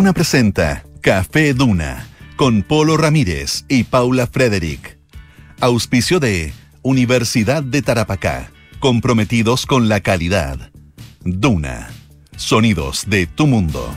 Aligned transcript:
Duna 0.00 0.14
presenta 0.14 0.82
Café 1.02 1.52
Duna 1.52 2.06
con 2.36 2.62
Polo 2.62 2.96
Ramírez 2.96 3.66
y 3.68 3.84
Paula 3.84 4.26
Frederick. 4.26 4.96
Auspicio 5.60 6.18
de 6.18 6.54
Universidad 6.80 7.62
de 7.62 7.82
Tarapacá, 7.82 8.50
comprometidos 8.78 9.66
con 9.66 9.90
la 9.90 10.00
calidad. 10.00 10.70
Duna, 11.22 11.90
sonidos 12.34 13.10
de 13.10 13.26
tu 13.26 13.46
mundo. 13.46 13.94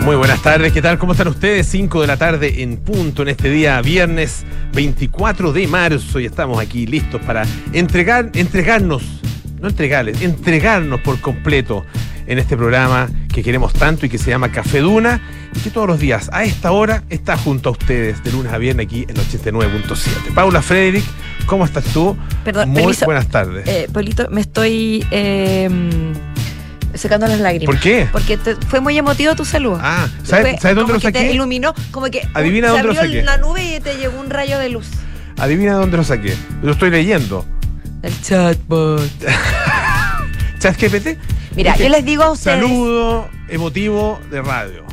Muy 0.00 0.16
buenas 0.16 0.40
tardes, 0.40 0.72
¿qué 0.72 0.80
tal? 0.80 0.96
¿Cómo 0.96 1.12
están 1.12 1.28
ustedes? 1.28 1.66
5 1.66 2.00
de 2.00 2.06
la 2.06 2.16
tarde 2.16 2.62
en 2.62 2.78
punto 2.78 3.20
en 3.20 3.28
este 3.28 3.50
día 3.50 3.82
viernes 3.82 4.46
24 4.72 5.52
de 5.52 5.66
marzo 5.66 6.20
y 6.20 6.24
estamos 6.24 6.58
aquí 6.58 6.86
listos 6.86 7.20
para 7.20 7.46
entregar, 7.74 8.30
entregarnos, 8.32 9.02
no 9.60 9.68
entregarles, 9.68 10.22
entregarnos 10.22 11.02
por 11.02 11.20
completo 11.20 11.84
en 12.26 12.38
este 12.38 12.56
programa 12.56 13.08
que 13.32 13.42
queremos 13.42 13.72
tanto 13.72 14.06
y 14.06 14.08
que 14.08 14.18
se 14.18 14.30
llama 14.30 14.50
Café 14.52 14.80
Duna 14.80 15.20
y 15.54 15.58
que 15.60 15.70
todos 15.70 15.86
los 15.86 15.98
días 15.98 16.30
a 16.32 16.44
esta 16.44 16.72
hora 16.72 17.02
está 17.10 17.36
junto 17.36 17.68
a 17.68 17.72
ustedes 17.72 18.22
de 18.24 18.32
lunes 18.32 18.52
a 18.52 18.58
viernes 18.58 18.86
aquí 18.86 19.04
en 19.08 19.16
89.7. 19.16 20.34
Paula 20.34 20.62
Frederick, 20.62 21.04
¿cómo 21.46 21.64
estás 21.64 21.84
tú? 21.84 22.16
Perdón, 22.44 22.70
Muy 22.70 22.96
buenas 23.04 23.28
tardes. 23.28 23.66
Eh, 23.68 23.88
Polito, 23.92 24.28
me 24.30 24.40
estoy 24.40 25.06
eh, 25.10 25.68
secando 26.94 27.26
las 27.26 27.40
lágrimas. 27.40 27.66
¿Por 27.74 27.80
qué? 27.82 28.08
Porque 28.12 28.36
te- 28.36 28.56
fue 28.56 28.80
muy 28.80 28.96
emotivo 28.96 29.34
tu 29.34 29.44
saludo. 29.44 29.78
Ah, 29.82 30.08
¿sabes, 30.22 30.52
Fue 30.52 30.60
¿sabes 30.60 30.76
dónde 30.76 30.92
lo 30.94 30.98
que 31.00 31.12
te 31.12 31.18
saqué? 31.18 31.32
iluminó, 31.32 31.74
como 31.90 32.06
que 32.06 32.18
uh, 32.34 32.38
Adivina 32.38 32.68
se 32.68 32.72
dónde 32.74 32.94
lo 32.94 33.00
abrió 33.00 33.12
saqué. 33.12 33.22
la 33.24 33.36
nube 33.38 33.76
y 33.76 33.80
te 33.80 33.96
llegó 33.96 34.18
un 34.20 34.30
rayo 34.30 34.58
de 34.58 34.68
luz. 34.70 34.86
Adivina 35.38 35.74
dónde 35.74 35.96
lo 35.96 36.04
saqué. 36.04 36.34
Lo 36.62 36.72
estoy 36.72 36.90
leyendo. 36.90 37.44
El 38.02 38.20
chatbot. 38.22 39.02
ChatGPT. 40.58 41.18
Mira, 41.56 41.76
yo 41.76 41.88
les 41.88 42.04
digo 42.04 42.22
a 42.24 42.30
ustedes. 42.32 42.58
Saludo 42.60 43.28
emotivo 43.48 44.18
de 44.30 44.42
radio. 44.42 44.84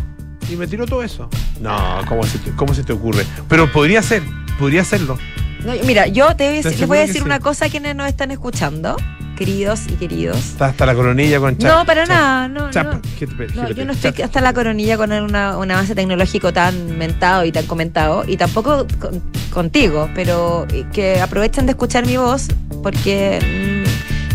Y 0.49 0.55
me 0.55 0.67
tiró 0.67 0.85
todo 0.85 1.01
eso. 1.03 1.29
No, 1.59 2.01
¿cómo 2.07 2.23
se 2.23 2.37
te, 2.39 2.51
cómo 2.51 2.73
se 2.73 2.83
te 2.83 2.93
ocurre? 2.93 3.25
Pero 3.47 3.71
podría 3.71 4.01
ser, 4.01 4.21
podría 4.59 4.83
serlo. 4.83 5.17
No, 5.65 5.73
mira, 5.85 6.07
yo 6.07 6.35
te 6.35 6.45
voy 6.47 6.55
a 6.55 6.57
¿Estás 6.57 6.71
decir- 6.73 6.79
les 6.81 6.87
voy 6.87 6.97
a 6.97 7.01
decir 7.01 7.17
sí? 7.17 7.21
una 7.23 7.39
cosa 7.39 7.65
a 7.65 7.69
quienes 7.69 7.95
nos 7.95 8.07
están 8.07 8.31
escuchando, 8.31 8.97
queridos 9.37 9.81
y 9.87 9.93
queridos. 9.93 10.37
Está 10.37 10.65
hasta 10.67 10.85
la 10.87 10.93
coronilla 10.95 11.39
con 11.39 11.57
chat. 11.57 11.71
No, 11.71 11.85
para 11.85 12.05
nada, 12.05 12.47
no, 12.47 12.69
chat- 12.71 12.85
no. 12.85 13.61
No, 13.63 13.69
yo 13.69 13.85
no 13.85 13.93
estoy 13.93 14.21
hasta 14.23 14.41
la 14.41 14.53
coronilla 14.53 14.97
con 14.97 15.11
una- 15.11 15.57
un 15.57 15.69
avance 15.71 15.93
tecnológico 15.95 16.51
tan 16.51 16.97
mentado 16.97 17.45
y 17.45 17.51
tan 17.51 17.65
comentado, 17.67 18.23
y 18.27 18.37
tampoco 18.37 18.87
con- 18.99 19.21
contigo, 19.53 20.09
pero 20.15 20.65
eh, 20.71 20.85
que 20.91 21.21
aprovechen 21.21 21.65
de 21.67 21.71
escuchar 21.73 22.05
mi 22.07 22.17
voz, 22.17 22.47
porque 22.81 23.80
mm, 23.80 23.80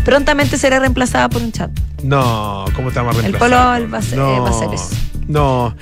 prontamente 0.07 0.57
seré 0.57 0.79
reemplazada 0.79 1.27
por 1.27 1.41
un 1.41 1.51
chat. 1.51 1.69
No, 2.01 2.63
¿cómo 2.73 2.89
vamos 2.91 3.21
a 3.21 3.27
El? 3.27 3.33
Polo 3.35 3.57
va 3.57 3.97
a 3.97 4.01
ser- 4.01 4.17
no, 4.17 4.37
eh, 4.37 4.39
va 4.39 4.49
a 4.49 4.53
ser 4.53 4.73
eso. 4.73 4.89
No, 5.27 5.75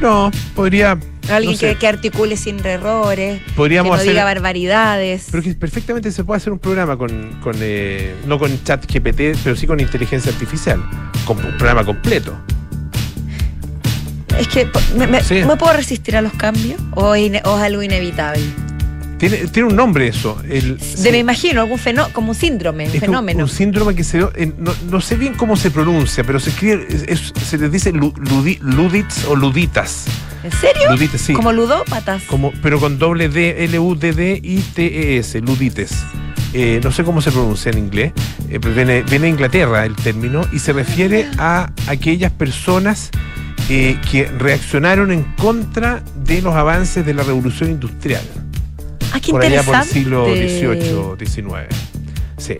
no, 0.00 0.30
podría. 0.54 0.98
Alguien 1.30 1.52
no 1.52 1.58
sé, 1.58 1.72
que, 1.74 1.76
que 1.80 1.86
articule 1.86 2.38
sin 2.38 2.64
errores, 2.64 3.42
Podríamos 3.54 3.90
que 3.90 3.96
no 3.96 4.00
hacer- 4.00 4.12
diga 4.12 4.24
barbaridades. 4.24 5.26
Pero 5.30 5.42
que 5.42 5.52
perfectamente 5.52 6.10
se 6.12 6.24
puede 6.24 6.38
hacer 6.38 6.50
un 6.50 6.58
programa 6.58 6.96
con, 6.96 7.38
con 7.42 7.56
eh, 7.60 8.14
no 8.26 8.38
con 8.38 8.64
chat 8.64 8.86
GPT, 8.90 9.36
pero 9.44 9.54
sí 9.54 9.66
con 9.66 9.78
inteligencia 9.80 10.32
artificial. 10.32 10.82
Con 11.26 11.36
un 11.36 11.58
programa 11.58 11.84
completo. 11.84 12.34
Es 14.38 14.48
que 14.48 14.66
me, 14.96 15.06
me- 15.06 15.22
Sí. 15.22 15.42
¿me 15.44 15.56
puedo 15.58 15.74
resistir 15.74 16.16
a 16.16 16.22
los 16.22 16.32
cambios 16.32 16.80
o, 16.94 17.08
o 17.10 17.14
es 17.14 17.42
algo 17.44 17.82
inevitable. 17.82 18.40
Tiene, 19.18 19.36
tiene 19.48 19.68
un 19.68 19.76
nombre 19.76 20.06
eso. 20.08 20.40
El, 20.48 20.78
De, 20.78 21.10
me 21.12 21.18
imagino, 21.18 21.60
algún 21.62 21.78
fenómeno, 21.78 22.12
como 22.14 22.28
un 22.30 22.34
síndrome, 22.36 22.84
un 22.84 22.90
Es 22.90 22.92
que 22.92 22.98
un- 23.00 23.06
fenómeno. 23.06 23.42
Un, 23.44 23.48
síndrome 23.50 23.94
que 23.96 24.04
se. 24.04 24.18
eh, 24.20 24.52
no, 24.58 24.72
no 24.90 25.00
sé 25.00 25.16
bien 25.16 25.34
cómo 25.34 25.56
se 25.56 25.70
pronuncia, 25.70 26.22
pero 26.24 26.38
se 26.40 26.50
escribe. 26.50 26.86
es- 26.88 27.02
es- 27.08 27.32
se 27.44 27.58
les 27.58 27.72
dice 27.72 27.92
lu- 27.92 28.12
ludi- 28.14 28.58
ludits 28.60 29.24
o 29.24 29.34
luditas. 29.36 30.06
¿En 30.44 30.52
serio? 30.52 30.90
Luditas, 30.92 31.20
sí. 31.20 31.32
Como 31.32 31.52
ludópatas. 31.52 32.22
Como, 32.24 32.52
pero 32.62 32.78
con 32.78 32.96
doble 32.98 33.28
D, 33.28 33.64
L-U-D-D-I-T-E-S, 33.64 35.40
ludites. 35.40 35.90
Eh, 36.54 36.80
no 36.82 36.90
sé 36.92 37.04
cómo 37.04 37.20
se 37.20 37.30
pronuncia 37.30 37.70
en 37.72 37.78
inglés, 37.78 38.12
eh, 38.48 38.58
pero 38.60 38.74
viene, 38.74 39.02
viene 39.02 39.24
de 39.26 39.30
Inglaterra 39.30 39.84
el 39.84 39.94
término 39.96 40.46
y 40.52 40.60
se 40.60 40.72
refiere 40.72 41.26
a 41.38 41.70
aquellas 41.88 42.32
personas 42.32 43.10
eh, 43.68 43.98
que 44.10 44.24
reaccionaron 44.26 45.12
en 45.12 45.24
contra 45.36 46.02
de 46.24 46.40
los 46.40 46.54
avances 46.54 47.04
de 47.04 47.12
la 47.12 47.22
revolución 47.22 47.68
industrial. 47.70 48.22
Ah, 49.12 49.20
qué 49.20 49.30
por 49.30 49.42
allá 49.42 49.62
por 49.62 49.74
el 49.76 49.82
siglo 49.84 50.26
XVIII, 50.26 51.26
XIX. 51.26 51.66
Sí. 52.36 52.56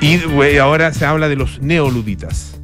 Y 0.00 0.56
ahora 0.58 0.92
se 0.92 1.04
habla 1.04 1.28
de 1.28 1.36
los 1.36 1.60
neoluditas. 1.60 2.54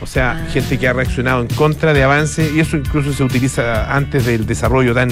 O 0.00 0.06
sea, 0.06 0.32
Ah. 0.32 0.50
gente 0.52 0.78
que 0.78 0.88
ha 0.88 0.92
reaccionado 0.92 1.40
en 1.42 1.48
contra 1.48 1.92
de 1.94 2.02
avances, 2.02 2.52
y 2.54 2.60
eso 2.60 2.76
incluso 2.76 3.12
se 3.12 3.22
utiliza 3.24 3.94
antes 3.94 4.26
del 4.26 4.46
desarrollo 4.46 4.94
tan, 4.94 5.08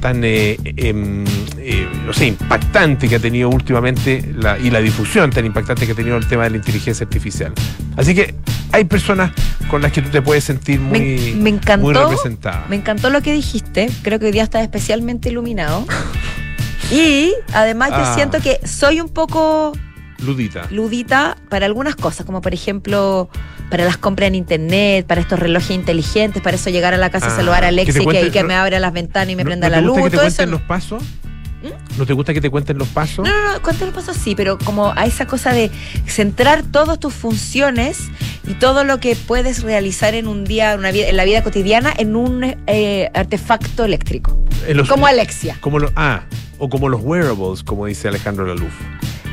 tan 0.00 0.22
eh, 0.24 0.58
em, 0.64 1.24
eh, 1.58 1.86
no 2.06 2.12
sé, 2.12 2.26
impactante 2.28 3.08
que 3.08 3.16
ha 3.16 3.18
tenido 3.18 3.50
últimamente 3.50 4.32
la, 4.34 4.58
y 4.58 4.70
la 4.70 4.80
difusión 4.80 5.30
tan 5.30 5.44
impactante 5.44 5.86
que 5.86 5.92
ha 5.92 5.94
tenido 5.94 6.16
el 6.16 6.26
tema 6.26 6.44
de 6.44 6.50
la 6.50 6.56
inteligencia 6.56 7.04
artificial. 7.04 7.52
Así 7.96 8.14
que 8.14 8.34
hay 8.72 8.84
personas 8.84 9.32
con 9.70 9.82
las 9.82 9.92
que 9.92 10.00
tú 10.02 10.08
te 10.08 10.22
puedes 10.22 10.44
sentir 10.44 10.80
muy, 10.80 10.98
Me, 10.98 11.34
me 11.42 11.50
encantó. 11.50 11.84
muy 11.86 11.94
representada. 11.94 12.64
Me 12.68 12.76
encantó 12.76 13.10
lo 13.10 13.20
que 13.20 13.32
dijiste. 13.34 13.88
Creo 14.02 14.18
que 14.18 14.26
hoy 14.26 14.32
día 14.32 14.44
estás 14.44 14.62
especialmente 14.62 15.28
iluminado. 15.28 15.86
y 16.92 17.32
además 17.52 17.90
yo 17.90 17.96
Ah. 17.96 18.14
siento 18.14 18.40
que 18.40 18.60
soy 18.66 19.00
un 19.00 19.08
poco 19.08 19.72
Ludita. 20.18 20.66
ludita 20.70 21.36
para 21.48 21.66
algunas 21.66 21.96
cosas, 21.96 22.24
como 22.26 22.40
por 22.40 22.54
ejemplo 22.54 23.28
para 23.70 23.84
las 23.84 23.96
compras 23.96 24.28
en 24.28 24.34
internet, 24.34 25.06
para 25.06 25.20
estos 25.20 25.38
relojes 25.38 25.70
inteligentes, 25.70 26.42
para 26.42 26.56
eso 26.56 26.68
llegar 26.70 26.92
a 26.94 26.98
la 26.98 27.10
casa 27.10 27.26
Ah, 27.28 27.32
y 27.32 27.36
saludar 27.36 27.64
a 27.64 27.68
Alexi 27.68 27.98
que, 27.98 28.04
cuente- 28.04 28.26
y 28.26 28.30
que 28.30 28.44
me 28.44 28.54
abra 28.54 28.78
las 28.78 28.92
ventanas 28.92 29.30
y 29.30 29.36
me 29.36 29.42
¿No- 29.44 29.48
prenda 29.48 29.68
no 29.68 29.76
la 29.76 29.78
te 29.80 29.88
gusta 29.88 30.00
luz. 30.00 30.04
que 30.04 30.10
te 30.10 30.16
todo 30.18 30.26
eso 30.26 30.36
cuenten 30.36 30.50
no- 30.50 30.58
los 30.58 30.66
pasos? 30.68 31.02
¿No 31.96 32.06
te 32.06 32.12
gusta 32.12 32.34
que 32.34 32.40
te 32.40 32.50
cuenten 32.50 32.76
los 32.76 32.88
pasos? 32.88 33.24
No, 33.26 33.32
no, 33.32 33.52
no, 33.52 33.62
cuéntale 33.62 33.92
paso 33.92 34.12
sí, 34.14 34.34
pero 34.34 34.58
como 34.58 34.92
a 34.96 35.06
esa 35.06 35.26
cosa 35.26 35.52
de 35.52 35.70
centrar 36.06 36.64
todas 36.64 36.98
tus 36.98 37.14
funciones 37.14 37.98
y 38.48 38.54
todo 38.54 38.82
lo 38.82 38.98
que 38.98 39.14
puedes 39.14 39.62
realizar 39.62 40.14
en 40.14 40.26
un 40.26 40.42
día, 40.44 40.72
en, 40.72 40.80
una 40.80 40.90
vida- 40.90 41.08
en 41.08 41.16
la 41.16 41.24
vida 41.24 41.42
cotidiana, 41.44 41.92
en 41.96 42.16
un 42.16 42.56
eh, 42.66 43.10
artefacto 43.14 43.84
eléctrico. 43.84 44.44
En 44.66 44.76
los- 44.76 44.88
como 44.88 45.06
Alexia. 45.06 45.56
Como 45.60 45.78
los, 45.78 45.92
ah, 45.94 46.22
o 46.64 46.68
como 46.68 46.88
los 46.88 47.00
wearables, 47.02 47.64
como 47.64 47.86
dice 47.86 48.06
Alejandro 48.06 48.46
Laluf. 48.46 48.72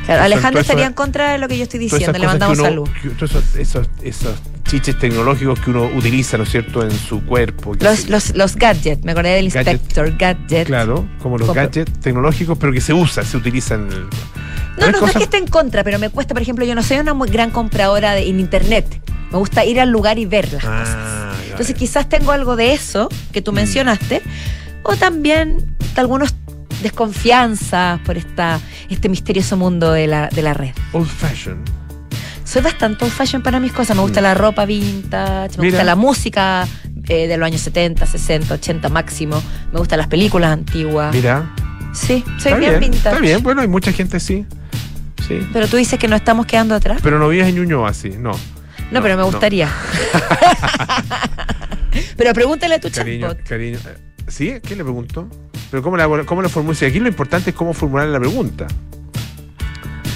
Claro, 0.04 0.24
Alejandro 0.24 0.60
estaría 0.62 0.86
en 0.86 0.94
contra 0.94 1.30
de 1.32 1.38
lo 1.38 1.46
que 1.46 1.56
yo 1.56 1.62
estoy 1.62 1.78
diciendo. 1.78 2.10
Le 2.12 2.18
cosas 2.18 2.32
mandamos 2.32 2.58
uno- 2.58 2.68
salud. 2.68 2.88
que- 3.00 3.24
esos, 3.24 3.56
esos, 3.56 3.88
esos 4.02 4.34
chiches 4.68 4.98
tecnológicos 4.98 5.60
que 5.60 5.70
uno 5.70 5.84
utiliza, 5.94 6.36
¿no 6.38 6.42
es 6.42 6.50
cierto?, 6.50 6.82
en 6.82 6.90
su 6.90 7.24
cuerpo. 7.24 7.74
Los, 7.78 8.08
los, 8.08 8.34
los 8.34 8.56
gadgets, 8.56 9.04
me 9.04 9.12
acordé 9.12 9.30
del 9.36 9.48
Gadget. 9.50 9.74
Inspector 9.74 10.16
Gadget. 10.18 10.66
Claro, 10.66 11.08
como 11.22 11.38
los 11.38 11.52
gadgets 11.54 11.92
tecnológicos, 12.00 12.58
pero 12.58 12.72
que 12.72 12.80
se 12.80 12.92
usan, 12.92 13.24
se 13.24 13.36
utilizan. 13.36 13.82
en 13.86 13.92
el- 13.92 14.00
No, 14.00 14.06
no, 14.06 14.86
no 14.86 14.88
es 14.88 14.96
cosas- 14.96 15.16
que 15.18 15.22
esté 15.24 15.36
en 15.38 15.46
contra, 15.46 15.84
pero 15.84 16.00
me 16.00 16.10
cuesta, 16.10 16.34
por 16.34 16.42
ejemplo, 16.42 16.64
yo 16.64 16.74
no 16.74 16.82
soy 16.82 16.98
una 16.98 17.14
muy 17.14 17.28
gran 17.28 17.50
compradora 17.50 18.12
de, 18.14 18.28
en 18.28 18.40
internet. 18.40 18.86
Me 19.30 19.38
gusta 19.38 19.64
ir 19.64 19.78
al 19.80 19.90
lugar 19.90 20.18
y 20.18 20.26
ver 20.26 20.52
las 20.52 20.64
cosas. 20.64 20.88
Ah, 20.98 21.32
ya, 21.44 21.50
Entonces 21.52 21.76
quizás 21.76 22.08
tengo 22.08 22.32
algo 22.32 22.56
de 22.56 22.72
eso 22.72 23.08
que 23.32 23.42
tú 23.42 23.52
Mm. 23.52 23.56
mencionaste, 23.56 24.22
o 24.82 24.96
también 24.96 25.76
algunos 25.94 26.34
desconfianzas 26.82 28.00
por 28.00 28.16
esta, 28.16 28.60
este 28.88 29.08
misterioso 29.08 29.56
mundo 29.56 29.92
de 29.92 30.06
la, 30.06 30.28
de 30.28 30.42
la 30.42 30.54
red. 30.54 30.72
Old 30.92 31.08
fashion. 31.08 31.58
Soy 32.44 32.62
bastante 32.62 33.04
old 33.04 33.12
fashion 33.12 33.42
para 33.42 33.60
mis 33.60 33.72
cosas. 33.72 33.96
Me 33.96 34.02
gusta 34.02 34.20
Mm. 34.20 34.24
la 34.24 34.34
ropa 34.34 34.64
vintage, 34.66 35.56
me 35.58 35.64
Mira. 35.64 35.70
gusta 35.70 35.84
la 35.84 35.96
música 35.96 36.66
eh, 37.08 37.26
de 37.26 37.36
los 37.36 37.46
años 37.46 37.60
70, 37.60 38.06
60, 38.06 38.54
80 38.54 38.88
máximo. 38.88 39.42
Me 39.72 39.78
gustan 39.78 39.98
las 39.98 40.08
películas 40.08 40.52
antiguas. 40.52 41.14
Mira. 41.14 41.54
Sí, 41.92 42.24
soy 42.38 42.52
bien, 42.54 42.78
bien, 42.78 42.80
vintage. 42.80 43.08
Está 43.08 43.20
bien, 43.20 43.42
bueno, 43.42 43.62
hay 43.62 43.68
mucha 43.68 43.92
gente 43.92 44.20
sí. 44.20 44.46
Sí. 45.26 45.38
Pero 45.52 45.68
tú 45.68 45.76
dices 45.76 45.98
que 45.98 46.08
no 46.08 46.16
estamos 46.16 46.46
quedando 46.46 46.74
atrás. 46.74 47.00
Pero 47.02 47.18
no 47.18 47.28
vives 47.28 47.48
en 47.48 47.56
Ñuñoa 47.56 47.90
así, 47.90 48.10
no. 48.10 48.32
No, 48.90 49.02
pero 49.02 49.16
me 49.16 49.22
gustaría. 49.22 49.68
pero 52.16 52.32
pregúntale 52.32 52.76
a 52.76 52.80
tu 52.80 52.90
Cariño, 52.90 53.28
chatbot. 53.28 53.46
cariño. 53.48 53.78
eh, 53.78 53.96
¿Sí? 54.28 54.54
¿Qué 54.62 54.76
le 54.76 54.84
preguntó? 54.84 55.28
Pero 55.70 55.82
¿cómo 55.82 55.96
la, 55.96 56.24
cómo 56.24 56.42
la 56.42 56.48
formula? 56.48 56.74
Si 56.74 56.84
aquí 56.84 57.00
lo 57.00 57.08
importante 57.08 57.50
es 57.50 57.56
cómo 57.56 57.72
formular 57.72 58.08
la 58.08 58.18
pregunta. 58.18 58.66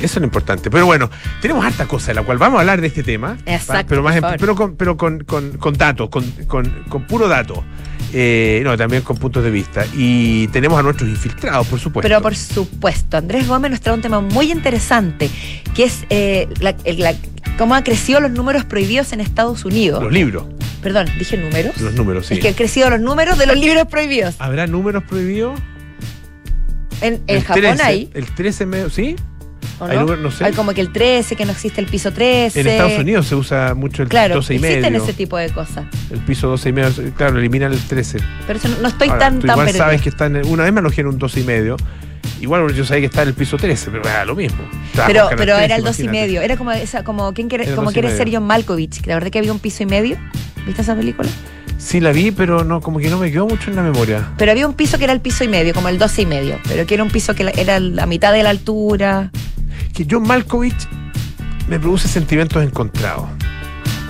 Eso 0.01 0.05
es 0.05 0.17
lo 0.17 0.25
importante. 0.25 0.71
Pero 0.71 0.87
bueno, 0.87 1.09
tenemos 1.41 1.65
harta 1.65 1.87
cosa 1.87 2.09
de 2.09 2.15
la 2.15 2.23
cual 2.23 2.39
vamos 2.39 2.59
a 2.59 2.61
hablar 2.61 2.81
de 2.81 2.89
este 2.89 3.03
tema. 3.03 3.39
Exacto, 3.47 3.73
¿va? 3.73 3.85
Pero, 3.89 4.03
más 4.03 4.37
pero, 4.39 4.55
con, 4.55 4.77
pero 4.77 4.97
con, 4.97 5.25
con, 5.25 5.53
con 5.56 5.75
datos, 5.75 6.11
con, 6.11 6.25
con, 6.47 6.85
con 6.89 7.06
puro 7.06 7.29
dato. 7.29 7.65
Eh, 8.17 8.61
no, 8.63 8.77
también 8.77 9.03
con 9.03 9.17
puntos 9.17 9.43
de 9.43 9.51
vista. 9.51 9.85
Y 9.97 10.47
tenemos 10.49 10.79
a 10.79 10.83
nuestros 10.85 11.11
infiltrados, 11.11 11.67
por 11.67 11.81
supuesto. 11.81 12.07
Pero 12.09 12.23
por 12.23 12.37
supuesto, 12.37 13.17
Andrés 13.17 13.49
Gómez 13.49 13.73
nos 13.73 13.81
trae 13.81 13.95
un 13.97 14.03
tema 14.03 14.21
muy 14.21 14.53
interesante, 14.53 15.29
que 15.75 15.83
es 15.85 16.05
eh, 16.11 16.47
la- 16.61 16.77
el- 16.85 17.01
la- 17.01 17.15
cómo 17.59 17.75
han 17.75 17.83
crecido 17.83 18.21
los 18.21 18.31
números 18.31 18.65
prohibidos 18.65 19.13
en 19.13 19.21
Estados 19.21 19.65
Unidos. 19.65 20.01
Los 20.03 20.13
libros, 20.13 20.45
Perdón, 20.81 21.09
dije 21.19 21.37
números. 21.37 21.77
los 21.81 21.95
números, 21.95 22.27
sí. 22.27 22.35
Es 22.35 22.41
que 22.41 22.49
han 22.49 22.55
crecido 22.55 22.89
los 22.91 23.01
números 23.01 23.37
de 23.37 23.47
los 23.47 23.57
libros 23.59 23.87
prohibidos. 23.89 24.37
¿Habrá 24.39 24.67
números 24.69 25.03
prohibidos? 25.03 25.59
En, 27.01 27.15
en 27.27 27.37
El 27.37 27.43
Japón 27.43 27.63
13, 27.63 27.83
hay. 27.83 28.11
El 28.15 28.27
13 28.27 28.67
medio, 28.67 28.91
¿sí? 28.91 29.17
¿O 29.79 29.85
Hay 29.85 29.97
no? 29.97 30.03
lugar- 30.03 30.19
no 30.19 30.31
sé. 30.31 30.45
Hay 30.45 30.53
como 30.53 30.73
que 30.75 30.81
el 30.81 30.93
13, 30.93 31.37
que 31.37 31.45
no 31.45 31.53
existe 31.53 31.81
el 31.81 31.87
piso 31.87 32.13
13. 32.13 32.61
En 32.61 32.67
Estados 32.67 32.99
Unidos 32.99 33.27
se 33.27 33.35
usa 33.35 33.75
mucho 33.75 34.03
el 34.03 34.09
Claro, 34.09 34.37
12 34.37 34.55
y 34.55 34.57
existen 34.57 34.93
medio. 34.93 35.03
ese 35.05 35.13
tipo 35.13 35.37
de 35.37 35.51
cosas. 35.51 35.85
El 36.11 36.19
piso 36.21 36.49
12 36.49 36.69
y 36.69 36.73
medio, 36.73 36.91
claro, 37.17 37.39
eliminan 37.39 37.73
el 37.73 37.81
13. 37.81 38.19
Pero 38.47 38.59
eso 38.59 38.69
no, 38.69 38.77
no 38.83 38.89
estoy 38.89 39.09
Ahora, 39.09 39.21
tan, 39.21 39.41
tú 39.41 39.47
tan 39.47 39.59
igual 39.59 39.73
sabes 39.75 40.03
que 40.03 40.09
está 40.09 40.27
en, 40.27 40.45
una 40.47 40.65
vez 40.65 40.73
me 40.73 40.81
alojé 40.81 41.01
en 41.03 41.09
un 41.09 41.19
12 41.19 41.41
y 41.41 41.45
medio. 41.45 41.77
Igual 42.41 42.75
yo 42.75 42.85
sabía 42.85 43.01
que 43.01 43.07
está 43.07 43.23
en 43.23 43.29
el 43.29 43.35
piso 43.35 43.57
13, 43.57 43.91
pero 43.91 44.03
era 44.05 44.25
lo 44.25 44.35
mismo. 44.35 44.59
Estaba 44.87 45.07
Pero, 45.07 45.21
con 45.21 45.31
Canal 45.31 45.39
pero 45.47 45.53
13, 45.57 45.65
era 45.65 45.77
el 45.77 45.85
2 45.85 46.01
y 46.01 46.09
medio. 46.09 46.43
Era 46.43 46.57
como, 46.57 46.73
esa, 46.73 47.03
como 47.05 47.33
¿quién 47.33 47.49
quiere, 47.49 47.65
como 47.75 47.85
2 47.85 47.93
y 47.93 47.95
quiere 47.95 48.17
ser 48.17 48.29
John 48.33 48.43
Malkovich. 48.47 49.01
Que 49.01 49.09
la 49.11 49.17
verdad 49.17 49.31
que 49.31 49.39
había 49.39 49.53
un 49.53 49.59
piso 49.61 49.83
y 49.83 49.87
medio. 49.87 50.19
¿Viste 50.67 50.83
esa 50.83 50.95
película? 50.95 51.29
Sí, 51.79 52.01
la 52.01 52.13
vi, 52.13 52.31
pero 52.31 52.65
no, 52.65 52.81
como 52.81 52.99
que 52.99 53.09
no 53.11 53.19
me 53.19 53.31
quedó 53.31 53.47
mucho 53.47 53.69
en 53.71 53.77
la 53.77 53.83
memoria. 53.83 54.29
Pero 54.39 54.53
había 54.53 54.67
un 54.67 54.75
piso 54.75 54.97
que 54.99 55.05
era 55.05 55.13
el 55.13 55.21
piso 55.21 55.45
y 55.45 55.49
medio, 55.49 55.75
como 55.75 55.89
el 55.89 55.99
12 55.99 56.23
y 56.23 56.27
medio. 56.27 56.59
Pero 56.69 56.87
que 56.87 56.95
era 56.95 57.03
un 57.03 57.11
piso 57.11 57.35
que 57.35 57.53
era 57.57 57.79
la 57.81 58.07
mitad 58.07 58.33
de 58.33 58.43
la 58.43 58.51
altura. 58.51 59.31
Que 59.94 60.06
John 60.11 60.26
Malkovich 60.26 60.88
me 61.69 61.79
produce 61.79 62.08
sentimientos 62.08 62.62
encontrados. 62.62 63.29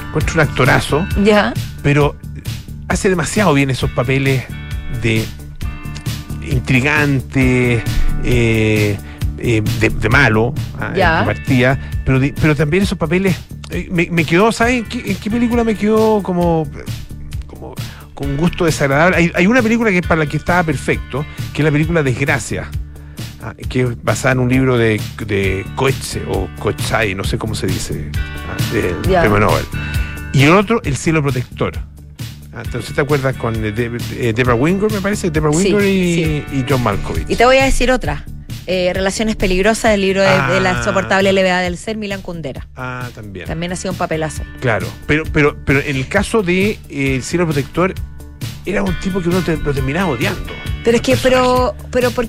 Encuentro 0.09 0.35
un 0.35 0.41
actorazo, 0.49 1.07
Ya. 1.23 1.53
pero 1.83 2.17
hace 2.89 3.09
demasiado 3.11 3.53
bien 3.55 3.71
esos 3.71 3.91
papeles 3.91 4.45
de 5.03 5.25
intrigante, 6.51 7.83
eh, 8.25 8.97
eh, 9.39 9.63
de, 9.81 9.91
de 9.91 10.09
malo, 10.09 10.55
ah, 10.81 10.93
Ya. 10.97 11.21
de 11.21 11.27
partida, 11.27 11.79
pero, 12.05 12.21
de- 12.21 12.35
pero 12.41 12.55
también 12.55 12.83
esos 12.83 12.99
papeles. 12.99 13.37
eh, 13.71 13.89
me, 13.91 14.09
me 14.11 14.25
quedó, 14.25 14.53
¿sabes? 14.53 14.75
¿En 14.81 14.85
qué, 14.85 15.11
en 15.13 15.17
qué 15.17 15.31
película 15.31 15.65
me 15.65 15.75
quedó 15.75 16.23
como, 16.23 16.69
como 17.47 17.75
con 18.15 18.37
gusto 18.37 18.67
desagradable? 18.67 19.17
Hay, 19.17 19.33
hay 19.35 19.47
una 19.47 19.63
película 19.63 19.91
que 19.91 20.01
para 20.03 20.17
la 20.21 20.27
que 20.27 20.37
estaba 20.37 20.63
perfecto, 20.63 21.25
que 21.53 21.63
es 21.63 21.65
la 21.65 21.73
película 21.73 22.03
Desgracia. 22.03 22.69
Ah, 23.45 23.55
que 23.69 23.83
es 23.83 24.03
basada 24.03 24.33
en 24.33 24.39
un 24.41 24.49
libro 24.49 24.77
de, 24.79 25.01
de 25.27 25.65
Coetze 25.77 26.23
o 26.29 26.49
Coetzai, 26.59 27.15
no 27.15 27.25
sé 27.25 27.39
cómo 27.39 27.55
se 27.55 27.67
dice, 27.67 28.11
ah, 28.15 28.73
del 28.73 28.95
premio 28.97 29.41
Nobel. 29.41 29.65
Y 30.33 30.43
el 30.45 30.53
otro, 30.53 30.81
El 30.85 30.97
cielo 30.97 31.23
protector. 31.23 31.73
Ah, 32.53 32.63
Entonces 32.65 32.95
te 32.95 33.01
acuerdas 33.01 33.37
con 33.37 33.55
eh, 33.65 33.73
eh, 33.77 34.33
Deborah 34.35 34.55
Winger, 34.55 34.91
me 34.91 35.01
parece, 35.01 35.31
Deborah 35.31 35.53
Sí, 35.57 35.73
Winger 35.75 35.85
y, 35.89 36.15
sí. 36.15 36.45
y 36.53 36.65
John 36.69 36.83
Malkovich. 36.83 37.29
Y 37.29 37.37
te 37.37 37.45
voy 37.45 37.57
a 37.59 37.65
decir 37.65 37.91
otra. 37.91 38.25
Eh, 38.67 38.93
Relaciones 38.95 39.37
peligrosas 39.37 39.91
del 39.91 40.01
libro 40.01 40.23
de, 40.23 40.29
de 40.55 40.61
la 40.61 40.73
insoportable 40.79 41.33
levedad 41.35 41.63
del 41.63 41.77
ser, 41.77 41.97
Milan 41.99 42.23
Kundera. 42.23 42.67
Ah, 42.77 43.09
también. 43.15 43.47
También 43.47 43.73
ha 43.73 43.77
sido 43.77 43.93
un 43.93 43.99
papelazo. 43.99 44.43
Claro, 44.61 44.87
pero, 45.07 45.25
pero, 45.33 45.55
pero 45.67 45.81
en 45.81 45.97
el 45.97 46.09
caso 46.09 46.43
de 46.43 46.79
eh, 46.89 47.17
El 47.17 47.23
cielo 47.23 47.45
protector, 47.45 47.93
era 48.65 48.83
un 48.83 48.99
tipo 49.01 49.21
que 49.21 49.29
uno 49.29 49.41
te- 49.43 49.59
lo 49.59 49.75
terminaba 49.75 50.07
odiando. 50.13 50.51
Pero 50.83 50.97
es 50.97 51.03
que, 51.03 51.17
pero, 51.19 51.75
pero 51.91 52.11
por- 52.13 52.27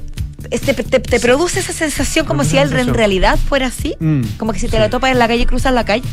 este, 0.52 0.74
te, 0.74 1.00
te 1.00 1.20
produce 1.20 1.60
esa 1.60 1.74
sensación 1.74 2.26
como 2.26 2.44
si 2.44 2.58
él 2.58 2.72
en 2.78 2.94
realidad 2.94 3.38
fuera 3.38 3.68
así. 3.68 3.96
Mm, 4.00 4.22
Como 4.38 4.54
que 4.54 4.60
si 4.60 4.68
te 4.68 4.78
sí. 4.78 4.80
la 4.80 4.90
topas 4.90 5.12
en 5.12 5.20
la 5.20 5.28
calle, 5.28 5.46
cruzas 5.46 5.74
la 5.74 5.86
calle. 5.86 6.04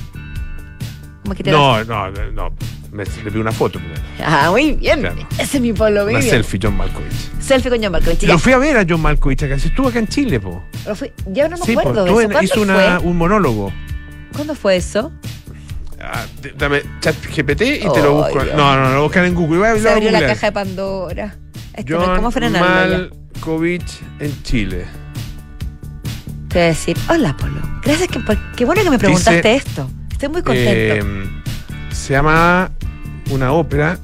Como 1.23 1.35
que 1.35 1.43
te 1.45 1.51
No, 1.51 1.83
no, 1.85 2.11
no. 2.11 2.51
Me, 2.93 3.05
le 3.05 3.31
pido 3.31 3.41
una 3.41 3.53
foto. 3.53 3.81
Ah, 4.23 4.49
muy 4.51 4.73
bien. 4.73 5.01
Claro. 5.01 5.27
Ese 5.39 5.57
es 5.57 5.63
mi 5.63 5.73
pueblo, 5.73 6.03
Una 6.03 6.19
bien. 6.19 6.23
selfie, 6.31 6.61
John 6.63 6.77
Malkovich. 6.77 7.13
Selfie 7.41 7.71
con 7.71 7.83
John 7.83 7.93
Malkovich. 7.93 8.23
Lo 8.25 8.39
fui 8.39 8.53
a 8.53 8.59
ver 8.59 8.77
a 8.77 8.85
John 8.87 9.01
Malkovich 9.01 9.43
acá. 9.45 9.55
Estuvo 9.55 9.89
acá 9.89 9.99
en 9.99 10.09
Chile, 10.09 10.39
po. 10.41 10.63
Lo 10.87 10.95
fui- 10.95 11.11
Yo 11.29 11.49
no 11.49 11.57
me 11.57 11.65
Sí, 11.65 11.73
po, 11.73 11.81
acuerdo 11.81 12.05
de 12.05 12.11
estuvo 12.11 12.21
eso. 12.21 12.27
en- 12.29 12.33
¿Cuándo 12.33 12.45
hizo 12.53 12.61
una- 12.63 12.99
fue? 13.01 13.09
un 13.11 13.17
monólogo. 13.17 13.73
¿Cuándo 14.35 14.55
fue 14.55 14.77
eso? 14.77 15.11
Ah, 16.03 16.27
dame 16.59 16.83
chat 17.01 17.15
GPT 17.35 17.63
y 17.77 17.81
te 17.81 18.03
lo 18.03 18.15
busco. 18.15 18.43
Dios. 18.45 18.57
No, 18.57 18.77
no, 18.77 18.89
no, 18.91 18.95
lo 18.97 19.03
buscan 19.05 19.25
en 19.25 19.35
Google. 19.35 19.59
Voy 19.59 19.69
a- 19.69 19.77
Se 19.79 19.89
abrió 19.89 20.11
la 20.11 20.21
caja 20.27 20.47
de 20.49 20.53
Pandora. 20.53 21.37
Esto 21.75 21.95
no- 21.99 22.05
John 22.07 22.17
¿Cómo 22.17 22.31
frenarlo 22.31 23.09
ya? 23.09 23.17
Malkovich 23.35 24.01
en 24.21 24.43
Chile. 24.43 24.87
Te 26.49 26.59
voy 26.59 26.63
a 26.63 26.67
decir, 26.69 26.97
hola 27.09 27.37
Polo. 27.37 27.61
Gracias, 27.83 28.09
que, 28.09 28.21
por- 28.21 28.39
qué 28.57 28.65
bueno 28.65 28.83
que 28.83 28.91
me 28.91 28.99
preguntaste 28.99 29.37
Dice, 29.37 29.55
esto. 29.57 29.91
Estoy 30.11 30.29
muy 30.29 30.43
contento. 30.43 31.07
Eh, 31.07 31.31
se 31.93 32.13
llama 32.13 32.71
una 33.31 33.53
ópera, 33.53 33.99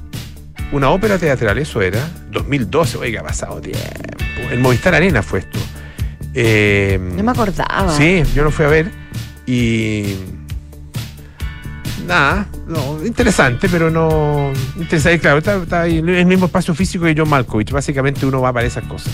una 0.71 0.89
ópera 0.89 1.17
teatral, 1.17 1.57
eso 1.59 1.81
era, 1.81 2.09
2012, 2.31 2.97
oiga, 2.97 3.21
ha 3.21 3.23
pasado 3.23 3.61
tiempo. 3.61 3.79
El 4.51 4.59
Movistar 4.59 4.95
Arena 4.95 5.21
fue 5.21 5.39
esto. 5.39 5.59
Eh, 6.33 6.99
no 7.15 7.23
me 7.23 7.31
acordaba. 7.31 7.95
Sí, 7.95 8.23
yo 8.35 8.43
lo 8.43 8.51
fui 8.51 8.65
a 8.65 8.69
ver 8.69 8.91
y. 9.45 10.15
Nada, 12.07 12.47
no, 12.69 13.05
interesante, 13.05 13.67
pero 13.69 13.89
no. 13.89 14.51
Interesante, 14.77 15.19
claro, 15.19 15.39
está, 15.39 15.55
está 15.61 15.81
ahí 15.81 15.97
en 15.97 16.09
el 16.09 16.25
mismo 16.25 16.45
espacio 16.45 16.73
físico 16.73 17.05
que 17.05 17.15
John 17.17 17.29
Malkovich. 17.29 17.71
Básicamente 17.71 18.25
uno 18.25 18.41
va 18.41 18.53
para 18.53 18.67
esas 18.67 18.83
cosas. 18.85 19.11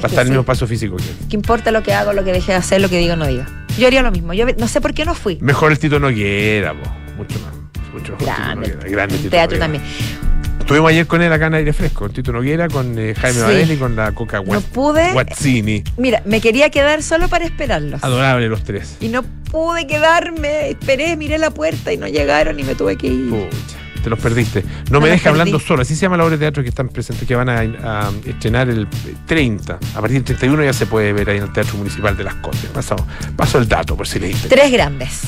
Va 0.00 0.04
a 0.04 0.06
estar 0.08 0.22
en 0.22 0.28
el 0.28 0.28
mismo 0.30 0.40
espacio 0.40 0.66
físico 0.66 0.96
que 0.96 1.04
él. 1.04 1.16
¿Qué 1.30 1.36
importa 1.36 1.70
lo 1.70 1.82
que 1.82 1.94
hago, 1.94 2.12
lo 2.12 2.24
que 2.24 2.32
deje 2.32 2.52
de 2.52 2.58
hacer, 2.58 2.80
lo 2.80 2.88
que 2.88 2.98
diga 2.98 3.14
o 3.14 3.16
no 3.16 3.26
diga? 3.26 3.46
Yo 3.78 3.86
haría 3.86 4.02
lo 4.02 4.10
mismo. 4.10 4.34
Yo 4.34 4.46
no 4.58 4.68
sé 4.68 4.80
por 4.80 4.92
qué 4.94 5.04
no 5.04 5.14
fui. 5.14 5.38
Mejor 5.40 5.72
el 5.72 5.78
Tito 5.78 5.98
Noguera, 6.00 6.74
po. 6.74 6.90
mucho 7.16 7.38
más. 7.40 7.54
Mucho 7.92 8.12
mejor 8.12 8.26
Grande. 8.26 8.66
Tito 8.66 8.76
Noguera. 8.78 8.90
Grande 8.90 9.14
En 9.14 9.20
Tito 9.22 9.30
teatro 9.30 9.58
Noguera. 9.58 9.80
también. 9.80 10.21
Estuvimos 10.62 10.90
ayer 10.90 11.06
con 11.06 11.20
él 11.20 11.32
acá 11.32 11.46
en 11.48 11.54
aire 11.54 11.72
fresco, 11.72 12.00
con 12.04 12.12
Tito 12.12 12.32
Noguera, 12.32 12.68
con 12.68 12.96
eh, 12.98 13.14
Jaime 13.14 13.34
Sí. 13.38 13.42
Badel 13.42 13.72
y 13.72 13.76
con 13.76 13.96
la 13.96 14.12
Coca 14.12 14.38
No 14.38 14.44
Guat- 14.44 14.62
pude. 14.72 15.12
Guazzini. 15.12 15.82
Mira, 15.98 16.22
me 16.24 16.40
quería 16.40 16.70
quedar 16.70 17.02
solo 17.02 17.28
para 17.28 17.44
esperarlos. 17.44 18.02
Adorable 18.02 18.48
los 18.48 18.62
tres. 18.64 18.96
Y 19.00 19.08
no 19.08 19.22
pude 19.50 19.86
quedarme. 19.86 20.70
Esperé, 20.70 21.16
miré 21.16 21.36
la 21.38 21.50
puerta 21.50 21.92
y 21.92 21.96
no 21.98 22.06
llegaron 22.06 22.58
y 22.58 22.62
me 22.62 22.74
tuve 22.74 22.96
que 22.96 23.08
ir. 23.08 23.28
Pucha, 23.28 23.76
te 24.02 24.08
los 24.08 24.18
perdiste. 24.20 24.64
No, 24.90 25.00
Me 25.00 25.08
dejes 25.10 25.26
hablando 25.26 25.58
solo. 25.60 25.82
Así 25.82 25.94
se 25.96 26.02
llama 26.02 26.16
la 26.16 26.24
obra 26.24 26.36
de 26.36 26.38
teatro 26.38 26.62
que 26.62 26.68
están 26.70 26.88
presentes, 26.88 27.26
que 27.28 27.34
van 27.34 27.48
a, 27.50 27.58
a 27.60 28.10
estrenar 28.24 28.70
el 28.70 28.86
30. 29.26 29.74
A 29.74 30.00
partir 30.00 30.12
del 30.18 30.24
31 30.24 30.64
ya 30.64 30.72
se 30.72 30.86
puede 30.86 31.12
ver 31.12 31.28
ahí 31.28 31.36
en 31.38 31.42
el 31.42 31.52
Teatro 31.52 31.76
Municipal 31.76 32.16
de 32.16 32.24
Las 32.24 32.36
Condes. 32.36 32.66
Paso, 32.72 32.96
paso 33.36 33.58
el 33.58 33.68
dato 33.68 33.96
por 33.96 34.06
si 34.06 34.20
le 34.20 34.28
interesa. 34.30 34.48
Tres 34.54 34.72
grandes. 34.72 35.20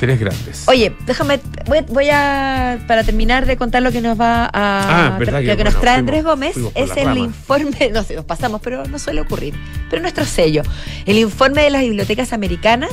Tres 0.00 0.18
grandes. 0.18 0.66
Oye, 0.66 0.94
déjame, 1.04 1.40
voy, 1.66 1.80
voy 1.88 2.08
a, 2.10 2.78
para 2.88 3.04
terminar 3.04 3.44
de 3.46 3.56
contar 3.58 3.82
lo 3.82 3.92
que 3.92 4.00
nos 4.00 4.18
va 4.18 4.46
a, 4.46 4.50
Ah, 4.54 5.16
lo 5.18 5.26
que, 5.26 5.56
que 5.56 5.62
nos 5.64 5.78
trae 5.78 5.96
fuimos- 5.96 5.98
Andrés 5.98 6.24
Gómez 6.24 6.56
es 6.74 6.90
el 6.96 7.04
ramas. 7.04 7.16
informe, 7.18 7.90
no 7.92 8.02
sé, 8.02 8.14
nos 8.16 8.24
pasamos, 8.24 8.62
pero 8.62 8.86
no 8.86 8.98
suele 8.98 9.20
ocurrir, 9.20 9.54
pero 9.90 10.00
nuestro 10.00 10.24
sello, 10.24 10.62
el 11.04 11.18
informe 11.18 11.62
de 11.62 11.70
las 11.70 11.82
bibliotecas 11.82 12.32
americanas, 12.32 12.90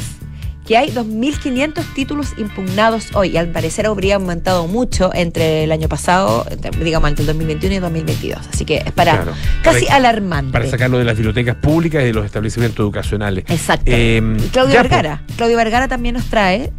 que 0.68 0.76
hay 0.78 0.92
2.500 0.92 1.94
títulos 1.94 2.34
impugnados 2.38 3.16
hoy, 3.16 3.30
y 3.30 3.38
al 3.38 3.48
parecer 3.50 3.86
habría 3.88 4.16
aumentado 4.16 4.68
mucho 4.68 5.12
entre 5.14 5.64
el 5.64 5.72
año 5.72 5.88
pasado, 5.88 6.46
entre- 6.50 6.72
digamos, 6.84 7.10
entre 7.10 7.24
el 7.24 7.28
2021 7.28 7.76
y 7.76 7.80
2022, 7.80 8.48
así 8.54 8.66
que 8.66 8.78
es 8.86 8.92
para 8.92 9.14
Claro. 9.14 9.32
casi 9.64 9.86
Para- 9.86 9.96
alarmante. 9.96 10.52
Para 10.52 10.68
sacarlo 10.70 10.98
de 10.98 11.06
las 11.06 11.16
bibliotecas 11.16 11.56
públicas 11.56 12.02
y 12.04 12.08
de 12.08 12.14
los 12.14 12.26
establecimientos 12.26 12.84
educacionales. 12.84 13.46
Exacto. 13.48 13.86
Eh, 13.88 14.22
Claudio 14.52 14.74
ya, 14.74 14.82
Vergara. 14.84 15.24
Claudio 15.38 15.56
Vergara 15.58 15.88
también 15.88 16.16
nos 16.16 16.26
trae 16.26 16.72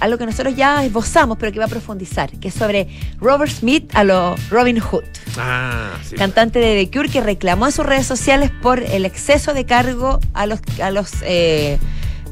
algo 0.00 0.16
que 0.16 0.24
nosotros 0.24 0.56
ya 0.56 0.82
esbozamos, 0.82 1.36
pero 1.38 1.52
que 1.52 1.58
va 1.58 1.66
a 1.66 1.68
profundizar, 1.68 2.30
que 2.40 2.48
es 2.48 2.54
sobre 2.54 2.88
Robert 3.20 3.52
Smith 3.52 3.90
a 3.94 4.04
lo 4.04 4.34
Robin 4.50 4.80
Hood. 4.80 5.04
Ah, 5.36 5.90
sí. 6.02 6.14
cantante 6.16 6.58
de 6.58 6.86
The 6.86 6.90
Cure 6.96 7.10
que 7.10 7.20
reclamó 7.20 7.66
en 7.66 7.72
sus 7.72 7.84
redes 7.84 8.06
sociales 8.06 8.50
por 8.62 8.80
el 8.82 9.04
exceso 9.04 9.52
de 9.52 9.66
cargo 9.66 10.20
a 10.32 10.46
los, 10.46 10.60
a 10.82 10.90
los 10.90 11.10
eh, 11.22 11.78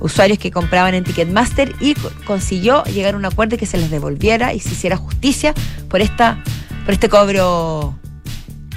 usuarios 0.02 0.38
que 0.38 0.50
compraban 0.50 0.94
en 0.94 1.04
Ticketmaster 1.04 1.74
y 1.80 1.94
co- 1.94 2.10
consiguió 2.24 2.84
llegar 2.84 3.14
a 3.14 3.16
un 3.16 3.24
acuerdo 3.24 3.56
que 3.56 3.66
se 3.66 3.78
les 3.78 3.90
devolviera 3.90 4.52
y 4.52 4.60
se 4.60 4.70
hiciera 4.70 4.96
justicia 4.96 5.54
por 5.88 6.00
esta 6.02 6.42
por 6.84 6.92
este 6.94 7.08
cobro, 7.08 7.96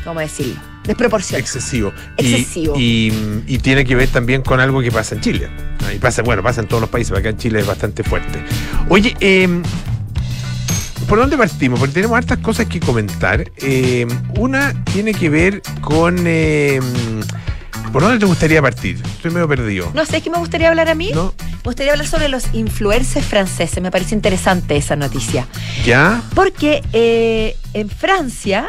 ¿cómo 0.04 0.20
decirlo? 0.20 0.56
Desproporcionado. 0.86 1.40
Excesivo. 1.44 1.92
Excesivo. 2.18 2.76
Y, 2.78 3.12
y 3.48 3.58
tiene 3.58 3.84
que 3.86 3.96
ver 3.96 4.08
también 4.10 4.44
con 4.44 4.60
algo 4.60 4.82
que 4.82 4.92
pasa 4.92 5.16
en 5.16 5.22
Chile. 5.22 5.50
Ah, 5.84 5.92
Y 5.92 5.98
pasa, 5.98 6.22
bueno, 6.22 6.44
pasa 6.44 6.62
en 6.62 6.68
todos 6.68 6.80
los 6.82 6.90
países, 6.92 7.10
pero 7.10 7.20
acá 7.22 7.30
en 7.30 7.38
Chile 7.38 7.60
es 7.62 7.66
bastante 7.66 8.04
fuerte. 8.04 8.44
Oye, 8.90 9.16
eh, 9.20 9.50
¿por 11.08 11.18
dónde 11.18 11.38
partimos? 11.38 11.80
Porque 11.80 11.96
tenemos 11.96 12.16
hartas 12.16 12.38
cosas 12.38 12.68
que 12.68 12.80
comentar. 12.80 13.50
Eh, 13.58 14.06
una 14.38 14.74
tiene 14.94 15.14
que 15.16 15.30
ver 15.30 15.64
con... 15.82 16.18
eh, 16.28 16.80
¿Por 17.96 18.04
dónde 18.04 18.20
te 18.20 18.26
gustaría 18.26 18.62
partir? 18.62 19.02
Estoy 19.06 19.32
medio 19.32 19.48
perdido. 19.48 19.90
No 19.94 20.06
sé, 20.06 20.20
¿qué 20.20 20.30
me 20.30 20.38
gustaría 20.38 20.68
hablar 20.68 20.90
a 20.90 20.96
mí? 20.96 21.12
¿No? 21.14 21.34
Me 21.40 21.62
gustaría 21.64 21.94
hablar 21.94 22.06
sobre 22.06 22.28
los 22.28 22.54
influencers 22.54 23.26
franceses. 23.26 23.82
Me 23.82 23.90
parece 23.90 24.14
interesante 24.14 24.76
esa 24.76 24.98
noticia. 24.98 25.48
¿Ya? 25.86 26.22
Porque 26.36 26.84
eh, 26.92 27.56
en 27.72 27.88
Francia, 27.88 28.68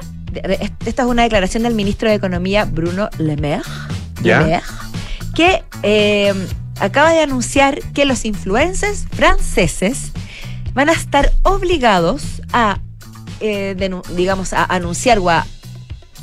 esta 0.84 1.02
es 1.02 1.08
una 1.08 1.24
declaración 1.24 1.64
del 1.64 1.74
ministro 1.74 2.08
de 2.08 2.14
Economía 2.14 2.66
Bruno 2.66 3.10
Le 3.18 3.36
Maire, 3.36 3.62
¿Ya? 4.22 4.38
Le 4.38 4.44
Maire, 4.44 4.62
que 5.34 5.64
eh, 5.82 6.32
acaba 6.78 7.10
de 7.10 7.18
anunciar 7.18 7.80
que 7.94 8.04
los 8.04 8.24
influencers 8.24 9.06
franceses 9.10 10.12
van 10.72 10.88
a 10.88 10.92
estar 10.92 11.32
obligados 11.42 12.42
a, 12.52 12.78
eh, 13.40 13.74
digamos, 14.14 14.52
a 14.52 14.66
anunciar 14.66 15.18
o 15.18 15.30
a 15.30 15.44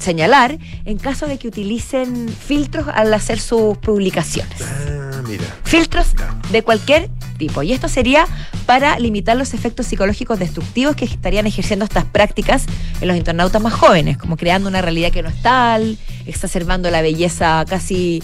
señalar 0.03 0.57
en 0.86 0.98
caso 0.98 1.25
de 1.27 1.38
que 1.39 1.48
utilicen 1.48 2.29
filtros 2.29 2.88
al 2.93 3.13
hacer 3.13 3.39
sus 3.39 3.77
publicaciones 3.79 4.62
Ah, 4.62 5.22
mira. 5.27 5.43
filtros 5.63 6.07
de 6.51 6.62
cualquier 6.62 7.10
tipo. 7.38 7.63
Y 7.63 7.74
esto 7.74 7.88
sería 7.89 8.27
para 8.65 9.00
limitar 9.00 9.36
los 9.36 9.53
efectos 9.53 9.88
psicológicos 9.88 10.38
destructivos 10.39 10.95
que 10.95 11.05
estarían 11.05 11.48
ejerciendo 11.48 11.86
estas 11.86 12.05
prácticas 12.05 12.65
en 13.01 13.07
los 13.07 13.17
internautas 13.17 13.62
más 13.62 13.74
jóvenes, 13.74 14.17
como 14.17 14.38
creando 14.38 14.69
una 14.69 14.81
realidad 14.81 15.12
que 15.12 15.24
no 15.24 15.29
es 15.29 15.41
tal, 15.41 15.98
exacerbando 16.25 16.89
la 16.91 17.01
belleza 17.01 17.65
casi 17.67 18.22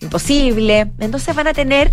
imposible. 0.00 0.90
Entonces 0.98 1.34
van 1.34 1.46
a 1.48 1.52
tener 1.52 1.92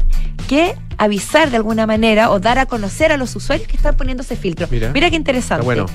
que 0.50 0.75
avisar 0.98 1.51
de 1.51 1.58
alguna 1.58 1.86
manera 1.86 2.32
o 2.32 2.39
dar 2.39 2.58
a 2.58 2.65
conocer 2.65 3.12
a 3.12 3.18
los 3.18 3.36
usuarios 3.36 3.68
que 3.68 3.77
están 3.77 3.96
poniendo 3.96 4.24
ese 4.24 4.36
filtro. 4.36 4.68
Mira. 4.72 4.91
Mira, 4.91 5.12
qué 5.12 5.15
interesante. 5.15 5.63
Bueno. 5.63 5.86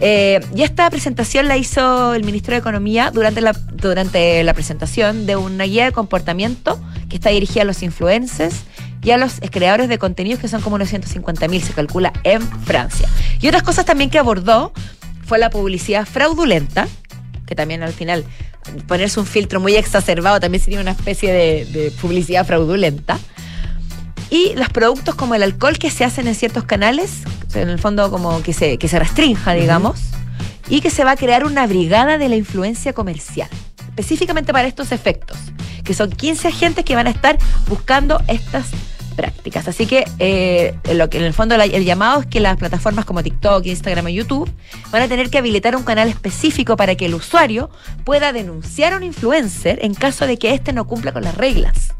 Eh, 0.00 0.40
y 0.56 0.62
esta 0.62 0.88
presentación 0.88 1.48
la 1.48 1.58
hizo 1.58 2.14
el 2.14 2.24
ministro 2.24 2.54
de 2.54 2.60
Economía 2.60 3.10
durante 3.10 3.42
la, 3.42 3.52
durante 3.52 4.42
la 4.42 4.54
presentación 4.54 5.26
de 5.26 5.36
una 5.36 5.64
guía 5.64 5.84
de 5.84 5.92
comportamiento 5.92 6.80
que 7.10 7.16
está 7.16 7.28
dirigida 7.28 7.60
a 7.60 7.64
los 7.66 7.82
influencers 7.82 8.62
y 9.02 9.10
a 9.10 9.18
los 9.18 9.34
creadores 9.50 9.90
de 9.90 9.98
contenidos 9.98 10.40
que 10.40 10.48
son 10.48 10.62
como 10.62 10.76
unos 10.76 10.88
150 10.88 11.46
mil, 11.48 11.62
se 11.62 11.74
calcula, 11.74 12.14
en 12.24 12.40
Francia. 12.62 13.06
Y 13.42 13.48
otras 13.48 13.62
cosas 13.62 13.84
también 13.84 14.08
que 14.08 14.18
abordó 14.18 14.72
fue 15.26 15.38
la 15.38 15.50
publicidad 15.50 16.06
fraudulenta, 16.06 16.88
que 17.44 17.54
también 17.54 17.82
al 17.82 17.92
final 17.92 18.24
ponerse 18.88 19.20
un 19.20 19.26
filtro 19.26 19.60
muy 19.60 19.76
exacerbado 19.76 20.40
también 20.40 20.64
sería 20.64 20.80
una 20.80 20.92
especie 20.92 21.30
de, 21.30 21.66
de 21.66 21.90
publicidad 21.90 22.46
fraudulenta. 22.46 23.18
Y 24.30 24.54
los 24.54 24.68
productos 24.68 25.16
como 25.16 25.34
el 25.34 25.42
alcohol 25.42 25.78
que 25.78 25.90
se 25.90 26.04
hacen 26.04 26.28
en 26.28 26.34
ciertos 26.34 26.64
canales, 26.64 27.22
en 27.54 27.68
el 27.68 27.78
fondo 27.78 28.10
como 28.10 28.42
que 28.42 28.52
se, 28.52 28.78
que 28.78 28.88
se 28.88 28.98
restrinja, 28.98 29.54
digamos, 29.54 30.00
y 30.68 30.80
que 30.80 30.90
se 30.90 31.04
va 31.04 31.12
a 31.12 31.16
crear 31.16 31.44
una 31.44 31.66
brigada 31.66 32.16
de 32.16 32.28
la 32.28 32.36
influencia 32.36 32.92
comercial, 32.92 33.48
específicamente 33.88 34.52
para 34.52 34.68
estos 34.68 34.92
efectos, 34.92 35.36
que 35.84 35.94
son 35.94 36.10
15 36.10 36.48
agentes 36.48 36.84
que 36.84 36.94
van 36.94 37.08
a 37.08 37.10
estar 37.10 37.36
buscando 37.68 38.22
estas 38.28 38.66
prácticas. 39.16 39.68
Así 39.68 39.86
que 39.86 40.04
eh, 40.20 40.74
lo 40.94 41.10
que 41.10 41.18
en 41.18 41.24
el 41.24 41.34
fondo 41.34 41.56
el 41.56 41.84
llamado 41.84 42.20
es 42.20 42.26
que 42.26 42.38
las 42.40 42.56
plataformas 42.56 43.04
como 43.04 43.22
TikTok, 43.22 43.66
Instagram 43.66 44.08
y 44.08 44.14
YouTube 44.14 44.50
van 44.90 45.02
a 45.02 45.08
tener 45.08 45.28
que 45.28 45.38
habilitar 45.38 45.76
un 45.76 45.82
canal 45.82 46.08
específico 46.08 46.76
para 46.76 46.94
que 46.94 47.06
el 47.06 47.14
usuario 47.14 47.68
pueda 48.04 48.32
denunciar 48.32 48.92
a 48.92 48.96
un 48.96 49.02
influencer 49.02 49.78
en 49.82 49.94
caso 49.94 50.26
de 50.26 50.38
que 50.38 50.54
éste 50.54 50.72
no 50.72 50.86
cumpla 50.86 51.12
con 51.12 51.24
las 51.24 51.36
reglas. 51.36 51.94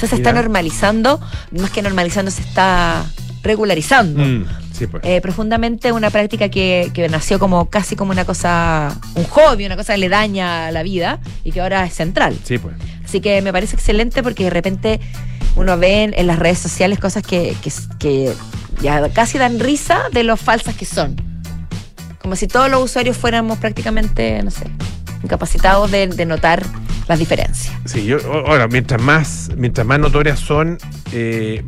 Sea, 0.00 0.08
se 0.08 0.16
está 0.16 0.32
normalizando, 0.32 1.20
más 1.52 1.70
que 1.70 1.82
normalizando, 1.82 2.30
se 2.30 2.40
está 2.40 3.04
regularizando. 3.42 4.24
Mm, 4.24 4.46
sí, 4.72 4.86
pues. 4.86 5.04
Eh, 5.04 5.20
profundamente 5.20 5.92
una 5.92 6.08
práctica 6.08 6.48
que, 6.48 6.90
que 6.94 7.08
nació 7.10 7.38
como 7.38 7.68
casi 7.68 7.96
como 7.96 8.12
una 8.12 8.24
cosa, 8.24 8.98
un 9.14 9.24
hobby, 9.24 9.66
una 9.66 9.76
cosa 9.76 9.92
que 9.94 9.98
le 9.98 10.08
daña 10.08 10.68
a 10.68 10.72
la 10.72 10.82
vida 10.82 11.20
y 11.44 11.52
que 11.52 11.60
ahora 11.60 11.84
es 11.84 11.92
central. 11.92 12.38
Sí, 12.44 12.56
pues. 12.56 12.74
Así 13.04 13.20
que 13.20 13.42
me 13.42 13.52
parece 13.52 13.76
excelente 13.76 14.22
porque 14.22 14.44
de 14.44 14.50
repente 14.50 15.00
uno 15.56 15.76
ve 15.76 16.04
en, 16.04 16.14
en 16.16 16.26
las 16.26 16.38
redes 16.38 16.58
sociales 16.58 16.98
cosas 16.98 17.22
que, 17.22 17.54
que, 17.62 17.70
que 17.98 18.32
ya 18.80 19.06
casi 19.10 19.36
dan 19.36 19.60
risa 19.60 20.04
de 20.12 20.24
lo 20.24 20.36
falsas 20.36 20.74
que 20.76 20.86
son. 20.86 21.16
Como 22.22 22.36
si 22.36 22.46
todos 22.46 22.70
los 22.70 22.82
usuarios 22.82 23.16
fuéramos 23.16 23.58
prácticamente, 23.58 24.42
no 24.42 24.50
sé, 24.50 24.64
incapacitados 25.22 25.90
de, 25.90 26.26
notar 26.26 26.64
las 27.08 27.18
diferencias. 27.18 27.74
Sí, 27.84 28.04
yo, 28.04 28.18
ahora, 28.46 28.68
mientras 28.68 29.00
más, 29.00 29.50
mientras 29.56 29.86
más 29.86 29.98
notorias 29.98 30.38
son, 30.38 30.78
eh, 31.12 31.62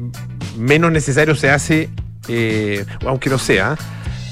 menos 0.57 0.93
necesario 0.93 1.35
se 1.35 1.51
hace, 1.51 1.91
eh, 2.29 2.85
aunque 3.07 3.31
no 3.31 3.39
sea. 3.39 3.77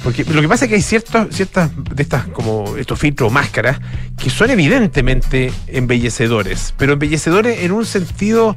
Porque 0.02 0.24
lo 0.24 0.40
que 0.40 0.48
pasa 0.48 0.64
es 0.64 0.68
que 0.70 0.76
hay 0.76 0.82
ciertas, 0.82 1.28
ciertas 1.30 1.70
de 1.94 2.02
estas, 2.02 2.26
como 2.28 2.76
estos 2.78 2.98
filtros 2.98 3.30
o 3.30 3.32
máscaras, 3.32 3.78
que 4.16 4.30
son 4.30 4.48
evidentemente 4.48 5.52
embellecedores, 5.66 6.72
pero 6.78 6.94
embellecedores 6.94 7.62
en 7.62 7.72
un 7.72 7.84
sentido 7.84 8.56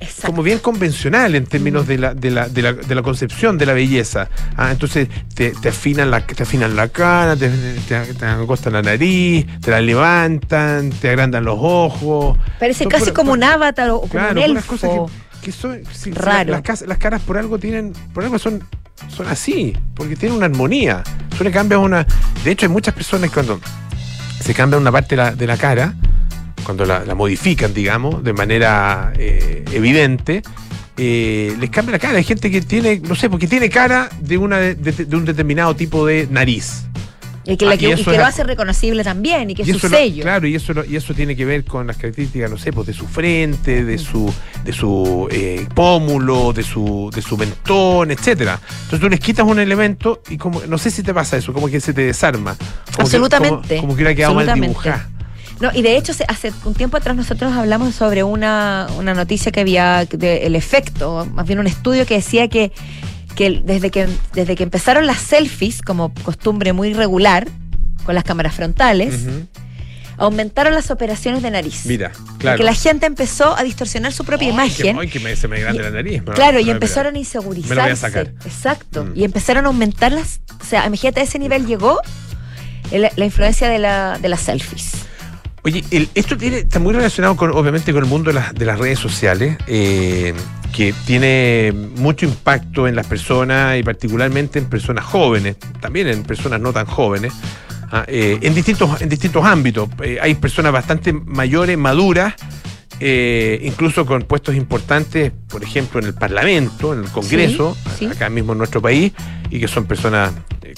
Exacto. 0.00 0.26
como 0.32 0.42
bien 0.42 0.58
convencional 0.58 1.34
en 1.36 1.46
términos 1.46 1.86
de 1.86 1.96
la, 1.98 2.12
de 2.14 2.30
la, 2.32 2.48
de 2.48 2.62
la, 2.62 2.72
de 2.72 2.94
la 2.94 3.02
concepción 3.02 3.56
de 3.56 3.66
la 3.66 3.72
belleza. 3.72 4.28
Ah, 4.56 4.72
entonces 4.72 5.08
te, 5.34 5.50
te 5.52 5.68
afinan 5.68 6.10
la, 6.10 6.26
te 6.26 6.42
afinan 6.42 6.74
la 6.74 6.88
cara, 6.88 7.36
te, 7.36 7.48
te, 7.50 8.14
te 8.14 8.26
acostan 8.26 8.72
la 8.72 8.82
nariz, 8.82 9.46
te 9.60 9.70
la 9.70 9.80
levantan, 9.80 10.90
te 10.90 11.08
agrandan 11.10 11.44
los 11.44 11.56
ojos. 11.60 12.36
Parece 12.58 12.86
casi 12.86 13.12
como 13.12 13.32
un 13.32 13.44
avatar 13.44 13.90
o 13.90 14.00
como 14.00 14.10
Claro, 14.12 14.28
un 14.40 14.46
puras 14.46 14.50
elfo. 14.50 14.66
cosas 14.72 14.90
que, 15.40 15.46
que 15.46 15.52
son 15.52 15.80
si- 15.92 16.10
Raro. 16.10 16.60
las, 16.66 16.80
las 16.82 16.98
caras 16.98 17.22
por 17.22 17.38
algo 17.38 17.58
tienen, 17.58 17.92
por 18.12 18.24
algo 18.24 18.38
son, 18.40 18.62
son 19.08 19.28
así, 19.28 19.76
porque 19.94 20.16
tienen 20.16 20.36
una 20.36 20.46
armonía. 20.46 21.04
Tú 21.38 21.44
le 21.44 21.50
cambias 21.52 21.80
una. 21.80 22.04
De 22.44 22.50
hecho, 22.50 22.66
hay 22.66 22.72
muchas 22.72 22.94
personas 22.94 23.30
que 23.30 23.34
cuando 23.34 23.60
se 24.40 24.52
cambian 24.52 24.80
una 24.82 24.90
parte 24.90 25.10
de 25.14 25.22
la, 25.22 25.30
de 25.32 25.46
la 25.46 25.56
cara, 25.56 25.94
cuando 26.64 26.84
la, 26.84 27.04
la 27.04 27.14
modifican, 27.14 27.72
digamos, 27.74 28.22
de 28.24 28.32
manera 28.32 29.12
eh, 29.16 29.64
evidente, 29.72 30.42
eh, 30.96 31.56
les 31.58 31.70
cambia 31.70 31.92
la 31.92 31.98
cara. 31.98 32.18
Hay 32.18 32.24
gente 32.24 32.50
que 32.50 32.60
tiene, 32.60 33.00
no 33.00 33.14
sé, 33.14 33.28
porque 33.30 33.46
tiene 33.46 33.68
cara 33.70 34.08
de, 34.20 34.38
una 34.38 34.58
de, 34.58 35.06
un 35.16 35.24
determinado 35.24 35.74
tipo 35.74 36.06
de 36.06 36.26
nariz. 36.30 36.84
Y 37.44 37.56
que, 37.56 37.64
la 37.66 37.72
Ah, 37.72 37.76
que- 37.76 37.88
y 37.90 38.04
que 38.04 38.16
lo 38.18 38.24
hace 38.24 38.44
reconocible 38.44 39.02
también 39.02 39.50
y 39.50 39.56
que 39.56 39.62
es 39.62 39.68
su 39.76 39.88
lo- 39.88 39.96
sello. 39.96 40.22
claro, 40.22 40.46
y 40.46 40.54
eso, 40.54 40.72
lo- 40.74 40.84
y 40.84 40.94
eso 40.94 41.12
tiene 41.12 41.34
que 41.34 41.44
ver 41.44 41.64
con 41.64 41.88
las 41.88 41.96
características, 41.96 42.48
no 42.48 42.56
sé, 42.56 42.72
pues 42.72 42.86
de 42.86 42.92
su 42.92 43.08
frente, 43.08 43.84
de 43.84 43.98
su, 43.98 44.32
de 44.64 44.72
su 44.72 45.26
eh, 45.28 45.66
pómulo, 45.74 46.52
de 46.52 46.62
su, 46.62 47.10
de 47.12 47.20
su 47.20 47.36
mentón, 47.36 48.12
etcétera. 48.12 48.60
Entonces 48.84 49.00
tú 49.00 49.08
les 49.08 49.18
quitas 49.18 49.44
un 49.44 49.58
elemento 49.58 50.22
y 50.30 50.36
como, 50.38 50.62
no 50.68 50.78
sé 50.78 50.92
si 50.92 51.02
te 51.02 51.12
pasa 51.12 51.36
eso, 51.36 51.52
como 51.52 51.66
que 51.66 51.80
se 51.80 51.92
te 51.92 52.02
desarma. 52.02 52.54
Como 52.54 52.68
que- 52.96 53.02
Absolutamente. 53.02 53.68
como, 53.70 53.80
como 53.80 53.88
que 53.88 53.94
hubiera 54.04 54.14
quedado 54.14 54.34
mal 54.34 54.54
dibujada. 54.54 55.10
No, 55.62 55.70
y 55.72 55.80
de 55.82 55.96
hecho, 55.96 56.12
hace 56.28 56.52
un 56.64 56.74
tiempo 56.74 56.96
atrás 56.96 57.16
nosotros 57.16 57.52
hablamos 57.52 57.94
sobre 57.94 58.22
una, 58.24 58.88
una 58.98 59.14
noticia 59.14 59.52
que 59.52 59.60
había 59.60 60.04
del 60.06 60.56
efecto, 60.56 61.24
más 61.32 61.46
bien 61.46 61.58
un 61.60 61.66
estudio 61.68 62.04
que 62.04 62.14
decía 62.14 62.48
que, 62.48 62.72
que 63.36 63.62
desde 63.64 63.90
que 63.90 64.08
desde 64.34 64.56
que 64.56 64.64
empezaron 64.64 65.06
las 65.06 65.18
selfies, 65.20 65.80
como 65.80 66.12
costumbre 66.24 66.72
muy 66.72 66.92
regular, 66.94 67.46
con 68.04 68.14
las 68.16 68.24
cámaras 68.24 68.54
frontales, 68.56 69.14
aumentaron 70.18 70.74
las 70.74 70.90
operaciones 70.90 71.42
de 71.42 71.50
nariz. 71.50 71.86
Mira, 71.86 72.10
Porque 72.12 72.38
claro. 72.38 72.64
la 72.64 72.74
gente 72.74 73.06
empezó 73.06 73.56
a 73.56 73.62
distorsionar 73.62 74.12
su 74.12 74.24
propia 74.24 74.48
imagen. 74.48 74.98
que- 74.98 75.08
que 75.08 75.20
me, 75.20 75.34
se 75.36 75.48
me 75.48 75.60
grande 75.60 75.82
la 75.82 75.90
nariz. 75.90 76.22
pero 76.24 76.34
Claro, 76.36 76.60
y 76.60 76.70
empezaron 76.70 77.14
a 77.14 77.18
insegurizarse. 77.18 77.70
Me 77.70 77.76
lo 77.76 77.82
voy 77.82 77.92
a 77.92 77.96
sacar. 77.96 78.32
Exacto. 78.44 79.04
Mm. 79.04 79.12
Y 79.16 79.24
empezaron 79.24 79.64
a 79.64 79.68
aumentar 79.68 80.12
las. 80.12 80.40
O 80.60 80.64
sea, 80.64 80.86
imagínate, 80.86 81.20
a 81.20 81.22
ese 81.22 81.38
nivel 81.38 81.66
llegó 81.66 82.00
el- 82.90 83.08
la 83.14 83.24
influencia 83.24 83.68
de, 83.68 83.78
la, 83.78 84.18
de 84.20 84.28
las 84.28 84.40
selfies. 84.40 84.92
Oye, 85.64 85.84
el- 85.92 86.08
esto 86.14 86.36
tiene, 86.36 86.58
está 86.58 86.78
muy 86.80 86.92
relacionado 86.92 87.36
con, 87.36 87.50
obviamente, 87.52 87.92
con 87.92 88.02
el 88.02 88.08
mundo 88.08 88.30
de 88.30 88.34
las, 88.34 88.52
de 88.54 88.64
las 88.64 88.78
redes 88.78 88.98
sociales, 88.98 89.56
eh, 89.68 90.34
que 90.74 90.92
tiene 91.06 91.72
mucho 91.96 92.26
impacto 92.26 92.88
en 92.88 92.96
las 92.96 93.06
personas 93.06 93.78
y 93.78 93.82
particularmente 93.84 94.58
en 94.58 94.64
personas 94.66 95.04
jóvenes, 95.04 95.56
también 95.80 96.08
en 96.08 96.24
personas 96.24 96.60
no 96.60 96.72
tan 96.72 96.86
jóvenes, 96.86 97.32
ah, 97.92 98.04
eh, 98.08 98.38
en, 98.42 98.54
distintos, 98.54 99.00
en 99.02 99.08
distintos 99.08 99.44
ámbitos. 99.44 99.88
Eh, 100.02 100.18
hay 100.20 100.34
personas 100.34 100.72
bastante 100.72 101.12
mayores, 101.12 101.78
maduras, 101.78 102.34
eh, 102.98 103.60
incluso 103.62 104.04
con 104.04 104.22
puestos 104.22 104.56
importantes, 104.56 105.30
por 105.48 105.62
ejemplo, 105.62 106.00
en 106.00 106.06
el 106.06 106.14
Parlamento, 106.14 106.92
en 106.92 107.00
el 107.04 107.08
Congreso, 107.10 107.76
Sí, 107.96 107.98
sí. 108.00 108.06
acá 108.06 108.30
mismo 108.30 108.52
en 108.52 108.58
nuestro 108.58 108.82
país, 108.82 109.12
y 109.50 109.60
que 109.60 109.68
son 109.68 109.84
personas 109.86 110.32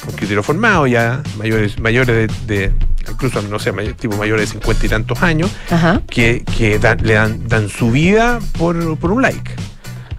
con 0.04 0.12
criterio 0.14 0.42
formado 0.42 0.86
ya, 0.86 1.22
mayores, 1.38 1.78
mayores 1.78 2.30
de, 2.46 2.54
de- 2.68 2.72
incluso, 3.10 3.42
no 3.42 3.58
sé, 3.58 3.72
tipo 3.98 4.16
mayores 4.16 4.48
de 4.48 4.52
cincuenta 4.52 4.86
y 4.86 4.88
tantos 4.88 5.22
años, 5.22 5.50
Ajá. 5.70 6.02
que, 6.08 6.44
que 6.56 6.78
dan- 6.78 6.98
le 7.02 7.14
dan, 7.14 7.48
dan 7.48 7.68
su 7.68 7.90
vida 7.90 8.38
por, 8.58 8.96
por 8.98 9.10
un 9.12 9.22
like. 9.22 9.50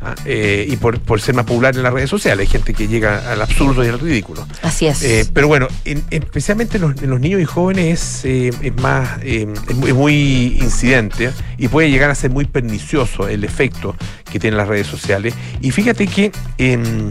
Ah, 0.08 0.14
eh, 0.26 0.68
y 0.70 0.76
por, 0.76 1.00
por 1.00 1.20
ser 1.20 1.34
más 1.34 1.46
popular 1.46 1.76
en 1.76 1.82
las 1.82 1.92
redes 1.92 2.12
sociales. 2.12 2.46
Hay 2.46 2.52
gente 2.52 2.76
que 2.76 2.88
llega 2.88 3.32
al 3.32 3.42
absurdo 3.42 3.84
y 3.84 3.88
al 3.88 4.00
ridículo. 4.00 4.46
Así 4.62 4.86
es. 4.86 5.02
Eh, 5.02 5.26
pero 5.34 5.48
bueno, 5.48 5.68
en- 5.84 6.04
especialmente 6.12 6.78
en 6.78 6.84
los, 6.84 7.02
en 7.02 7.10
los 7.10 7.20
niños 7.20 7.42
y 7.42 7.46
jóvenes 7.46 8.24
es, 8.24 8.26
eh, 8.26 8.52
es 8.62 8.76
más 8.76 9.18
es, 9.24 9.48
muy, 9.74 9.90
es 9.90 9.96
muy 9.96 10.58
incidente 10.62 11.32
y 11.58 11.70
puede 11.70 11.90
llegar 11.90 12.12
a 12.12 12.16
ser 12.16 12.30
muy 12.30 12.46
pernicioso 12.46 13.28
el 13.28 13.44
efecto 13.44 13.96
que 14.32 14.40
tienen 14.40 14.58
las 14.58 14.68
redes 14.68 14.86
sociales. 14.86 15.34
Y 15.60 15.72
fíjate 15.72 16.06
que 16.06 16.32
en, 16.60 17.10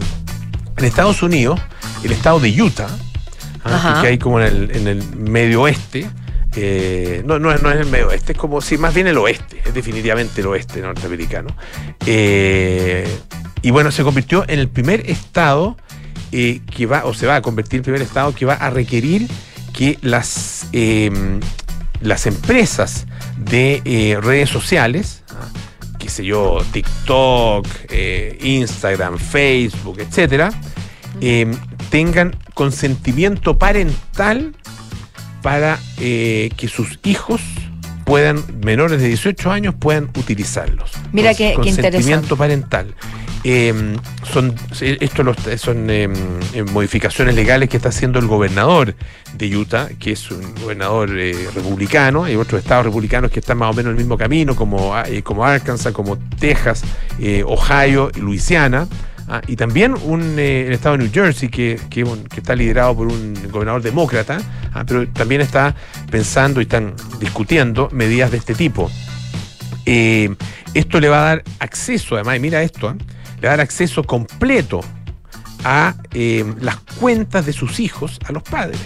en 0.77 0.85
Estados 0.85 1.21
Unidos, 1.21 1.59
el 2.05 2.13
estado 2.13 2.39
de 2.39 2.61
Utah, 2.61 2.87
ah, 3.65 3.99
que 4.01 4.07
hay 4.07 4.17
como 4.17 4.39
en 4.39 4.45
el, 4.47 4.75
en 4.75 4.87
el 4.87 5.03
medio 5.17 5.61
oeste, 5.63 6.07
eh, 6.55 7.21
no, 7.25 7.37
no, 7.39 7.51
es- 7.51 7.61
no 7.61 7.69
es 7.71 7.77
el 7.81 7.87
medio 7.87 8.07
oeste, 8.07 8.31
es 8.33 8.37
como 8.37 8.61
si 8.61 8.77
más 8.77 8.93
bien 8.93 9.07
el 9.07 9.17
oeste, 9.17 9.61
es 9.65 9.73
definitivamente 9.73 10.41
el 10.41 10.47
oeste 10.47 10.81
norteamericano. 10.81 11.49
Eh, 12.05 13.07
y 13.61 13.71
bueno, 13.71 13.91
se 13.91 14.03
convirtió 14.03 14.45
en 14.47 14.59
el 14.59 14.69
primer 14.69 15.09
estado 15.09 15.75
eh, 16.31 16.61
que 16.75 16.85
va, 16.85 17.05
o 17.05 17.13
se 17.13 17.25
va 17.27 17.35
a 17.37 17.41
convertir 17.41 17.75
en 17.75 17.79
el 17.79 17.83
primer 17.83 18.01
estado 18.01 18.33
que 18.33 18.45
va 18.45 18.53
a 18.53 18.69
requerir 18.69 19.27
que 19.73 19.97
las, 20.01 20.67
eh, 20.71 21.11
las 22.01 22.25
empresas 22.27 23.05
de 23.37 24.17
redes 24.21 24.49
sociales, 24.49 25.23
ah, 25.31 25.47
qué 25.99 26.09
sé 26.09 26.23
yo, 26.25 26.59
TikTok, 26.71 27.67
Instagram, 28.41 29.17
Facebook, 29.17 29.99
etcétera, 29.99 30.51
eh, 31.21 31.51
tengan 31.89 32.35
consentimiento 32.53 33.57
parental 33.57 34.53
para 35.41 35.79
eh, 35.99 36.49
que 36.57 36.67
sus 36.67 36.99
hijos 37.03 37.41
puedan, 38.05 38.43
menores 38.63 39.01
de 39.01 39.07
18 39.07 39.51
años, 39.51 39.75
puedan 39.77 40.05
utilizarlos. 40.17 40.91
Mira 41.11 41.31
Cons- 41.31 41.37
qué- 41.37 41.53
Consentimiento 41.53 42.37
parental. 42.37 42.93
eh, 43.43 43.95
son 44.31 44.55
esto 44.81 45.21
los- 45.23 45.37
son 45.57 45.87
eh, 45.91 46.07
modificaciones 46.71 47.35
legales 47.35 47.69
que 47.69 47.77
está 47.77 47.89
haciendo 47.89 48.17
el 48.19 48.25
gobernador 48.27 48.95
de 49.37 49.55
Utah, 49.55 49.89
que 49.99 50.13
es 50.13 50.31
un 50.31 50.55
gobernador 50.55 51.11
eh, 51.17 51.35
republicano, 51.53 52.23
hay 52.23 52.35
otros 52.35 52.59
estados 52.61 52.85
republicanos 52.85 53.29
que 53.29 53.39
están 53.39 53.57
más 53.59 53.69
o 53.69 53.73
menos 53.73 53.91
en 53.91 53.97
el 53.97 54.03
mismo 54.03 54.17
camino, 54.17 54.55
como, 54.55 54.95
ah, 54.95 55.05
como 55.23 55.45
Arkansas, 55.45 55.93
como 55.93 56.17
Texas, 56.39 56.83
Ohio 57.45 58.09
y 58.15 58.19
Luisiana. 58.19 58.87
Ah, 59.27 59.41
y 59.47 59.55
también 59.55 59.95
un, 60.03 60.37
eh, 60.37 60.67
el 60.67 60.73
estado 60.73 60.97
de 60.97 61.03
New 61.03 61.11
Jersey, 61.13 61.49
que, 61.49 61.79
que, 61.89 62.03
un- 62.03 62.25
que 62.25 62.39
está 62.41 62.55
liderado 62.55 62.95
por 62.95 63.07
un 63.07 63.33
gobernador 63.51 63.81
demócrata, 63.81 64.37
ah, 64.73 64.83
pero 64.87 65.07
también 65.09 65.41
está 65.41 65.73
pensando 66.11 66.59
y 66.61 66.63
están 66.63 66.93
discutiendo 67.19 67.89
medidas 67.91 68.29
de 68.31 68.37
este 68.37 68.53
tipo. 68.53 68.91
Eh, 69.85 70.35
esto 70.73 70.99
le 70.99 71.09
va 71.09 71.17
a 71.21 71.25
dar 71.29 71.43
acceso, 71.59 72.15
además, 72.15 72.37
y 72.37 72.39
mira 72.39 72.61
esto, 72.61 72.89
¿eh? 72.91 72.95
le 73.41 73.47
va 73.47 73.53
a 73.53 73.57
dar 73.57 73.61
acceso 73.61 74.03
completo 74.03 74.81
a 75.63 75.95
las 76.61 76.77
cuentas 76.99 77.45
de 77.45 77.53
sus 77.53 77.79
hijos 77.79 78.19
a 78.27 78.31
los 78.31 78.43
padres. 78.43 78.79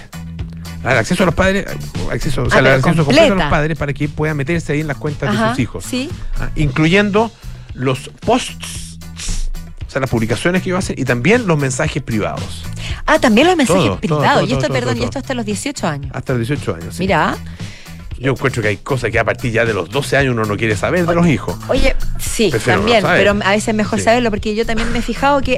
Le 0.80 0.84
va 0.86 0.92
a 0.92 0.94
dar 0.94 0.98
acceso 1.00 1.24
a 1.24 1.26
los 1.26 1.36
padres, 1.36 1.66
acceso, 2.12 2.44
o 2.44 2.50
sea, 2.50 2.60
Ah, 2.60 2.76
acceso 2.76 3.04
completo 3.04 3.34
a 3.34 3.36
los 3.36 3.50
padres 3.50 3.78
para 3.78 3.92
que 3.94 4.08
puedan 4.08 4.38
meterse 4.38 4.72
ahí 4.74 4.80
en 4.82 4.88
las 4.88 4.98
cuentas 4.98 5.32
de 5.38 5.50
sus 5.50 5.60
hijos. 5.60 5.84
Sí. 5.86 6.10
Ah, 6.40 6.50
incluyendo 6.56 7.30
los 7.74 8.10
posts, 8.26 8.89
o 9.90 9.92
sea, 9.92 10.00
las 10.02 10.10
publicaciones 10.12 10.62
que 10.62 10.70
iba 10.70 10.78
a 10.78 10.80
hacer 10.80 11.00
y 11.00 11.04
también 11.04 11.48
los 11.48 11.58
mensajes 11.58 12.04
privados, 12.04 12.64
Ah, 13.08 13.18
también 13.20 13.48
los 13.48 13.58
mensajes 13.58 13.84
Todo, 13.86 14.00
privados. 14.00 14.42
todo, 14.42 14.48
y 14.48 14.54
esto, 14.54 14.72
perdón, 14.72 14.98
y 15.00 15.04
esto 15.04 15.18
hasta 15.18 15.34
los 15.34 15.44
18 15.46 15.88
años. 15.88 16.12
hasta 16.14 16.34
los 16.34 16.48
18 16.48 16.76
años. 16.76 16.96
sí. 16.96 17.00
Mira, 17.04 17.36
Yo 18.20 18.32
encuentro 18.32 18.62
que 18.62 18.68
hay 18.68 18.78
cosas 18.78 19.10
que 19.12 19.18
a 19.18 19.24
partir 19.24 19.52
ya 19.52 19.64
de 19.66 19.74
los 19.74 19.90
12 19.90 20.18
años 20.18 20.34
uno 20.34 20.44
no 20.46 20.58
quiere 20.58 20.76
saber 20.76 21.06
de 21.08 21.16
los 21.16 21.26
hijos. 21.26 21.56
oye, 21.70 21.96
sí, 22.20 22.50
Prefiero 22.52 22.80
también, 22.82 23.02
pero 23.04 23.32
a 23.32 23.52
veces 23.52 23.70
es 23.70 23.76
mejor 23.76 23.98
Sí. 24.00 24.06
saberlo 24.06 24.30
porque 24.30 24.54
yo 24.56 24.66
también 24.66 24.92
me 24.92 25.00
he 25.00 25.02
fijado 25.02 25.42
que, 25.42 25.58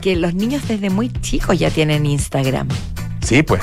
que 0.00 0.16
los 0.16 0.34
niños 0.34 0.66
desde 0.66 0.88
muy 0.90 1.10
chicos 1.20 1.58
ya 1.58 1.70
tienen 1.70 2.06
Instagram. 2.06 2.66
Sí, 3.22 3.42
pues. 3.42 3.62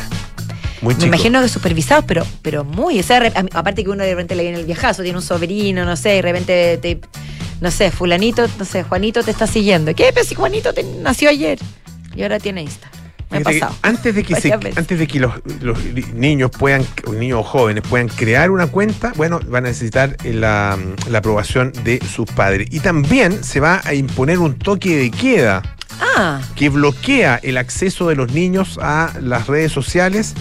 Muy 0.81 0.95
Me 0.95 1.05
imagino 1.05 1.41
que 1.41 1.49
supervisados, 1.49 2.05
pero, 2.07 2.25
pero 2.41 2.63
muy. 2.63 2.99
O 2.99 3.03
sea, 3.03 3.21
aparte 3.53 3.83
que 3.83 3.89
uno 3.89 4.03
de 4.03 4.11
repente 4.11 4.35
le 4.35 4.43
viene 4.43 4.57
el 4.59 4.65
viejazo, 4.65 5.03
tiene 5.03 5.17
un 5.17 5.23
sobrino, 5.23 5.83
no 5.85 5.95
sé, 5.95 6.13
y 6.13 6.15
de 6.17 6.21
repente 6.21 6.77
te, 6.81 7.01
no 7.61 7.71
sé, 7.71 7.91
fulanito, 7.91 8.45
no 8.59 8.65
sé, 8.65 8.83
Juanito 8.83 9.23
te 9.23 9.31
está 9.31 9.47
siguiendo. 9.47 9.95
¿Qué? 9.95 10.11
Pero 10.13 10.25
si 10.25 10.35
Juanito 10.35 10.73
te- 10.73 10.83
nació 10.83 11.29
ayer 11.29 11.57
y 12.15 12.23
ahora 12.23 12.39
tiene 12.39 12.63
Insta. 12.63 12.89
Me 13.29 13.39
pasado. 13.39 13.73
Antes 13.81 14.13
de 14.13 14.23
que, 14.23 14.35
se- 14.35 14.51
antes 14.51 14.99
de 14.99 15.07
que 15.07 15.17
los, 15.21 15.31
los 15.61 15.77
niños 16.13 16.51
puedan, 16.51 16.85
niños 17.17 17.45
jóvenes 17.45 17.81
puedan 17.89 18.09
crear 18.09 18.51
una 18.51 18.67
cuenta, 18.67 19.13
bueno, 19.15 19.39
van 19.47 19.65
a 19.65 19.69
necesitar 19.69 20.17
la, 20.25 20.77
la 21.09 21.17
aprobación 21.19 21.71
de 21.85 22.01
sus 22.05 22.25
padres. 22.29 22.67
Y 22.71 22.81
también 22.81 23.41
se 23.41 23.61
va 23.61 23.79
a 23.85 23.93
imponer 23.93 24.37
un 24.39 24.57
toque 24.59 24.97
de 24.97 25.11
queda 25.11 25.61
Ah, 26.17 26.41
que 26.55 26.67
bloquea 26.69 27.39
el 27.43 27.57
acceso 27.57 28.09
de 28.09 28.15
los 28.15 28.33
niños 28.33 28.77
a 28.81 29.13
las 29.21 29.47
redes 29.47 29.71
sociales 29.71 30.33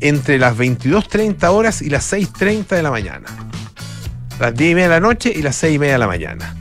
entre 0.00 0.38
las 0.38 0.56
22.30 0.56 1.48
horas 1.50 1.82
y 1.82 1.90
las 1.90 2.10
6.30 2.12 2.66
de 2.76 2.82
la 2.82 2.90
mañana. 2.90 3.26
Las 4.42 4.56
10 4.56 4.72
y 4.72 4.74
media 4.74 4.88
de 4.88 4.94
la 4.96 5.00
noche 5.00 5.32
y 5.32 5.40
las 5.40 5.54
6 5.54 5.76
y 5.76 5.78
media 5.78 5.92
de 5.92 5.98
la 6.00 6.08
mañana. 6.08 6.56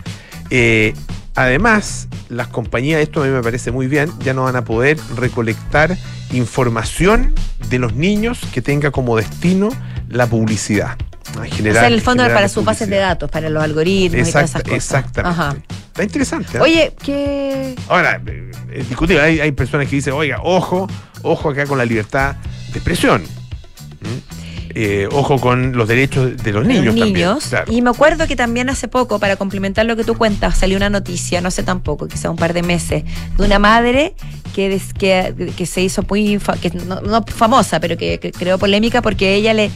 Eh, 0.52 0.94
además, 1.34 2.08
las 2.30 2.48
compañías, 2.48 3.02
esto 3.02 3.24
a 3.24 3.26
mí 3.26 3.32
me 3.32 3.42
parece 3.42 3.72
muy 3.72 3.88
bien, 3.88 4.12
ya 4.20 4.36
no 4.36 4.44
van 4.44 4.56
a 4.56 4.64
poder 4.64 5.00
recolectar 5.16 5.98
información 6.32 7.34
de 7.70 7.80
los 7.80 7.96
niños 7.96 8.40
que 8.54 8.62
tenga 8.62 8.92
como 8.92 9.18
destino 9.18 9.70
la 10.10 10.28
publicidad. 10.28 10.96
En 11.34 11.70
o 11.70 11.74
sea, 11.74 11.88
en 11.88 11.94
el 11.94 12.02
fondo 12.02 12.24
para 12.24 12.48
sus 12.50 12.64
bases 12.64 12.88
de 12.88 12.98
datos, 12.98 13.32
para 13.32 13.50
los 13.50 13.64
algoritmos 13.64 14.28
y 14.28 14.32
todas 14.32 14.52
esas 14.52 14.62
cosas. 14.62 14.78
exactamente. 14.78 15.42
Ajá. 15.42 15.56
Está 15.88 16.04
interesante. 16.04 16.58
¿eh? 16.60 16.62
Oye, 16.62 16.94
¿qué? 17.04 17.76
Ahora, 17.90 18.22
eh, 18.28 18.52
es 18.74 18.90
discutible. 18.90 19.24
Hay, 19.24 19.40
hay 19.40 19.52
personas 19.54 19.88
que 19.88 19.96
dicen, 19.96 20.14
oiga, 20.14 20.38
ojo, 20.44 20.88
ojo 21.24 21.50
acá 21.50 21.66
con 21.66 21.80
la 21.80 21.86
libertad 21.86 22.36
de 22.36 22.78
expresión. 22.78 23.24
¿Mm? 23.24 24.41
Eh, 24.76 25.08
ojo 25.12 25.40
con 25.40 25.76
los 25.76 25.88
derechos 25.88 26.36
de 26.38 26.52
los 26.52 26.66
niños. 26.66 26.86
los 26.86 26.96
también, 26.96 27.14
niños. 27.30 27.46
claro. 27.50 27.72
Y 27.72 27.82
me 27.82 27.90
acuerdo 27.90 28.28
que 28.28 28.36
también 28.36 28.70
hace 28.70 28.88
poco, 28.88 29.20
para 29.20 29.36
complementar 29.36 29.86
lo 29.86 29.96
que 29.96 30.04
tú 30.04 30.16
cuentas, 30.18 30.58
salió 30.58 30.78
una 30.78 30.90
noticia, 30.90 31.42
no 31.42 31.52
sé 31.52 31.64
tampoco, 31.64 32.08
quizá 32.08 32.30
un 32.30 32.38
par 32.38 32.54
de 32.54 32.64
meses, 32.64 33.04
de 33.38 33.46
una 33.46 33.60
madre 33.60 34.14
que, 34.56 34.70
des- 34.70 34.94
que, 34.94 35.52
que 35.56 35.66
se 35.66 35.82
hizo 35.82 36.04
muy, 36.10 36.40
que 36.62 36.70
no, 36.72 37.02
no 37.02 37.24
famosa, 37.24 37.80
pero 37.80 37.98
que, 37.98 38.20
que 38.20 38.32
creó 38.32 38.58
polémica 38.58 39.02
porque 39.02 39.36
ella 39.36 39.54
le 39.54 39.72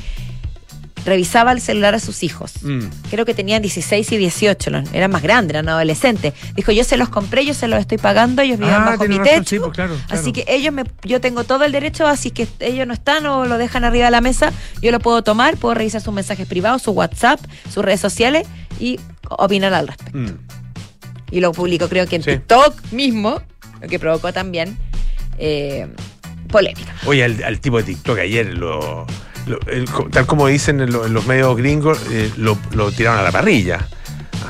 revisaba 1.05 1.51
el 1.51 1.61
celular 1.61 1.93
a 1.95 1.99
sus 1.99 2.23
hijos. 2.23 2.53
Mm. 2.63 2.85
Creo 3.11 3.25
que 3.25 3.33
tenían 3.33 3.61
16 3.61 4.11
y 4.11 4.17
18, 4.17 4.69
los- 4.71 4.91
eran 4.93 5.11
más 5.11 5.21
grandes, 5.21 5.51
eran 5.51 5.69
adolescentes. 5.69 6.33
Dijo, 6.55 6.71
yo 6.71 6.83
se 6.83 6.97
los 6.97 7.09
compré, 7.09 7.45
yo 7.45 7.53
se 7.53 7.67
los 7.67 7.79
estoy 7.79 7.97
pagando, 7.99 8.41
ellos 8.41 8.57
viven 8.57 8.73
Ah, 8.73 8.79
bajo 8.91 9.03
mi 9.07 9.17
razón, 9.19 9.23
techo. 9.35 9.49
sí, 9.49 9.59
pues, 9.59 9.71
claro, 9.73 9.95
Así 10.09 10.31
que 10.33 10.43
ellos 10.47 10.73
me, 10.73 10.83
yo 11.03 11.21
tengo 11.21 11.43
todo 11.43 11.63
el 11.63 11.71
derecho, 11.71 12.07
así 12.07 12.31
que 12.31 12.47
ellos 12.59 12.87
no 12.87 12.93
están 12.93 13.25
o 13.27 13.45
lo 13.45 13.57
dejan 13.57 13.83
arriba 13.85 14.05
de 14.05 14.11
la 14.11 14.21
mesa, 14.21 14.51
yo 14.81 14.91
lo 14.91 14.99
puedo 14.99 15.21
tomar, 15.23 15.57
puedo 15.57 15.75
revisar 15.75 16.01
sus 16.01 16.13
mensajes 16.13 16.47
privados, 16.47 16.81
su 16.81 16.91
WhatsApp, 16.91 17.39
sus 17.71 17.85
redes 17.85 17.99
sociales 18.01 18.47
y 18.79 18.99
opinar 19.29 19.73
al 19.73 19.87
respecto. 19.87 20.17
Mm. 20.17 20.37
Y 21.31 21.39
lo 21.39 21.51
publico, 21.51 21.87
creo 21.89 22.07
que 22.07 22.15
en 22.17 22.23
Sí. 22.23 22.31
TikTok 22.31 22.91
mismo, 22.91 23.41
lo 23.81 23.87
que 23.87 23.99
provocó 23.99 24.31
también 24.33 24.77
eh, 25.37 25.87
polémica. 26.49 26.95
Oye, 27.05 27.23
al, 27.23 27.43
al 27.43 27.59
tipo 27.59 27.77
de 27.77 27.83
TikTok 27.83 28.19
ayer, 28.19 28.53
lo, 28.53 29.05
lo- 29.47 29.59
el- 29.67 29.87
tal 30.11 30.25
como 30.25 30.47
dicen 30.47 30.81
en, 30.81 30.91
lo- 30.91 31.05
en 31.05 31.13
los 31.13 31.25
medios 31.27 31.55
gringos, 31.57 31.99
eh, 32.11 32.31
lo, 32.37 32.57
lo 32.73 32.91
tiraron 32.91 33.19
a 33.19 33.23
la 33.23 33.31
parrilla. 33.31 33.87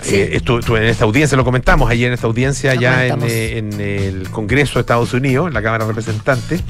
Sí. 0.02 0.16
Eh, 0.16 0.30
estuve, 0.36 0.60
estuve 0.60 0.80
en 0.80 0.86
esta 0.86 1.06
audiencia, 1.06 1.36
lo 1.36 1.44
comentamos 1.44 1.90
ayer 1.90 2.08
en 2.08 2.14
esta 2.14 2.28
audiencia 2.28 2.76
Lo 2.76 2.82
ya 2.82 3.06
en, 3.06 3.12
comentamos. 3.14 3.32
eh, 3.34 3.58
en 3.58 3.82
el 3.82 4.30
Congreso 4.30 4.76
de 4.76 4.82
Estados 4.82 5.14
Unidos, 5.14 5.48
en 5.48 5.54
la 5.54 5.62
Cámara 5.64 5.86
de 5.86 5.92
Representantes. 5.92 6.62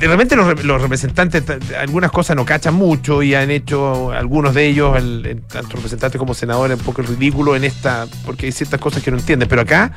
De 0.00 0.08
repente 0.08 0.34
los, 0.34 0.64
los 0.64 0.82
representantes 0.82 1.44
algunas 1.78 2.10
cosas 2.10 2.34
no 2.34 2.44
cachan 2.44 2.74
mucho 2.74 3.22
y 3.22 3.36
han 3.36 3.52
hecho 3.52 4.10
algunos 4.10 4.52
de 4.52 4.66
ellos, 4.66 4.96
el- 4.96 5.24
el- 5.26 5.42
tanto 5.42 5.76
representantes 5.76 6.18
como 6.18 6.34
senadores, 6.34 6.76
un 6.78 6.84
poco 6.84 7.02
el 7.02 7.06
ridículo 7.06 7.54
en 7.54 7.62
esta, 7.64 8.06
porque 8.24 8.46
hay 8.46 8.52
ciertas 8.52 8.80
cosas 8.80 9.02
que 9.02 9.12
no 9.12 9.18
entienden. 9.18 9.48
Pero 9.48 9.62
acá 9.62 9.92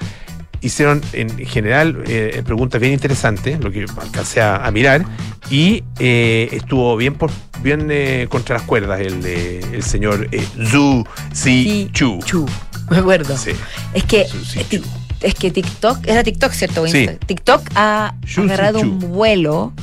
hicieron 0.61 1.01
en 1.13 1.29
general 1.45 2.03
eh, 2.07 2.41
preguntas 2.45 2.79
bien 2.81 2.93
interesantes, 2.93 3.59
lo 3.59 3.71
que 3.71 3.85
alcancé 4.01 4.41
a, 4.41 4.57
a 4.65 4.71
mirar, 4.71 5.05
y 5.49 5.83
eh, 5.99 6.49
estuvo 6.51 6.95
bien 6.97 7.15
por 7.15 7.31
bien 7.63 7.87
eh, 7.91 8.27
contra 8.29 8.57
las 8.57 8.65
cuerdas 8.65 8.99
el, 9.01 9.25
el 9.25 9.83
señor 9.83 10.27
eh, 10.31 10.45
Zhu 10.71 11.05
Si 11.33 11.89
Chu. 11.93 12.19
Chu, 12.25 12.45
me 12.89 12.97
acuerdo. 12.97 13.37
Sí. 13.37 13.51
Es 13.93 14.03
que 14.03 14.25
es 15.21 15.35
que- 15.35 15.51
TikTok, 15.51 16.07
era 16.07 16.23
TikTok, 16.23 16.51
¿cierto? 16.53 16.87
Sí. 16.87 17.09
TikTok 17.25 17.61
ha 17.75 18.13
agarrado 18.37 18.79
un 18.79 18.99
vuelo 18.99 19.73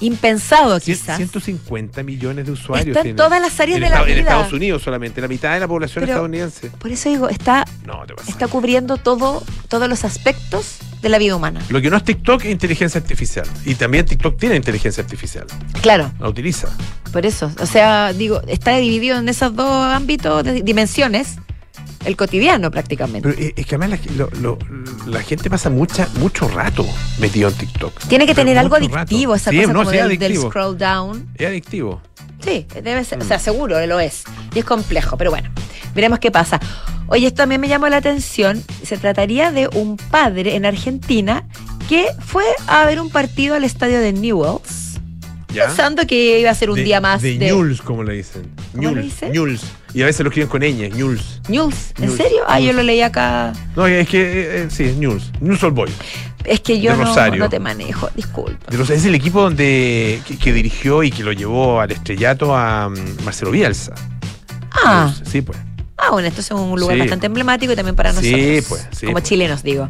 impensado 0.00 0.78
quizás. 0.80 1.16
150 1.16 2.02
millones 2.02 2.46
de 2.46 2.52
usuarios. 2.52 2.96
Está 2.96 3.08
en 3.08 3.16
todas 3.16 3.40
las 3.40 3.58
áreas 3.60 3.76
En 3.76 3.82
de 3.84 3.88
la 3.90 3.96
Estados- 3.96 4.08
En 4.08 4.14
vida. 4.14 4.30
Estados 4.30 4.52
Unidos 4.52 4.82
solamente, 4.82 5.20
la 5.20 5.28
mitad 5.28 5.54
de 5.54 5.60
la 5.60 5.68
población 5.68 6.02
Pero- 6.02 6.12
estadounidense. 6.12 6.70
Por 6.70 6.90
eso 6.90 7.08
digo, 7.08 7.28
está, 7.28 7.64
No, 7.84 8.02
está 8.26 8.48
cubriendo 8.48 8.96
todo, 8.96 9.42
todos 9.68 9.88
los 9.88 10.04
aspectos 10.04 10.76
de 11.02 11.08
la 11.08 11.18
vida 11.18 11.36
humana. 11.36 11.60
Lo 11.68 11.80
que 11.80 11.90
no 11.90 11.96
es 11.96 12.04
TikTok 12.04 12.44
es 12.44 12.50
inteligencia 12.50 13.00
artificial. 13.00 13.46
Y 13.64 13.74
también 13.76 14.04
TikTok 14.06 14.38
tiene 14.38 14.56
inteligencia 14.56 15.02
artificial. 15.02 15.46
Claro, 15.80 16.10
La 16.18 16.28
utiliza. 16.28 16.68
por 17.12 17.24
eso. 17.26 17.50
O 17.60 17.66
sea, 17.66 18.12
digo, 18.12 18.42
está 18.48 18.76
dividido 18.76 19.18
en 19.18 19.28
esos 19.28 19.54
dos 19.54 19.70
ámbitos, 19.94 20.44
de 20.44 20.62
dimensiones, 20.62 21.36
el 22.08 22.16
cotidiano 22.16 22.70
prácticamente. 22.70 23.28
Pero 23.28 23.40
eh, 23.40 23.52
es 23.56 23.66
que 23.66 23.76
además 23.76 24.00
la, 24.06 24.14
lo- 24.16 24.30
lo- 24.40 24.58
la 25.06 25.22
gente 25.22 25.48
pasa 25.48 25.70
mucha, 25.70 26.08
mucho 26.18 26.48
rato 26.48 26.84
metido 27.20 27.48
en 27.48 27.54
TikTok. 27.54 27.92
Tiene 28.08 28.26
que 28.26 28.34
Pero 28.34 28.46
tener 28.46 28.58
algo 28.58 28.76
mucho 28.80 28.88
rato. 28.94 28.98
adictivo, 29.08 29.34
esa 29.34 29.50
Sí, 29.50 29.58
cosa 29.60 29.72
no, 29.72 29.78
como 29.80 29.90
del, 29.92 30.00
adictivo. 30.02 30.48
scroll 30.50 30.76
down. 30.76 31.28
Es 31.36 31.46
adictivo. 31.46 32.00
Sí, 32.44 32.66
debe 32.82 33.04
ser, 33.04 33.20
o 33.20 33.24
Mm. 33.24 33.28
sea, 33.28 33.38
seguro 33.38 33.84
lo 33.86 34.00
es. 34.00 34.24
Y 34.54 34.58
es 34.60 34.64
complejo, 34.64 35.16
pero 35.16 35.30
bueno, 35.30 35.50
veremos 35.94 36.18
qué 36.18 36.30
pasa. 36.30 36.58
Oye, 37.08 37.26
esto 37.28 37.38
también 37.38 37.60
me 37.60 37.68
llamó 37.68 37.88
la 37.88 37.96
atención. 37.98 38.62
Se 38.82 38.96
trataría 38.98 39.50
de 39.50 39.68
un 39.68 39.96
padre 39.96 40.56
en 40.56 40.64
Argentina 40.66 41.44
que 41.88 42.06
fue 42.20 42.44
a 42.66 42.84
ver 42.84 43.00
un 43.00 43.10
partido 43.10 43.54
al 43.54 43.64
estadio 43.64 43.98
de 44.00 44.12
Newells, 44.12 44.87
¿Ya? 45.52 45.66
pensando 45.66 46.06
que 46.06 46.40
iba 46.40 46.50
a 46.50 46.54
ser 46.54 46.68
un 46.70 46.76
de, 46.76 46.82
día 46.84 47.00
más 47.00 47.22
de, 47.22 47.38
de, 47.38 47.50
Ñuls, 47.50 47.80
como 47.80 48.02
le 48.04 48.14
dicen. 48.14 48.42
¿Cómo 48.72 48.82
le 48.88 48.94
Ñuls, 48.94 49.02
dicen? 49.04 49.32
Ñuls. 49.32 49.62
Y 49.94 50.02
a 50.02 50.06
veces 50.06 50.20
lo 50.22 50.28
escriben 50.28 50.48
con 50.48 50.60
ñ, 50.62 50.90
Ñuls. 50.94 51.40
Newells. 51.48 51.94
¿En 52.00 52.14
serio? 52.16 52.42
Ah, 52.46 52.60
yo 52.60 52.72
lo 52.74 52.82
leí 52.82 53.00
acá. 53.00 53.52
No, 53.74 53.86
es 53.86 54.06
que 54.08 54.20
eh, 54.20 54.62
eh, 54.62 54.66
sí, 54.70 54.84
es 54.84 54.96
Ñuls. 54.96 55.32
Ñuls 55.40 55.62
Old 55.62 55.74
Boys. 55.74 55.92
Es 56.44 56.60
que 56.60 56.80
yo 56.80 56.94
no, 56.96 57.48
te 57.48 57.58
manejo, 57.60 58.08
disculpa. 58.14 58.70
De 58.70 58.78
los- 58.78 58.90
es 58.90 59.04
el 59.04 59.14
equipo 59.14 59.42
donde 59.42 60.20
que, 60.26 60.38
que 60.38 60.52
dirigió 60.52 61.02
y 61.02 61.10
que 61.10 61.22
lo 61.22 61.32
llevó 61.32 61.80
al 61.80 61.90
estrellato 61.92 62.54
a 62.56 62.88
mm, 62.88 63.24
Marcelo 63.24 63.50
Bielsa. 63.50 63.94
Ah, 64.70 65.12
Ñuls, 65.16 65.28
Sí, 65.30 65.42
pues. 65.42 65.58
Ah, 65.98 66.10
bueno, 66.12 66.28
esto 66.28 66.40
es 66.40 66.50
un 66.50 66.78
lugar 66.78 66.96
Sí. 66.96 67.00
bastante 67.00 67.26
emblemático 67.26 67.72
y 67.72 67.76
también 67.76 67.96
para 67.96 68.12
Sí, 68.12 68.30
nosotros. 68.32 68.64
pues, 68.68 68.88
sí, 68.98 69.06
como 69.06 69.12
pues. 69.14 69.24
chilenos, 69.24 69.62
digo. 69.62 69.88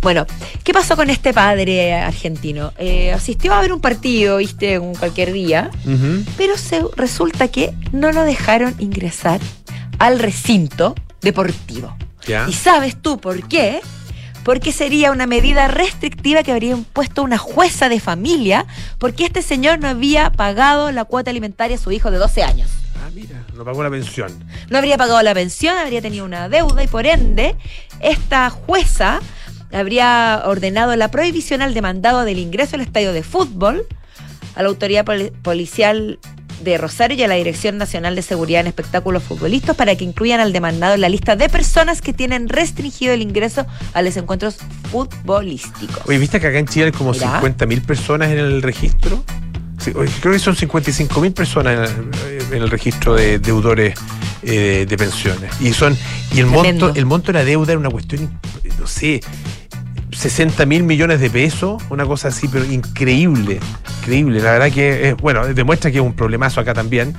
Bueno, 0.00 0.26
¿qué 0.64 0.72
pasó 0.72 0.96
con 0.96 1.10
este 1.10 1.32
padre 1.32 1.94
argentino? 1.94 2.72
Eh, 2.78 3.12
asistió 3.12 3.52
a 3.54 3.60
ver 3.60 3.72
un 3.72 3.80
partido, 3.80 4.38
viste, 4.38 4.78
un 4.78 4.94
cualquier 4.94 5.32
día, 5.32 5.70
pero 6.36 6.56
se, 6.58 6.82
resulta 6.96 7.48
que 7.48 7.72
no 7.92 8.10
lo 8.12 8.22
dejaron 8.24 8.74
ingresar 8.78 9.40
al 9.98 10.18
recinto 10.18 10.94
deportivo. 11.20 11.96
Ya. 12.26 12.46
¿Y 12.48 12.52
sabes 12.52 13.00
tú 13.00 13.18
por 13.18 13.46
qué? 13.48 13.80
Porque 14.44 14.72
sería 14.72 15.12
una 15.12 15.26
medida 15.28 15.68
restrictiva 15.68 16.42
que 16.42 16.50
habría 16.50 16.72
impuesto 16.72 17.22
una 17.22 17.38
jueza 17.38 17.88
de 17.88 18.00
familia 18.00 18.66
porque 18.98 19.24
este 19.24 19.40
señor 19.42 19.78
no 19.78 19.86
había 19.88 20.32
pagado 20.32 20.90
la 20.90 21.04
cuota 21.04 21.30
alimentaria 21.30 21.76
a 21.76 21.80
su 21.80 21.92
hijo 21.92 22.10
de 22.10 22.18
12 22.18 22.42
años. 22.42 22.68
Mira, 23.14 23.44
no 23.54 23.64
pagó 23.64 23.82
la 23.82 23.90
pensión. 23.90 24.32
No 24.70 24.78
habría 24.78 24.96
pagado 24.96 25.20
la 25.22 25.34
pensión, 25.34 25.76
habría 25.76 26.00
tenido 26.00 26.24
una 26.24 26.48
deuda 26.48 26.82
y 26.82 26.86
por 26.86 27.06
ende 27.06 27.56
esta 28.00 28.48
jueza 28.50 29.20
habría 29.72 30.42
ordenado 30.46 30.94
la 30.96 31.10
prohibición 31.10 31.62
al 31.62 31.74
demandado 31.74 32.24
del 32.24 32.38
ingreso 32.38 32.76
al 32.76 32.82
estadio 32.82 33.12
de 33.12 33.22
fútbol, 33.22 33.86
a 34.54 34.62
la 34.62 34.68
autoridad 34.68 35.04
poli- 35.04 35.30
policial 35.42 36.18
de 36.62 36.78
Rosario 36.78 37.16
y 37.16 37.22
a 37.22 37.28
la 37.28 37.34
Dirección 37.34 37.76
Nacional 37.76 38.14
de 38.14 38.22
Seguridad 38.22 38.60
en 38.60 38.68
Espectáculos 38.68 39.22
Futbolistas 39.24 39.74
para 39.74 39.96
que 39.96 40.04
incluyan 40.04 40.38
al 40.40 40.52
demandado 40.52 40.94
en 40.94 41.00
la 41.00 41.08
lista 41.08 41.34
de 41.36 41.48
personas 41.48 42.00
que 42.00 42.12
tienen 42.12 42.48
restringido 42.48 43.12
el 43.14 43.20
ingreso 43.22 43.66
a 43.94 44.02
los 44.02 44.16
encuentros 44.16 44.58
futbolísticos. 44.90 46.02
Oye, 46.06 46.18
¿viste 46.18 46.38
que 46.40 46.46
acá 46.46 46.58
en 46.58 46.66
Chile 46.66 46.86
hay 46.86 46.92
como 46.92 47.12
Mira. 47.12 47.40
50.000 47.42 47.82
personas 47.84 48.30
en 48.30 48.38
el 48.38 48.62
registro? 48.62 49.24
Creo 49.84 50.32
que 50.32 50.38
son 50.38 50.54
55.000 50.56 51.32
personas 51.34 51.90
en 51.90 52.10
el, 52.30 52.54
en 52.56 52.62
el 52.62 52.70
registro 52.70 53.14
de 53.14 53.38
deudores 53.38 53.94
eh, 54.42 54.86
de 54.88 54.96
pensiones. 54.96 55.50
Y 55.60 55.72
son 55.72 55.96
y 56.32 56.40
el 56.40 56.46
Tremendo. 56.48 56.86
monto 56.86 56.98
el 57.00 57.06
monto 57.06 57.32
de 57.32 57.38
la 57.38 57.44
deuda 57.44 57.72
era 57.72 57.78
una 57.80 57.90
cuestión, 57.90 58.38
no 58.78 58.86
sé, 58.86 59.20
60 60.12 60.66
mil 60.66 60.82
millones 60.82 61.20
de 61.20 61.30
pesos, 61.30 61.82
una 61.90 62.04
cosa 62.04 62.28
así, 62.28 62.46
pero 62.48 62.64
increíble, 62.64 63.58
increíble. 64.00 64.40
La 64.40 64.52
verdad 64.52 64.70
que, 64.70 65.08
es, 65.10 65.16
bueno, 65.16 65.46
demuestra 65.46 65.90
que 65.90 65.98
es 65.98 66.04
un 66.04 66.12
problemazo 66.14 66.60
acá 66.60 66.74
también. 66.74 67.14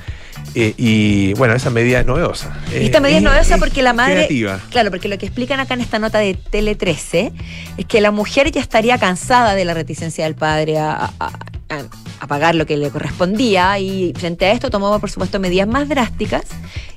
eh, 0.55 0.73
y 0.77 1.33
bueno, 1.33 1.55
esa 1.55 1.71
medida 1.71 2.01
es 2.01 2.05
novedosa. 2.05 2.55
Esta 2.71 2.99
Eh, 2.99 3.01
medida 3.01 3.17
es 3.17 3.23
novedosa 3.23 3.57
porque 3.57 3.81
la 3.81 3.93
madre. 3.93 4.13
creativa. 4.15 4.59
Claro, 4.69 4.91
porque 4.91 5.07
lo 5.07 5.17
que 5.17 5.25
explican 5.25 5.59
acá 5.59 5.73
en 5.73 5.81
esta 5.81 5.97
nota 5.97 6.19
de 6.19 6.35
Tele 6.35 6.75
13 6.75 7.31
es 7.77 7.85
que 7.87 8.01
la 8.01 8.11
mujer 8.11 8.51
ya 8.51 8.61
estaría 8.61 8.97
cansada 8.99 9.55
de 9.55 9.65
la 9.65 9.73
reticencia 9.73 10.25
del 10.25 10.35
padre 10.35 10.77
a, 10.77 11.11
a- 11.19 11.31
a- 11.69 12.27
pagar 12.27 12.55
lo 12.55 12.65
que 12.65 12.77
le 12.77 12.89
correspondía 12.89 13.77
y 13.79 14.13
frente 14.17 14.45
a 14.45 14.51
esto 14.53 14.69
tomó, 14.69 14.97
por 14.99 15.09
supuesto, 15.11 15.39
medidas 15.39 15.67
más 15.67 15.89
drásticas 15.89 16.43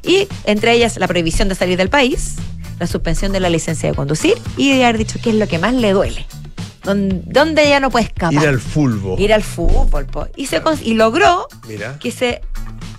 y 0.03 0.29
entre 0.45 0.73
ellas 0.73 0.97
la 0.99 1.09
prohibición 1.09 1.49
de 1.49 1.55
salir 1.55 1.77
del 1.77 1.89
país, 1.91 2.37
la 2.79 2.87
suspensión 2.87 3.33
de 3.33 3.41
la 3.41 3.49
licencia 3.51 3.89
de 3.91 3.95
conducir 3.97 4.35
y 4.57 4.73
de 4.77 4.85
haber 4.85 4.99
dicho 4.99 5.19
qué 5.23 5.31
es 5.31 5.37
lo 5.37 5.49
que 5.49 5.59
más 5.59 5.75
le 5.75 5.93
duele. 5.93 6.27
Don- 6.85 7.23
¿Dónde 7.25 7.69
ya 7.69 7.81
no 7.81 7.91
puede 7.91 8.05
escapar? 8.07 8.33
Ir 8.35 8.47
al 8.49 8.61
fulbo. 8.61 9.17
Ir 9.19 9.33
al 9.35 9.43
fútbol. 9.43 10.07
po. 10.07 10.29
Y, 10.37 10.47
se, 10.47 10.63
cons- 10.63 10.83
y 10.85 10.95
logró 10.95 11.49
Mira. 11.67 11.99
que 11.99 12.13
se 12.13 12.41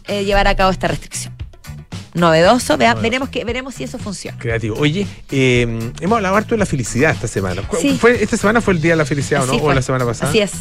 eh, 0.08 0.25
llevara 0.25 0.49
a 0.51 0.56
cabo 0.56 0.71
esta 0.71 0.88
restricción. 0.89 1.34
Novedoso, 2.13 2.77
vea- 2.77 2.89
Novedoso. 2.89 3.01
veremos 3.03 3.30
que 3.30 3.45
veremos 3.45 3.75
si 3.75 3.84
eso 3.84 3.97
funciona. 3.99 4.38
Creativo. 4.39 4.75
Oye, 4.80 5.06
eh, 5.32 5.91
hemos 6.01 6.15
hablado 6.17 6.36
harto 6.36 6.56
de 6.56 6.58
la 6.60 6.65
felicidad 6.65 7.12
esta 7.12 7.27
semana. 7.27 7.62
¿Cu- 7.62 7.77
Sí. 7.80 7.97
Fue, 7.99 8.21
¿Esta 8.21 8.36
semana 8.38 8.60
fue 8.60 8.73
el 8.73 8.82
día 8.82 8.91
de 8.93 8.97
la 8.97 9.06
felicidad 9.06 9.43
o 9.43 9.45
no? 9.45 9.63
¿O 9.63 9.71
la 9.73 9.82
semana 9.82 10.03
pasada? 10.06 10.30
Así 10.32 10.39
es. 10.39 10.51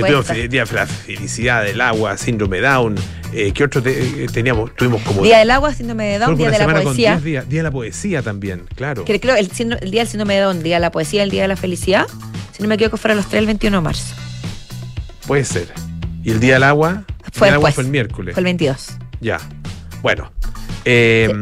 Porque 0.00 0.12
tuvimos 0.12 0.30
el 0.30 0.48
día 0.48 0.64
de 0.64 0.74
la 0.74 0.86
felicidad 0.86 1.62
del 1.64 1.80
agua, 1.80 2.16
síndrome 2.16 2.60
Down. 2.60 2.94
Eh, 3.32 3.52
¿Qué 3.54 3.64
otro 3.64 3.82
te- 3.82 4.24
eh, 4.24 4.26
teníamos? 4.32 4.74
Tuvimos 4.76 5.00
como. 5.02 5.22
Día 5.22 5.38
del 5.38 5.50
agua, 5.50 5.72
síndrome 5.74 6.04
de 6.04 6.18
Down, 6.18 6.36
día 6.36 6.50
de 6.50 6.58
la 6.58 6.66
poesía. 6.82 7.10
10 7.12 7.24
días. 7.24 7.48
Día 7.48 7.58
de 7.60 7.62
la 7.64 7.70
poesía 7.70 8.22
también, 8.22 8.64
claro. 8.74 9.04
Que 9.04 9.18
creo 9.20 9.36
el, 9.36 9.50
el 9.80 9.90
día 9.90 10.02
del 10.02 10.08
síndrome 10.08 10.34
de 10.34 10.40
Down, 10.40 10.62
día 10.62 10.76
de 10.76 10.80
la 10.80 10.90
poesía, 10.92 11.22
el 11.22 11.30
día 11.30 11.42
de 11.42 11.48
la 11.48 11.56
felicidad. 11.56 12.06
Si 12.52 12.62
no 12.62 12.68
me 12.68 12.74
equivoco, 12.74 12.96
fueron 12.98 13.16
los 13.16 13.26
tres 13.28 13.40
el 13.40 13.46
21 13.46 13.78
de 13.78 13.82
marzo. 13.82 14.14
Puede 15.26 15.44
ser. 15.44 15.68
¿Y 16.24 16.30
el 16.32 16.40
día 16.40 16.54
del 16.54 16.64
agua? 16.64 17.04
el 17.24 17.32
Fue 17.32 17.48
del 17.48 17.54
agua 17.54 17.72
fue 17.72 17.84
el 17.84 17.90
miércoles. 17.90 18.34
Fue 18.34 18.40
el 18.40 18.44
22. 18.44 18.88
Ya. 19.20 19.38
Bueno. 20.02 20.30
Eh, 20.84 21.32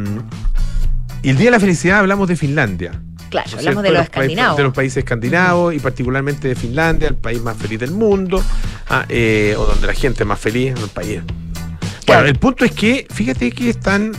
Y 1.23 1.31
el 1.31 1.37
día 1.37 1.47
de 1.47 1.51
la 1.53 1.61
felicidad 1.61 1.99
hablamos 1.99 2.29
de 2.29 2.37
Finlandia. 2.37 2.93
Claro, 3.31 3.49
¿no 3.53 3.59
es 3.61 3.66
hablamos 3.66 3.83
cierto? 3.83 3.83
de 3.83 3.90
los 3.93 4.03
escandinavos. 4.03 4.57
de 4.57 4.62
los 4.64 4.75
países 4.75 4.97
escandinavos 4.99 5.75
y 5.75 5.79
particularmente 5.79 6.49
de 6.49 6.55
Finlandia, 6.55 7.09
el 7.09 7.14
país 7.16 7.40
más 7.40 7.57
feliz 7.57 7.79
del 7.81 7.93
mundo, 7.93 8.43
ah, 8.88 9.05
eh, 9.09 9.55
o 9.57 9.64
donde 9.66 9.87
la 9.87 9.95
gente 9.95 10.25
es 10.25 10.27
más 10.27 10.38
feliz, 10.40 10.75
el 10.77 10.88
país. 10.88 11.21
Bueno, 11.25 11.40
Claro. 12.05 12.27
el 12.27 12.38
punto 12.38 12.64
es 12.64 12.73
que, 12.73 13.07
fíjate 13.12 13.53
que 13.53 13.71
están, 13.71 14.12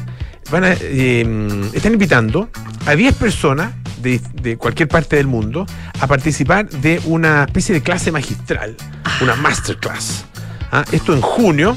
van 0.50 0.63
a, 0.63 0.74
eh, 0.80 1.69
están 1.74 1.91
invitando 1.93 2.50
a 2.86 2.95
10 2.95 3.15
personas 3.15 3.74
de, 4.02 4.19
de 4.41 4.58
cualquier 4.58 4.88
parte 4.88 5.17
del 5.17 5.28
mundo 5.28 5.65
a 6.00 6.08
participar 6.08 6.69
de 6.69 7.02
una 7.06 7.43
especie 7.43 7.76
de 7.76 7.82
clase 7.84 8.12
magistral, 8.12 8.76
una 9.21 9.36
masterclass. 9.36 10.24
Ah, 10.71 10.86
Esto 10.93 11.13
en 11.13 11.19
junio, 11.21 11.76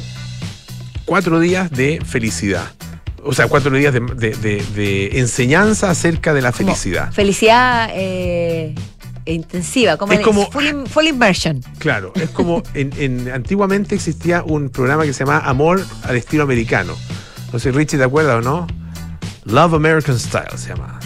cuatro 1.05 1.40
días 1.40 1.70
de 1.73 2.01
felicidad. 2.07 2.64
O 3.25 3.33
sea, 3.33 3.49
cuatro 3.49 3.71
días 3.77 3.93
de, 3.93 4.01
de- 4.01 4.35
de- 4.37 4.65
de 4.75 5.19
enseñanza 5.19 5.91
acerca 5.91 6.35
de 6.35 6.43
la 6.43 6.53
Como 6.53 6.67
felicidad. 6.69 7.13
Felicidad 7.13 7.89
eh, 7.93 8.75
intensiva, 9.25 9.97
como, 9.97 10.13
Es 10.13 10.19
el- 10.19 10.25
como- 10.25 10.51
full, 10.51 10.65
full 10.87 11.07
immersion. 11.07 11.61
Claro, 11.79 12.13
es 12.15 12.31
como 12.31 12.63
en, 12.75 12.91
en- 12.99 13.31
antiguamente 13.31 13.95
existía 13.95 14.43
un 14.45 14.69
programa 14.71 15.05
que 15.05 15.13
se 15.13 15.25
llamaba 15.25 15.47
Amor 15.49 15.85
al 16.03 16.17
estilo 16.17 16.43
americano. 16.43 16.95
No 17.53 17.59
sé, 17.59 17.71
Richie, 17.73 17.99
¿te 17.99 18.05
acuerdas 18.05 18.37
o 18.37 18.41
no? 18.43 18.67
Love 19.45 19.75
American 19.75 20.19
Style 20.19 20.57
se 20.57 20.71
llamaba. 20.71 20.99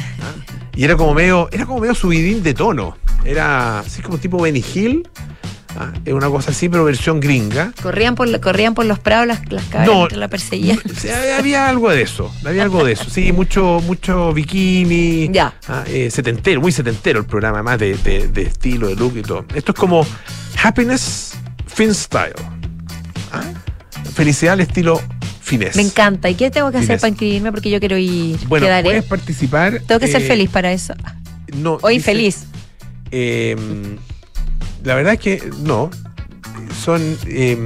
Y 0.75 0.85
era 0.85 0.97
como 0.97 1.13
medio, 1.15 1.49
era 1.53 1.67
como 1.67 1.81
medio 1.81 1.95
subidín 1.95 2.43
de 2.43 2.55
tono. 2.55 2.97
Era 3.25 3.81
así 3.81 4.01
como 4.01 4.17
tipo 4.19 4.41
Benny 4.41 4.65
Hill. 4.75 5.09
¿Ah? 5.79 5.93
Era 6.05 6.14
una 6.17 6.29
cosa 6.29 6.51
así, 6.51 6.69
pero 6.69 6.85
versión 6.85 7.21
gringa. 7.21 7.73
Corrían 7.83 8.14
por, 8.14 8.41
corrían 8.41 8.75
por 8.75 8.85
los 8.87 8.99
prados 8.99 9.27
las, 9.27 9.51
las 9.51 9.64
cabras 9.67 9.88
No. 9.88 10.09
la 10.09 10.29
perseguían. 10.29 10.79
Había 11.38 11.69
algo 11.69 11.91
de 11.91 12.03
eso, 12.03 12.33
había 12.45 12.62
algo 12.64 12.85
de 12.85 12.93
eso. 12.93 13.09
Sí, 13.09 13.33
mucho, 13.33 13.81
mucho 13.87 14.33
bikini. 14.33 15.29
Ya. 15.33 15.55
ah, 15.69 15.85
eh, 15.87 16.11
setentero, 16.11 16.61
muy 16.61 16.73
setentero 16.73 17.21
el 17.21 17.27
programa, 17.27 17.62
más 17.62 17.79
de, 17.79 17.95
de- 17.97 18.29
de 18.29 18.43
estilo, 18.43 18.88
de 18.88 18.97
look 18.97 19.17
y 19.17 19.23
todo. 19.23 19.45
Esto 19.55 19.73
es 19.73 19.79
como 19.79 20.07
Happiness 20.62 21.33
Fin 21.67 21.95
Style. 21.95 22.35
¿ah? 23.33 23.43
Felicidad 24.14 24.55
al 24.55 24.61
estilo 24.61 25.01
finés. 25.41 25.77
Me 25.77 25.83
encanta. 25.83 26.29
¿Y 26.29 26.35
qué 26.35 26.51
tengo 26.51 26.71
que 26.73 26.79
hacer 26.79 26.99
para 26.99 27.09
inscribirme? 27.11 27.53
Porque 27.53 27.71
yo 27.71 27.79
quiero 27.79 27.97
ir. 27.97 28.38
Bueno, 28.49 28.67
Quedaré. 28.67 28.85
puedes 28.85 29.05
participar. 29.05 29.81
Tengo 29.87 30.01
que 30.01 30.09
ser 30.09 30.23
eh, 30.23 30.27
feliz 30.27 30.51
para 30.51 30.73
eso. 30.73 30.95
No, 31.57 31.79
O 31.81 31.91
infeliz. 31.91 32.45
Eh, 33.11 33.57
la 34.85 34.95
verdad 34.95 35.14
es 35.14 35.21
que 35.21 35.51
no. 35.61 35.91
Son 36.85 37.03
eh, 37.27 37.57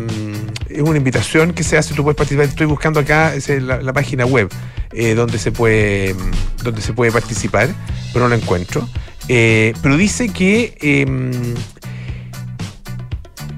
es 0.69 0.81
una 0.81 0.97
invitación 0.97 1.53
que 1.53 1.63
se 1.65 1.77
hace, 1.77 1.95
tú 1.95 2.03
puedes 2.03 2.17
participar. 2.17 2.47
Estoy 2.47 2.67
buscando 2.67 3.01
acá 3.01 3.35
es 3.35 3.49
la, 3.49 3.83
la 3.83 3.93
página 3.93 4.25
web 4.25 4.49
eh, 4.93 5.15
donde 5.15 5.39
se 5.39 5.53
puede 5.53 6.15
donde 6.63 6.81
se 6.81 6.93
puede 6.93 7.13
participar, 7.13 7.69
pero 8.13 8.25
no 8.25 8.29
la 8.31 8.37
encuentro. 8.37 8.89
Eh, 9.29 9.75
pero 9.83 9.97
dice 9.97 10.29
que 10.29 10.77
eh, 10.81 11.07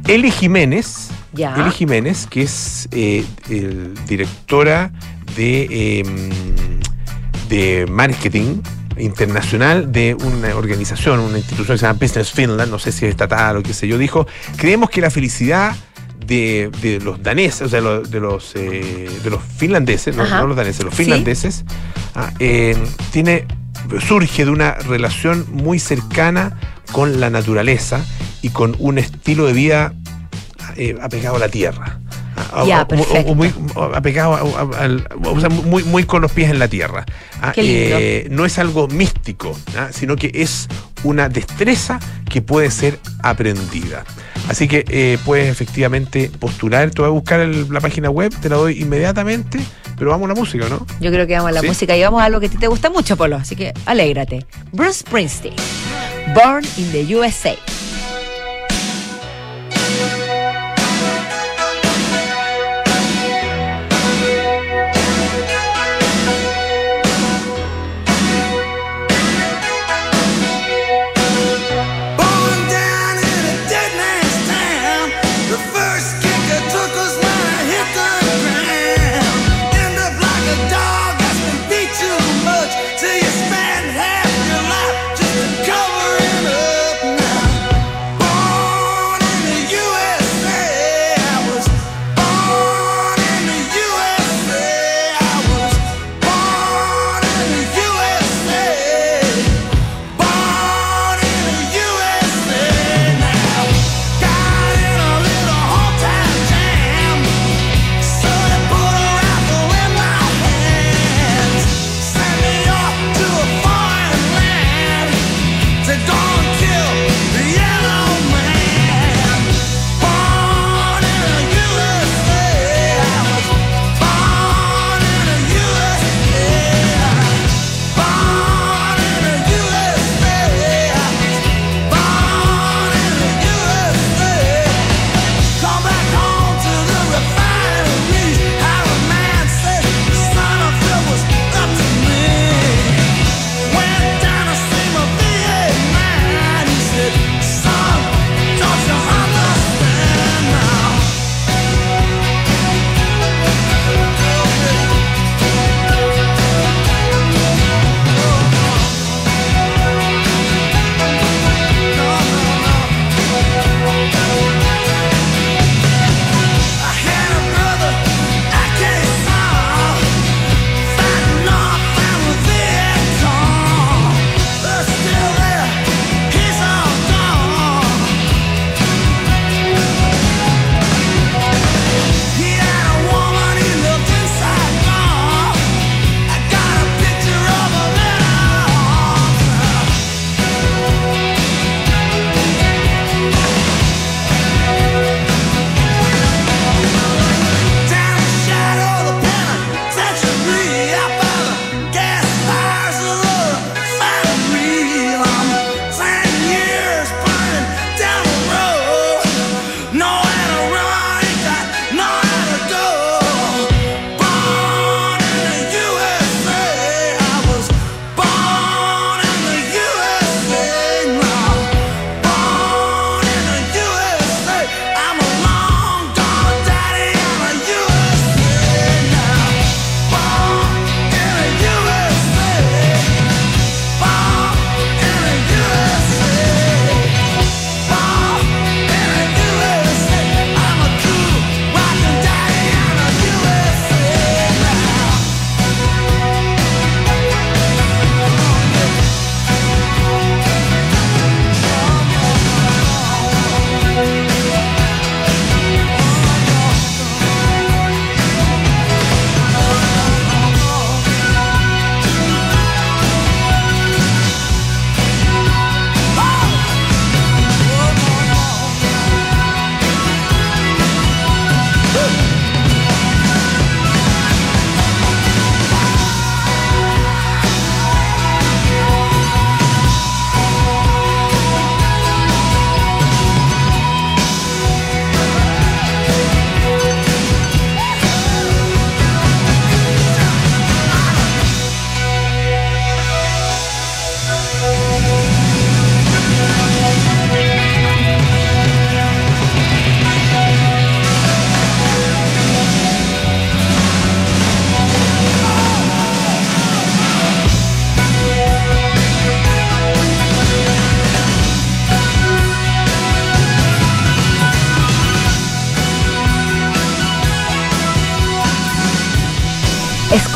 Eli 0.06 0.30
Jiménez, 0.30 1.08
Ya. 1.32 1.54
Eli 1.56 1.70
Jiménez, 1.70 2.26
que 2.28 2.42
es 2.42 2.88
eh, 2.92 3.24
el 3.48 3.94
directora 4.06 4.92
de, 5.36 6.04
de 7.48 7.86
marketing 7.90 8.60
internacional 8.98 9.90
de 9.92 10.14
una 10.14 10.54
organización, 10.56 11.20
una 11.20 11.38
institución 11.38 11.74
que 11.76 11.78
se 11.80 11.86
llama 11.86 11.98
Business 12.00 12.30
Finland, 12.32 12.70
no 12.70 12.78
sé 12.78 12.92
si 12.92 13.04
es 13.06 13.10
estatal 13.10 13.56
o 13.58 13.62
qué 13.62 13.72
sé 13.74 13.88
yo, 13.88 13.98
dijo, 13.98 14.26
creemos 14.56 14.90
que 14.90 15.00
la 15.00 15.10
felicidad 15.10 15.74
de, 16.26 16.70
de 16.80 17.00
los 17.00 17.22
daneses, 17.22 17.62
o 17.62 17.68
sea, 17.68 17.80
lo- 17.80 18.02
de 18.02 18.20
los, 18.20 18.52
eh, 18.54 19.10
de 19.22 19.30
los 19.30 19.42
finlandeses, 19.42 20.16
no, 20.16 20.26
no 20.26 20.46
los 20.46 20.56
daneses, 20.56 20.84
los 20.84 20.94
Sí. 20.94 21.04
finlandeses, 21.04 21.64
ah, 22.14 22.32
eh, 22.38 22.76
tiene, 23.12 23.46
surge 24.06 24.44
de 24.44 24.50
una 24.50 24.72
relación 24.74 25.44
muy 25.52 25.78
cercana 25.78 26.58
con 26.92 27.20
la 27.20 27.28
naturaleza 27.30 28.04
y 28.40 28.50
con 28.50 28.74
un 28.78 28.98
estilo 28.98 29.46
de 29.46 29.52
vida 29.52 29.92
eh, 30.76 30.96
apegado 31.02 31.36
a 31.36 31.38
la 31.38 31.48
tierra. 31.48 32.00
Ah, 32.36 32.64
Ya, 32.66 32.86
perfecto. 32.88 33.30
o 33.32 33.34
muy 33.34 33.52
apegado 33.94 34.32
o 35.24 35.40
sea, 35.40 35.48
muy, 35.48 35.82
muy 35.84 36.04
con 36.04 36.22
los 36.22 36.32
pies 36.32 36.50
en 36.50 36.58
la 36.58 36.68
tierra. 36.68 37.04
Ah, 37.40 37.52
Qué 37.52 37.62
lindo. 37.62 37.96
eh, 37.98 38.26
no 38.30 38.44
es 38.44 38.58
algo 38.58 38.88
místico, 38.88 39.56
ah, 39.76 39.88
sino 39.92 40.16
que 40.16 40.30
es 40.34 40.68
una 41.04 41.28
destreza 41.28 41.98
que 42.28 42.42
puede 42.42 42.70
ser 42.70 42.98
aprendida. 43.22 44.04
Así 44.48 44.68
que 44.68 44.84
eh, 44.88 45.18
puedes 45.24 45.48
efectivamente 45.48 46.30
postular, 46.38 46.90
te 46.90 47.00
voy 47.02 47.08
a 47.08 47.12
buscar 47.12 47.40
el- 47.40 47.72
la 47.72 47.80
página 47.80 48.10
web, 48.10 48.34
te 48.40 48.48
la 48.48 48.56
doy 48.56 48.80
inmediatamente, 48.82 49.58
pero 49.96 50.10
vamos 50.10 50.26
a 50.26 50.34
la 50.34 50.40
música, 50.40 50.66
¿no? 50.68 50.86
Yo 51.00 51.10
creo 51.10 51.26
que 51.26 51.34
vamos 51.34 51.48
a 51.50 51.52
la 51.52 51.60
¿Sí? 51.60 51.66
música 51.66 51.96
y 51.96 52.02
vamos 52.02 52.20
a 52.20 52.24
algo 52.26 52.40
que 52.40 52.46
a 52.46 52.50
ti 52.50 52.56
te 52.58 52.66
gusta 52.66 52.90
mucho, 52.90 53.16
Polo. 53.16 53.36
Así 53.36 53.54
que 53.56 53.72
alégrate. 53.86 54.44
Bruce 54.72 55.00
Springsteen. 55.00 55.54
Born 56.34 56.64
in 56.76 56.90
the 56.92 57.16
USA. 57.16 57.54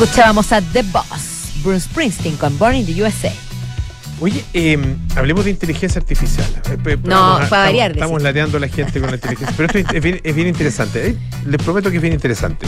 Escuchábamos 0.01 0.53
a 0.53 0.61
The 0.61 0.81
Boss, 0.83 1.51
Bruce 1.61 1.81
Springsteen 1.81 2.37
con 2.37 2.57
Born 2.57 2.73
in 2.73 2.85
the 2.85 3.03
USA. 3.03 3.33
Oye, 4.21 4.45
eh, 4.53 4.77
hablemos 5.17 5.43
de 5.43 5.51
inteligencia 5.51 5.99
artificial. 5.99 6.47
Eh, 6.85 6.97
No, 7.03 7.35
a- 7.35 7.49
para 7.49 7.63
variar, 7.63 7.91
Estamos, 7.91 7.95
estamos 8.15 8.21
lateando 8.23 8.55
a 8.55 8.59
la 8.61 8.69
gente 8.69 8.97
con 9.01 9.09
la 9.09 9.17
inteligencia. 9.17 9.53
Pero 9.57 9.77
esto 9.77 9.93
es 9.93 10.01
bien, 10.01 10.21
es 10.23 10.33
bien 10.35 10.47
interesante. 10.47 11.05
eh. 11.09 11.17
Les 11.45 11.61
prometo 11.61 11.89
que 11.91 11.97
es 11.97 12.01
bien 12.01 12.13
interesante. 12.13 12.65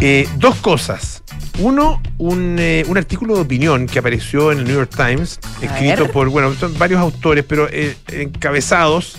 Eh, 0.00 0.28
dos 0.38 0.56
cosas. 0.56 1.22
Uno, 1.60 2.02
un, 2.18 2.60
un 2.88 2.98
artículo 2.98 3.36
de 3.36 3.42
opinión 3.42 3.86
que 3.86 4.00
apareció 4.00 4.50
en 4.50 4.58
el 4.58 4.64
New 4.64 4.74
York 4.74 4.90
Times, 4.96 5.38
A 5.60 5.64
escrito 5.66 6.02
ver. 6.02 6.10
por, 6.10 6.30
bueno, 6.30 6.52
son 6.58 6.76
varios 6.78 7.00
autores, 7.00 7.44
pero 7.46 7.68
encabezados, 8.08 9.18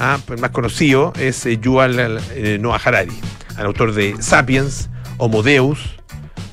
ah, 0.00 0.18
el 0.30 0.38
más 0.38 0.52
conocido 0.52 1.12
es 1.20 1.44
Yuval 1.60 2.18
Noah 2.62 2.80
Harari, 2.82 3.12
el 3.58 3.66
autor 3.66 3.92
de 3.92 4.14
Sapiens, 4.20 4.88
Homo 5.18 5.42
Deus, 5.42 5.80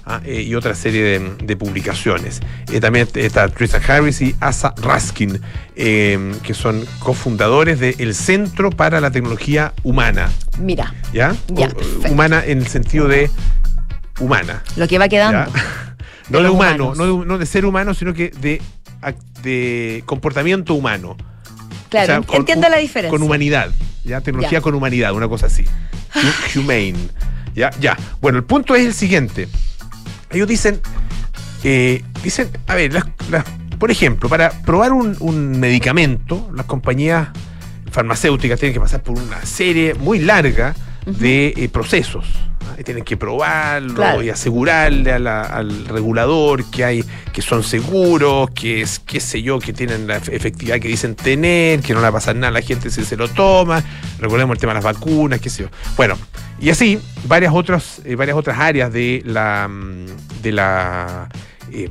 ah, 0.05 0.21
eh, 0.25 0.41
y 0.41 0.55
otra 0.55 0.75
serie 0.75 1.03
de, 1.03 1.35
de 1.43 1.55
publicaciones. 1.57 2.41
Eh, 2.71 2.79
también 2.79 3.07
está 3.15 3.47
Tristan 3.49 3.81
Harris 3.87 4.21
y 4.21 4.35
Asa 4.39 4.73
Raskin, 4.81 5.39
eh, 5.75 6.33
que 6.43 6.53
son 6.53 6.85
cofundadores 6.99 7.79
del 7.79 8.13
Centro 8.15 8.69
para 8.69 8.99
la 9.01 9.11
Tecnología 9.11 9.73
Humana. 9.83 10.29
Mira, 10.59 10.93
¿Ya? 11.13 11.35
Ya, 11.47 11.67
O- 11.67 11.69
perfecto. 11.75 12.11
humana 12.11 12.43
en 12.45 12.59
el 12.59 12.67
sentido 12.67 13.07
de 13.07 13.29
humana. 14.19 14.63
lo 14.75 14.87
que 14.87 14.97
va 14.97 15.05
¿ya? 15.05 15.09
quedando. 15.09 15.51
No 16.29 16.37
De 16.37 16.45
de, 16.45 16.49
humano, 16.49 16.93
no 16.95 17.19
de, 17.19 17.25
no 17.25 17.37
de 17.37 17.45
ser 17.45 17.65
humano, 17.65 17.93
sino 17.93 18.13
que 18.13 18.29
de, 18.29 18.61
de 19.43 20.01
comportamiento 20.05 20.75
humano. 20.75 21.17
Claro, 21.89 22.03
O 22.03 22.07
sea, 22.07 22.21
con- 22.21 22.37
entiendo 22.37 22.69
la 22.69 22.77
diferencia. 22.77 23.09
Con 23.09 23.21
humanidad, 23.21 23.69
¿ya? 24.05 24.21
Tecnología 24.21 24.59
Ya. 24.59 24.61
con 24.61 24.73
humanidad, 24.73 25.11
una 25.13 25.27
cosa 25.27 25.47
así. 25.47 25.65
Hu- 26.13 26.59
Humane. 26.61 26.95
¿Ya? 27.53 27.69
Ya. 27.81 27.97
Bueno, 28.21 28.37
el 28.37 28.45
punto 28.45 28.75
es 28.75 28.85
el 28.85 28.93
siguiente. 28.93 29.49
Ellos 30.33 30.47
dicen, 30.47 30.79
eh, 31.63 32.03
dicen, 32.23 32.49
a 32.67 32.75
ver, 32.75 32.93
las- 32.93 33.05
las- 33.29 33.45
por 33.79 33.91
ejemplo, 33.91 34.29
para 34.29 34.51
probar 34.51 34.93
un, 34.93 35.15
un 35.19 35.59
medicamento, 35.59 36.49
las 36.55 36.65
compañías 36.65 37.29
farmacéuticas 37.91 38.59
tienen 38.59 38.73
que 38.73 38.79
pasar 38.79 39.01
por 39.03 39.17
una 39.19 39.43
serie 39.45 39.93
muy 39.95 40.19
larga 40.19 40.75
de 41.05 41.53
eh, 41.57 41.69
procesos. 41.69 42.25
Tienen 42.83 43.03
que 43.03 43.17
probarlo 43.17 43.93
Claro. 43.95 44.21
y 44.23 44.29
asegurarle 44.29 45.11
a 45.11 45.19
la- 45.19 45.41
al 45.43 45.85
regulador 45.85 46.63
que 46.65 46.83
hay, 46.85 47.03
que 47.33 47.41
son 47.41 47.63
seguros, 47.63 48.49
que 48.51 48.81
es, 48.81 48.99
qué 48.99 49.19
sé 49.19 49.41
yo, 49.41 49.59
que 49.59 49.73
tienen 49.73 50.07
la 50.07 50.19
efe- 50.19 50.33
efectividad 50.33 50.79
que 50.79 50.87
dicen 50.87 51.15
tener, 51.15 51.81
que 51.81 51.93
no 51.93 51.99
le 51.99 52.03
va 52.03 52.09
a 52.09 52.13
pasar 52.13 52.35
nada 52.35 52.47
a 52.49 52.51
la 52.51 52.61
gente 52.61 52.89
si 52.89 53.03
se 53.05 53.15
lo 53.17 53.27
toma. 53.27 53.83
Recordemos 54.19 54.55
el 54.55 54.59
tema 54.59 54.73
de 54.73 54.81
las 54.81 54.83
vacunas, 54.85 55.39
qué 55.39 55.49
sé 55.49 55.63
yo. 55.63 55.69
Bueno, 55.97 56.17
y 56.59 56.69
así 56.69 56.99
varias 57.27 57.53
otras, 57.53 58.01
eh, 58.05 58.15
varias 58.15 58.37
otras 58.37 58.59
áreas 58.59 58.91
de 58.93 59.21
la 59.25 59.67
mm, 59.67 60.05
de 60.41 60.51
la 60.51 61.29
eh, 61.71 61.89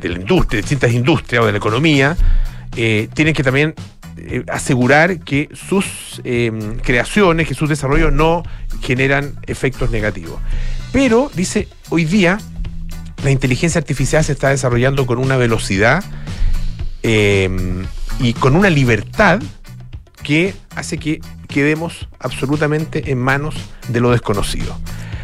de 0.00 0.08
la 0.08 0.18
industria, 0.18 0.60
distintas 0.60 0.92
industrias 0.92 1.42
o 1.42 1.46
de 1.46 1.52
la 1.52 1.58
economía, 1.58 2.16
eh, 2.76 3.08
tienen 3.14 3.34
que 3.34 3.42
también 3.44 3.74
eh, 4.16 4.44
asegurar 4.48 5.20
que 5.20 5.48
sus 5.52 6.20
eh, 6.24 6.52
creaciones, 6.82 7.48
que 7.48 7.54
sus 7.54 7.68
desarrollos 7.68 8.12
no 8.12 8.42
generan 8.82 9.34
efectos 9.46 9.90
negativos. 9.90 10.40
Pero, 10.92 11.30
dice, 11.34 11.68
hoy 11.90 12.04
día 12.04 12.38
la 13.24 13.30
inteligencia 13.30 13.78
artificial 13.78 14.24
se 14.24 14.32
está 14.32 14.48
desarrollando 14.48 15.06
con 15.06 15.18
una 15.18 15.36
velocidad 15.36 16.02
eh, 17.02 17.48
y 18.20 18.32
con 18.34 18.56
una 18.56 18.70
libertad 18.70 19.40
que 20.22 20.54
hace 20.76 20.98
que 20.98 21.20
quedemos 21.48 22.08
absolutamente 22.20 23.10
en 23.10 23.18
manos 23.18 23.54
de 23.88 24.00
lo 24.00 24.10
desconocido. 24.10 24.78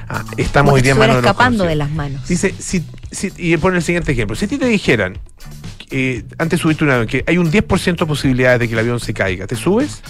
Ah, 0.08 0.24
estamos 0.36 0.70
Como 0.70 0.76
hoy 0.76 0.82
día 0.82 0.92
en 0.92 0.98
manos 0.98 1.16
de 1.16 1.20
escapando 1.20 1.64
de 1.64 1.74
las 1.76 1.90
manos. 1.90 2.26
Dice, 2.26 2.54
si, 2.58 2.84
si- 3.10 3.32
y 3.36 3.56
pone 3.58 3.76
el 3.76 3.82
siguiente 3.82 4.12
ejemplo. 4.12 4.34
Si 4.36 4.46
a 4.46 4.48
ti 4.48 4.56
te 4.58 4.66
dijeran, 4.66 5.18
eh, 5.90 6.24
antes 6.38 6.60
subiste 6.60 6.84
un 6.84 6.90
avión, 6.90 7.06
que 7.06 7.24
hay 7.26 7.38
un 7.38 7.50
10% 7.50 7.96
de 7.98 8.06
posibilidades 8.06 8.60
de 8.60 8.68
que 8.68 8.74
el 8.74 8.80
avión 8.80 9.00
se 9.00 9.12
caiga, 9.14 9.46
¿te 9.46 9.56
subes? 9.56 10.02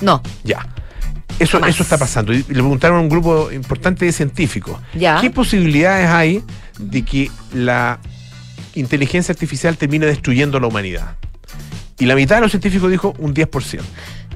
No, 0.00 0.22
Ya. 0.44 0.66
Eso, 1.38 1.64
eso 1.66 1.84
está 1.84 1.96
pasando. 1.96 2.32
Y 2.32 2.38
le 2.38 2.44
preguntaron 2.54 2.96
a 2.98 3.00
un 3.00 3.08
grupo 3.08 3.52
importante 3.52 4.04
de 4.04 4.10
científicos, 4.10 4.76
ya. 4.92 5.20
¿qué 5.20 5.30
posibilidades 5.30 6.08
hay 6.10 6.42
de 6.80 7.04
que 7.04 7.30
la 7.54 8.00
inteligencia 8.74 9.30
artificial 9.32 9.76
termine 9.76 10.06
destruyendo 10.06 10.58
la 10.58 10.66
humanidad? 10.66 11.14
Y 11.96 12.06
la 12.06 12.16
mitad 12.16 12.36
de 12.36 12.42
los 12.42 12.50
científicos 12.50 12.90
dijo 12.90 13.14
un 13.18 13.34
10%. 13.34 13.80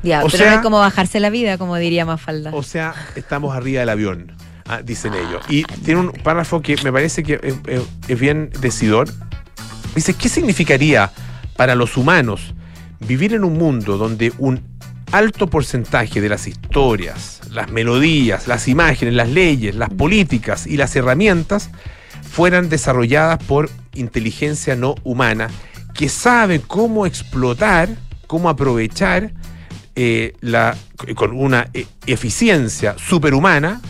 Ya, 0.05 0.21
o 0.21 0.27
pero 0.27 0.37
sea- 0.39 0.51
no 0.53 0.57
hay 0.59 0.63
como 0.63 0.79
bajarse 0.79 1.19
la 1.19 1.31
vida, 1.31 1.59
como 1.59 1.77
diría 1.77 2.05
Mafalda. 2.05 2.51
O 2.55 2.63
sea, 2.63 2.95
estamos 3.17 3.55
arriba 3.57 3.81
del 3.81 3.89
avión, 3.89 4.33
ah, 4.69 4.81
dicen 4.83 5.13
ellos. 5.15 5.43
Y 5.49 5.65
tiene 5.85 6.01
un 6.03 6.13
párrafo 6.13 6.61
que 6.63 6.77
me 6.85 6.93
parece 6.93 7.25
que 7.25 7.41
es, 7.43 7.55
es- 7.67 7.83
es 8.07 8.21
bien 8.21 8.51
decidor. 8.61 9.09
Dice, 9.95 10.15
¿qué 10.15 10.29
significaría 10.29 11.11
para 11.57 11.75
los 11.75 11.97
humanos 11.97 12.55
vivir 13.01 13.35
en 13.35 13.45
un 13.45 13.55
mundo 13.59 13.99
donde 13.99 14.33
un 14.39 14.63
alto 15.13 15.47
porcentaje 15.47 16.21
de 16.21 16.29
las 16.29 16.47
historias, 16.47 17.41
las 17.51 17.71
melodías, 17.71 18.49
las 18.49 18.69
imágenes, 18.69 19.15
las 19.15 19.29
leyes, 19.29 19.75
las 19.75 19.91
políticas 19.91 20.67
y 20.67 20.77
las 20.77 20.97
herramientas 20.97 21.71
fueran 22.23 22.71
desarrolladas 22.71 23.43
por 23.45 23.69
inteligencia 23.95 24.75
no 24.75 24.95
humana 25.05 25.49
que 25.93 26.09
sabe 26.09 26.61
cómo 26.61 27.05
explotar, 27.05 27.91
cómo 28.27 28.49
aprovechar 28.49 29.33
eh, 29.95 30.33
la, 30.41 30.75
con 31.15 31.33
una 31.33 31.69
eh, 31.75 31.87
eficiencia 32.07 32.97
superhumana 32.99 33.83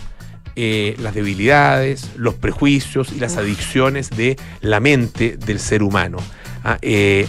eh, 0.57 0.97
las 0.99 1.15
debilidades, 1.15 2.11
los 2.17 2.35
prejuicios 2.35 3.13
y 3.13 3.21
las 3.21 3.37
adicciones 3.37 4.11
de 4.11 4.37
la 4.61 4.81
mente 4.81 5.37
del 5.37 5.59
ser 5.59 5.83
humano. 5.83 6.19
Ah, 6.65 6.79
eh, 6.83 7.27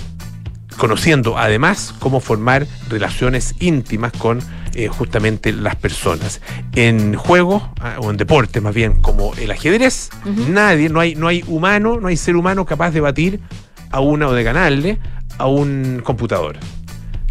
conociendo 0.78 1.38
además 1.38 1.94
cómo 2.00 2.20
formar 2.20 2.68
relaciones 2.90 3.56
íntimas 3.60 4.12
con 4.12 4.40
eh, 4.74 4.88
justamente 4.88 5.54
las 5.54 5.76
personas. 5.76 6.42
En 6.74 7.16
juegos, 7.16 7.64
ah, 7.80 7.98
o 8.00 8.10
en 8.10 8.18
deportes 8.18 8.62
más 8.62 8.74
bien, 8.74 9.02
como 9.02 9.34
el 9.36 9.52
ajedrez, 9.52 10.10
nadie, 10.50 10.90
no 10.90 11.00
hay, 11.00 11.16
no 11.16 11.28
hay 11.28 11.44
humano, 11.48 12.00
no 12.00 12.08
hay 12.08 12.18
ser 12.18 12.36
humano 12.36 12.66
capaz 12.66 12.92
de 12.92 13.02
batir 13.02 13.40
a 13.92 14.00
una 14.00 14.28
o 14.28 14.34
de 14.34 14.44
ganarle 14.44 15.00
a 15.38 15.48
un 15.48 16.02
computador. 16.04 16.58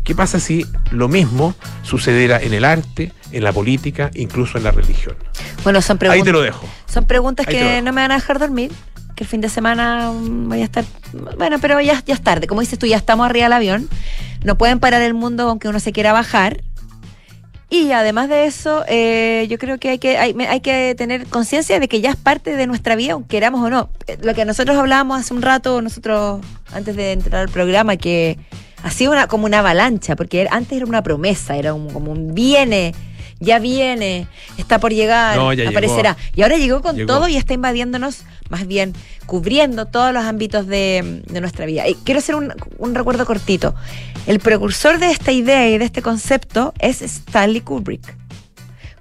¿Qué 0.04 0.14
pasa 0.14 0.40
si 0.40 0.66
lo 0.90 1.08
mismo 1.08 1.54
sucediera 1.82 2.40
en 2.40 2.54
el 2.54 2.64
arte, 2.64 3.12
en 3.30 3.44
la 3.44 3.52
política, 3.52 4.10
incluso 4.14 4.58
en 4.58 4.64
la 4.64 4.72
religión? 4.72 5.16
Bueno, 5.62 5.80
son 5.80 5.94
Ahí 5.96 5.98
preguntas. 5.98 6.24
te 6.24 6.32
lo 6.32 6.40
dejo. 6.40 6.68
Son 6.86 7.06
preguntas 7.06 7.46
Ahí 7.46 7.54
que 7.54 7.82
no 7.82 7.92
me 7.92 8.02
van 8.02 8.10
a 8.10 8.16
dejar 8.16 8.38
dormir. 8.38 8.72
Que 9.14 9.24
el 9.24 9.28
fin 9.28 9.40
de 9.40 9.48
semana 9.48 10.10
mm, 10.10 10.48
voy 10.48 10.62
a 10.62 10.64
estar. 10.64 10.84
Bueno, 11.36 11.58
pero 11.60 11.80
ya, 11.80 12.02
ya 12.04 12.14
es 12.14 12.22
tarde. 12.22 12.46
Como 12.46 12.62
dices 12.62 12.78
tú, 12.78 12.86
ya 12.86 12.96
estamos 12.96 13.26
arriba 13.26 13.44
del 13.44 13.52
avión. 13.52 13.88
No 14.42 14.56
pueden 14.58 14.80
parar 14.80 15.02
el 15.02 15.14
mundo 15.14 15.48
aunque 15.48 15.68
uno 15.68 15.78
se 15.78 15.92
quiera 15.92 16.12
bajar. 16.12 16.62
Y 17.72 17.92
además 17.92 18.28
de 18.28 18.44
eso, 18.44 18.84
eh, 18.86 19.46
yo 19.48 19.56
creo 19.56 19.78
que 19.78 19.90
hay 19.90 19.98
que, 19.98 20.18
hay, 20.18 20.36
hay 20.46 20.60
que 20.60 20.94
tener 20.94 21.26
conciencia 21.26 21.80
de 21.80 21.88
que 21.88 22.02
ya 22.02 22.10
es 22.10 22.16
parte 22.16 22.54
de 22.54 22.66
nuestra 22.66 22.96
vida, 22.96 23.14
aunque 23.14 23.28
queramos 23.28 23.62
o 23.62 23.70
no. 23.70 23.88
Eh, 24.08 24.18
Lo 24.20 24.34
que 24.34 24.44
nosotros 24.44 24.76
hablábamos 24.76 25.18
hace 25.20 25.32
un 25.32 25.40
rato, 25.40 25.80
nosotros, 25.80 26.42
antes 26.74 26.96
de 26.96 27.12
entrar 27.12 27.40
al 27.40 27.48
programa, 27.48 27.96
que 27.96 28.38
ha 28.82 28.90
sido 28.90 29.12
una, 29.12 29.26
como 29.28 29.46
una 29.46 29.60
avalancha, 29.60 30.16
porque 30.16 30.46
antes 30.50 30.76
era 30.76 30.86
una 30.86 31.02
promesa, 31.02 31.56
era 31.56 31.74
un- 31.74 31.90
como 31.92 32.10
un 32.12 32.34
viene, 32.34 32.94
ya 33.40 33.58
viene, 33.58 34.28
está 34.58 34.78
por 34.78 34.92
llegar, 34.92 35.36
No, 35.36 35.50
aparecerá. 35.50 36.16
Y 36.34 36.42
ahora 36.42 36.56
llegó 36.58 36.80
con 36.82 36.94
Llegó. 36.96 37.06
todo 37.12 37.28
y 37.28 37.36
está 37.36 37.54
invadiéndonos, 37.54 38.22
más 38.50 38.66
bien 38.66 38.92
cubriendo 39.26 39.86
todos 39.86 40.12
los 40.12 40.24
ámbitos 40.24 40.66
de, 40.66 41.22
de 41.26 41.40
nuestra 41.40 41.66
vida. 41.66 41.88
Y 41.88 41.94
quiero 41.94 42.18
hacer 42.18 42.34
un, 42.34 42.52
un 42.78 42.94
recuerdo 42.94 43.24
cortito. 43.26 43.74
El 44.26 44.38
precursor 44.40 44.98
de 44.98 45.10
esta 45.10 45.32
idea 45.32 45.68
y 45.68 45.78
de 45.78 45.84
este 45.84 46.02
concepto 46.02 46.72
es 46.78 47.02
Stanley 47.02 47.60
Kubrick, 47.62 48.16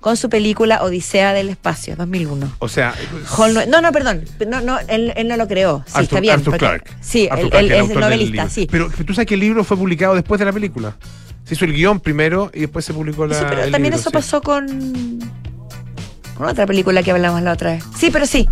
con 0.02 0.18
su 0.18 0.30
película 0.30 0.84
Odisea 0.84 1.32
del 1.32 1.48
Espacio, 1.50 1.96
2001. 1.96 2.52
O 2.60 2.68
sea, 2.68 2.94
Hall 3.38 3.54
no, 3.70 3.82
no, 3.82 3.92
perdón, 3.94 4.26
no, 4.48 4.60
no, 4.60 4.78
él, 4.88 5.14
él 5.16 5.28
no 5.30 5.38
lo 5.38 5.48
creó. 5.48 5.84
Sí, 5.86 5.92
Arthur, 5.94 6.04
está 6.04 6.20
bien. 6.20 6.34
Arthur 6.34 6.46
porque- 6.46 6.58
Clarke. 6.60 6.92
Sí, 7.00 7.28
Arthur 7.32 7.46
él, 7.46 7.50
Clarke, 7.52 7.66
él 7.68 7.72
el 7.86 7.92
es 7.92 7.96
novelista, 7.98 8.50
sí. 8.50 8.68
Pero 8.70 8.90
tú 8.90 9.14
sabes 9.14 9.28
que 9.28 9.36
el 9.36 9.40
libro 9.40 9.64
fue 9.64 9.78
publicado 9.78 10.16
después 10.16 10.40
de 10.40 10.46
la 10.46 10.52
película. 10.52 10.98
Se 11.46 11.54
hizo 11.54 11.66
el 11.66 11.74
guion 11.74 12.00
primero 12.02 12.52
y 12.54 12.62
después 12.62 12.84
se 12.84 12.94
publicó 12.94 13.26
la. 13.28 13.36
Sí, 13.36 13.46
pero 13.48 13.64
el 13.64 13.72
también 13.72 13.94
libro, 13.94 14.00
eso 14.00 14.10
sí. 14.10 14.14
pasó 14.14 14.42
con 14.42 15.20
con 16.36 16.48
otra 16.48 16.66
película 16.66 17.04
que 17.04 17.12
hablamos 17.12 17.42
la 17.44 17.52
otra 17.52 17.74
vez. 17.74 17.84
Sí, 17.98 18.10
pero 18.12 18.26
sí. 18.26 18.48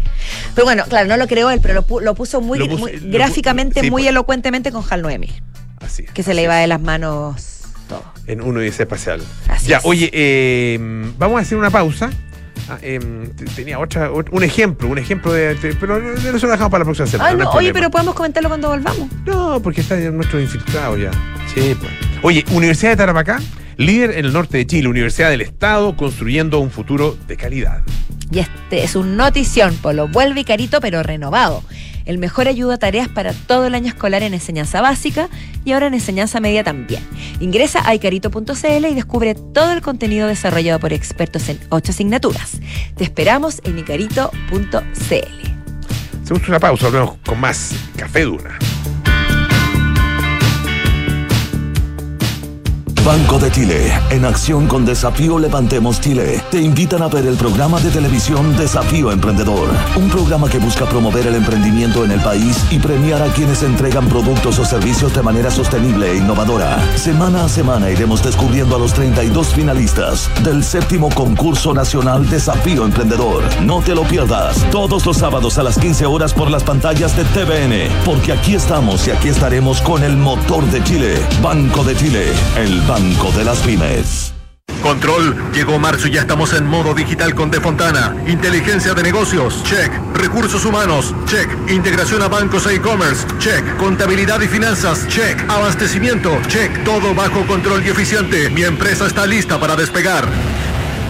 Pero 0.54 0.66
bueno, 0.66 0.84
claro, 0.88 1.08
no 1.08 1.18
lo 1.18 1.28
creó 1.28 1.50
él, 1.50 1.60
pero 1.62 1.74
lo, 1.74 1.88
pu- 1.88 2.02
lo 2.02 2.14
puso 2.14 2.40
muy, 2.42 2.60
Lo 2.60 2.68
puso- 2.68 2.80
muy 2.82 2.98
lo 2.98 3.12
gráficamente, 3.18 3.82
sí, 3.82 3.90
muy 3.90 4.04
pues. 4.04 4.10
elocuentemente 4.12 4.72
con 4.72 4.84
Hal 4.88 5.02
Noemi, 5.02 5.30
Así 5.82 6.04
es, 6.04 6.12
que 6.12 6.22
se 6.22 6.32
así 6.32 6.36
le 6.36 6.44
iba 6.44 6.56
de 6.58 6.68
las 6.68 6.80
manos 6.82 7.49
todo. 7.90 8.04
En 8.28 8.42
uno 8.42 8.62
dice 8.62 8.84
espacial. 8.84 9.22
Así 9.50 9.68
ya, 9.68 9.78
es. 9.80 9.86
oye, 9.86 10.10
eh, 10.14 10.78
vamos 11.18 11.40
a 11.40 11.42
hacer 11.42 11.58
una 11.58 11.70
pausa. 11.70 12.10
Ah, 12.70 12.78
em, 12.84 13.28
te- 13.32 13.46
tenía 13.46 13.80
otra, 13.80 14.12
ot- 14.12 14.28
un 14.32 14.44
ejemplo, 14.44 14.88
un 14.90 14.98
ejemplo 15.00 15.34
de. 15.34 15.56
de- 15.56 15.74
pero 15.76 16.00
no- 16.00 16.14
eso 16.14 16.46
lo 16.46 16.52
dejamos 16.52 16.70
para 16.70 16.80
la 16.80 16.86
próxima 16.86 17.08
semana. 17.08 17.30
Ah, 17.32 17.34
no 17.34 17.40
hay 17.40 17.46
no, 17.46 17.52
oye, 17.54 17.74
pero 17.74 17.90
podemos 17.90 18.14
comentarlo 18.14 18.48
cuando 18.50 18.70
volvamos. 18.70 19.08
No, 19.26 19.60
porque 19.62 19.82
está 19.82 19.98
en 20.00 20.16
nuestro 20.16 20.40
infiltrado 20.40 20.96
ya. 20.98 21.10
Sí, 21.54 21.76
pues. 21.80 21.92
Oye, 22.22 22.46
Universidad 22.52 22.92
de 22.92 22.98
Tarapacá, 22.98 23.40
líder 23.78 24.12
en 24.12 24.26
el 24.26 24.34
norte 24.34 24.58
de 24.58 24.68
Chile, 24.68 24.88
Universidad 24.88 25.30
del 25.32 25.42
Estado, 25.42 25.98
construyendo 25.98 26.60
un 26.60 26.70
futuro 26.70 27.18
de 27.28 27.38
calidad. 27.38 27.82
Y 28.32 28.38
este 28.40 28.84
es 28.84 28.96
un 28.96 29.18
notición, 29.18 29.76
Polo. 29.82 30.08
Vuelve 30.08 30.42
Icarito, 30.42 30.80
pero 30.80 31.02
renovado. 31.02 31.64
El 32.10 32.18
mejor 32.18 32.48
ayuda 32.48 32.74
a 32.74 32.78
tareas 32.80 33.08
para 33.08 33.34
todo 33.34 33.68
el 33.68 33.76
año 33.76 33.90
escolar 33.90 34.24
en 34.24 34.34
enseñanza 34.34 34.82
básica 34.82 35.30
y 35.64 35.74
ahora 35.74 35.86
en 35.86 35.94
enseñanza 35.94 36.40
media 36.40 36.64
también. 36.64 37.04
Ingresa 37.40 37.88
a 37.88 37.94
icarito.cl 37.94 38.86
y 38.90 38.96
descubre 38.96 39.36
todo 39.36 39.74
el 39.74 39.84
contenido 39.84 40.28
desarrollado 40.28 40.80
por 40.80 40.92
expertos 40.92 41.50
en 41.50 41.60
ocho 41.70 41.92
asignaturas. 41.92 42.62
Te 42.96 43.04
esperamos 43.04 43.62
en 43.64 43.78
icarito.cl. 43.78 44.34
Hacemos 46.24 46.50
una 46.50 46.60
pausa, 46.60 46.86
volvemos 46.86 47.18
con 47.24 47.40
más 47.40 47.76
Café 47.96 48.24
Duna. 48.24 48.58
Banco 53.10 53.40
de 53.40 53.50
Chile, 53.50 53.92
en 54.12 54.24
acción 54.24 54.68
con 54.68 54.86
Desafío 54.86 55.40
Levantemos 55.40 56.00
Chile, 56.00 56.44
te 56.52 56.62
invitan 56.62 57.02
a 57.02 57.08
ver 57.08 57.26
el 57.26 57.38
programa 57.38 57.80
de 57.80 57.90
televisión 57.90 58.56
Desafío 58.56 59.12
Emprendedor, 59.12 59.68
un 59.96 60.10
programa 60.10 60.48
que 60.48 60.60
busca 60.60 60.86
promover 60.86 61.26
el 61.26 61.34
emprendimiento 61.34 62.06
en 62.06 62.12
el 62.12 62.20
país 62.20 62.64
y 62.70 62.78
premiar 62.78 63.24
a 63.24 63.34
quienes 63.34 63.64
entregan 63.64 64.08
productos 64.10 64.60
o 64.60 64.64
servicios 64.64 65.12
de 65.16 65.24
manera 65.24 65.50
sostenible 65.50 66.12
e 66.12 66.18
innovadora. 66.18 66.78
Semana 66.98 67.46
a 67.46 67.50
semana 67.50 67.90
iremos 67.90 68.22
descubriendo 68.22 68.76
a 68.76 68.80
los 68.80 68.94
32 68.94 69.56
finalistas 69.56 70.30
del 70.44 70.64
séptimo 70.64 71.10
concurso 71.10 71.74
nacional 71.74 72.30
Desafío 72.30 72.86
Emprendedor. 72.86 73.44
No 73.64 73.82
te 73.82 73.96
lo 73.96 74.04
pierdas, 74.04 74.64
todos 74.70 75.04
los 75.08 75.18
sábados 75.18 75.58
a 75.58 75.64
las 75.64 75.80
15 75.80 76.06
horas 76.06 76.32
por 76.32 76.52
las 76.52 76.62
pantallas 76.62 77.18
de 77.18 77.24
TVN, 77.24 77.92
porque 78.06 78.34
aquí 78.34 78.54
estamos 78.54 79.08
y 79.08 79.12
aquí 79.12 79.30
estaremos 79.30 79.82
con 79.82 80.04
el 80.04 80.16
motor 80.16 80.64
de 80.66 80.84
Chile, 80.84 81.16
Banco 81.42 81.84
de 81.84 81.96
Chile, 81.96 82.26
el 82.56 82.80
Banco 82.82 82.99
de 83.00 83.46
las 83.46 83.60
Pymes. 83.60 84.34
Control, 84.82 85.34
llegó 85.54 85.80
marzo 85.80 86.08
y 86.08 86.12
ya 86.12 86.22
estamos 86.22 86.52
en 86.54 86.66
modo 86.66 86.94
digital 86.94 87.34
con 87.34 87.50
Defontana. 87.50 88.14
Inteligencia 88.28 88.94
de 88.94 89.04
negocios, 89.04 89.64
check. 89.64 89.90
Recursos 90.14 90.66
humanos, 90.66 91.16
check. 91.26 91.50
Integración 91.70 92.22
a 92.24 92.28
bancos 92.28 92.66
e 92.68 92.76
e-commerce, 92.76 93.26
check. 93.38 93.78
Contabilidad 93.78 94.42
y 94.42 94.48
finanzas, 94.48 95.08
check. 95.08 95.40
Abastecimiento, 95.50 96.38
check. 96.48 96.84
Todo 96.84 97.16
bajo 97.16 97.48
control 97.48 97.86
y 97.86 97.90
eficiente. 97.90 98.50
Mi 98.50 98.64
empresa 98.64 99.08
está 99.08 99.26
lista 99.26 99.58
para 99.60 99.78
despegar. 99.78 100.28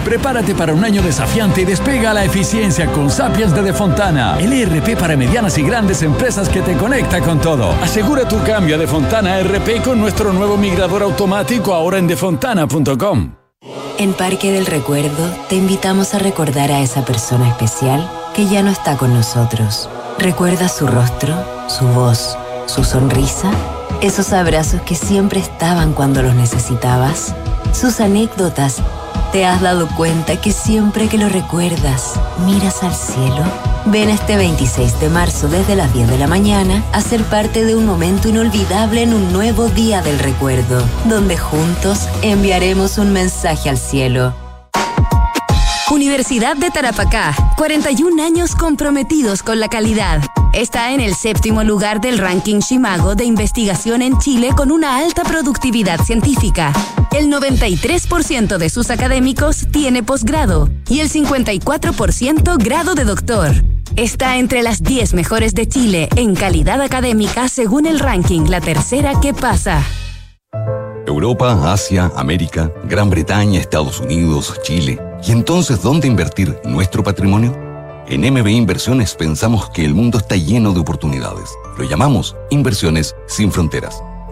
Prepárate 0.03 0.55
para 0.55 0.73
un 0.73 0.83
año 0.83 1.01
desafiante 1.01 1.61
y 1.61 1.65
despega 1.65 2.13
la 2.13 2.23
eficiencia 2.23 2.87
con 2.91 3.09
Sapiens 3.09 3.53
de 3.53 3.61
Defontana, 3.61 4.37
el 4.39 4.53
ERP 4.53 4.97
para 4.97 5.15
medianas 5.15 5.57
y 5.57 5.63
grandes 5.63 6.01
empresas 6.01 6.49
que 6.49 6.61
te 6.61 6.75
conecta 6.75 7.21
con 7.21 7.39
todo. 7.39 7.71
Asegura 7.81 8.27
tu 8.27 8.41
cambio 8.43 8.75
a 8.75 8.77
Defontana 8.77 9.39
RP 9.41 9.83
con 9.83 9.99
nuestro 9.99 10.33
nuevo 10.33 10.57
migrador 10.57 11.03
automático 11.03 11.73
ahora 11.73 11.97
en 11.97 12.07
defontana.com. 12.07 13.35
En 13.97 14.13
Parque 14.13 14.51
del 14.53 14.65
Recuerdo 14.65 15.29
te 15.49 15.55
invitamos 15.55 16.13
a 16.13 16.19
recordar 16.19 16.71
a 16.71 16.79
esa 16.79 17.03
persona 17.03 17.49
especial 17.49 18.09
que 18.33 18.47
ya 18.47 18.63
no 18.63 18.71
está 18.71 18.95
con 18.95 19.13
nosotros. 19.13 19.89
Recuerda 20.17 20.69
su 20.69 20.87
rostro, 20.87 21.35
su 21.67 21.85
voz, 21.89 22.37
su 22.65 22.85
sonrisa, 22.85 23.51
esos 24.01 24.31
abrazos 24.31 24.81
que 24.83 24.95
siempre 24.95 25.41
estaban 25.41 25.93
cuando 25.93 26.23
los 26.23 26.33
necesitabas, 26.35 27.35
sus 27.73 27.99
anécdotas. 27.99 28.81
¿Te 29.31 29.45
has 29.45 29.61
dado 29.61 29.87
cuenta 29.95 30.41
que 30.41 30.51
siempre 30.51 31.07
que 31.07 31.19
lo 31.19 31.29
recuerdas, 31.29 32.19
miras 32.47 32.81
al 32.81 32.95
cielo? 32.95 33.43
Ven 33.85 34.09
este 34.09 34.35
26 34.37 34.99
de 34.99 35.09
marzo 35.09 35.47
desde 35.47 35.75
las 35.75 35.93
10 35.93 36.09
de 36.09 36.17
la 36.17 36.25
mañana 36.25 36.83
a 36.93 37.01
ser 37.01 37.23
parte 37.25 37.63
de 37.63 37.75
un 37.75 37.85
momento 37.85 38.27
inolvidable 38.27 39.03
en 39.03 39.13
un 39.13 39.31
nuevo 39.31 39.67
día 39.67 40.01
del 40.01 40.17
recuerdo, 40.17 40.83
donde 41.05 41.37
juntos 41.37 42.07
enviaremos 42.23 42.97
un 42.97 43.13
mensaje 43.13 43.69
al 43.69 43.77
cielo. 43.77 44.33
Universidad 45.91 46.57
de 46.57 46.71
Tarapacá, 46.71 47.35
41 47.55 48.23
años 48.23 48.55
comprometidos 48.55 49.43
con 49.43 49.59
la 49.59 49.67
calidad. 49.67 50.21
Está 50.53 50.91
en 50.91 51.01
el 51.01 51.13
séptimo 51.13 51.63
lugar 51.63 52.01
del 52.01 52.17
ranking 52.17 52.61
Shimago 52.61 53.13
de 53.13 53.25
investigación 53.25 54.01
en 54.01 54.17
Chile 54.17 54.49
con 54.57 54.71
una 54.71 54.97
alta 54.97 55.21
productividad 55.21 56.01
científica. 56.01 56.73
El 57.11 57.31
93% 57.31 58.57
de 58.57 58.69
sus 58.69 58.91
académicos 58.91 59.65
tiene 59.71 60.03
posgrado 60.03 60.69
y 60.87 60.99
el 60.99 61.09
54% 61.09 62.63
grado 62.63 62.93
de 62.93 63.03
doctor. 63.03 63.51
Está 63.95 64.37
entre 64.37 64.61
las 64.61 64.83
10 64.83 65.15
mejores 65.15 65.55
de 65.55 65.67
Chile 65.67 66.07
en 66.15 66.35
calidad 66.35 66.81
académica 66.81 67.49
según 67.49 67.87
el 67.87 67.99
ranking 67.99 68.41
La 68.47 68.61
Tercera 68.61 69.19
que 69.19 69.33
pasa. 69.33 69.83
Europa, 71.07 71.73
Asia, 71.73 72.11
América, 72.15 72.71
Gran 72.83 73.09
Bretaña, 73.09 73.59
Estados 73.59 73.99
Unidos, 73.99 74.59
Chile. 74.61 75.01
¿Y 75.27 75.31
entonces 75.31 75.81
dónde 75.81 76.07
invertir 76.07 76.59
nuestro 76.63 77.03
patrimonio? 77.03 77.57
En 78.07 78.21
MBI 78.21 78.55
Inversiones 78.55 79.15
pensamos 79.15 79.71
que 79.71 79.83
el 79.83 79.95
mundo 79.95 80.19
está 80.19 80.35
lleno 80.35 80.73
de 80.73 80.79
oportunidades. 80.79 81.49
Lo 81.75 81.89
llamamos 81.89 82.35
Inversiones 82.51 83.15
sin 83.27 83.51
Fronteras. 83.51 84.03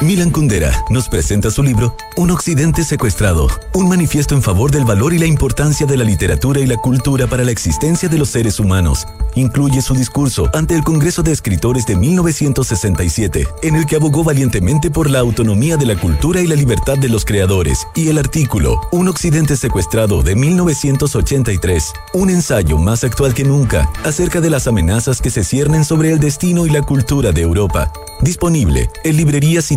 Milan 0.00 0.30
Kundera 0.30 0.84
nos 0.90 1.08
presenta 1.08 1.50
su 1.50 1.60
libro 1.64 1.96
Un 2.16 2.30
Occidente 2.30 2.84
secuestrado, 2.84 3.48
un 3.74 3.88
manifiesto 3.88 4.36
en 4.36 4.42
favor 4.42 4.70
del 4.70 4.84
valor 4.84 5.12
y 5.12 5.18
la 5.18 5.26
importancia 5.26 5.86
de 5.86 5.96
la 5.96 6.04
literatura 6.04 6.60
y 6.60 6.66
la 6.66 6.76
cultura 6.76 7.26
para 7.26 7.42
la 7.42 7.50
existencia 7.50 8.08
de 8.08 8.16
los 8.16 8.28
seres 8.28 8.60
humanos. 8.60 9.08
Incluye 9.34 9.82
su 9.82 9.94
discurso 9.94 10.48
ante 10.54 10.76
el 10.76 10.84
Congreso 10.84 11.24
de 11.24 11.32
Escritores 11.32 11.84
de 11.84 11.96
1967, 11.96 13.48
en 13.62 13.74
el 13.74 13.86
que 13.86 13.96
abogó 13.96 14.22
valientemente 14.22 14.88
por 14.88 15.10
la 15.10 15.18
autonomía 15.18 15.76
de 15.76 15.86
la 15.86 15.96
cultura 15.96 16.40
y 16.40 16.46
la 16.46 16.54
libertad 16.54 16.96
de 16.96 17.08
los 17.08 17.24
creadores, 17.24 17.84
y 17.96 18.08
el 18.08 18.18
artículo 18.18 18.80
Un 18.92 19.08
Occidente 19.08 19.56
secuestrado 19.56 20.22
de 20.22 20.36
1983, 20.36 21.92
un 22.14 22.30
ensayo 22.30 22.78
más 22.78 23.02
actual 23.02 23.34
que 23.34 23.44
nunca 23.44 23.90
acerca 24.04 24.40
de 24.40 24.50
las 24.50 24.68
amenazas 24.68 25.20
que 25.20 25.30
se 25.30 25.42
ciernen 25.42 25.84
sobre 25.84 26.12
el 26.12 26.20
destino 26.20 26.66
y 26.66 26.70
la 26.70 26.82
cultura 26.82 27.32
de 27.32 27.42
Europa. 27.42 27.92
Disponible 28.20 28.90
en 29.04 29.16
librerías 29.16 29.70
y 29.70 29.76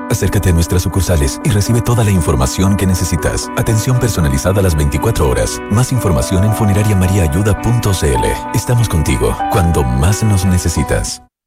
Acércate 0.11 0.49
a 0.49 0.51
nuestras 0.51 0.81
sucursales 0.81 1.39
y 1.45 1.49
recibe 1.51 1.81
toda 1.81 2.03
la 2.03 2.11
información 2.11 2.75
que 2.75 2.85
necesitas. 2.85 3.49
Atención 3.55 3.97
personalizada 3.97 4.59
a 4.59 4.63
las 4.63 4.75
24 4.75 5.29
horas. 5.29 5.61
Más 5.71 5.93
información 5.93 6.43
en 6.43 6.53
funerariamariaayuda.cl. 6.53 8.53
Estamos 8.53 8.89
contigo 8.89 9.37
cuando 9.51 9.83
más 9.83 10.21
nos 10.23 10.45
necesitas. 10.45 11.21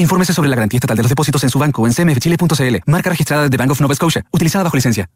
Infórmese 0.00 0.32
sobre 0.32 0.48
la 0.48 0.56
garantía 0.56 0.78
estatal 0.78 0.96
de 0.96 1.02
los 1.02 1.10
depósitos 1.10 1.44
en 1.44 1.50
su 1.50 1.58
banco 1.58 1.82
o 1.82 1.86
en 1.86 1.92
cmfchile.cl. 1.92 2.76
Marca 2.86 3.10
registrada 3.10 3.48
de 3.50 3.56
Bank 3.56 3.70
of 3.70 3.80
Nova 3.82 3.94
Scotia, 3.94 4.24
utilizada 4.32 4.64
bajo 4.64 4.76
licencia. 4.76 5.10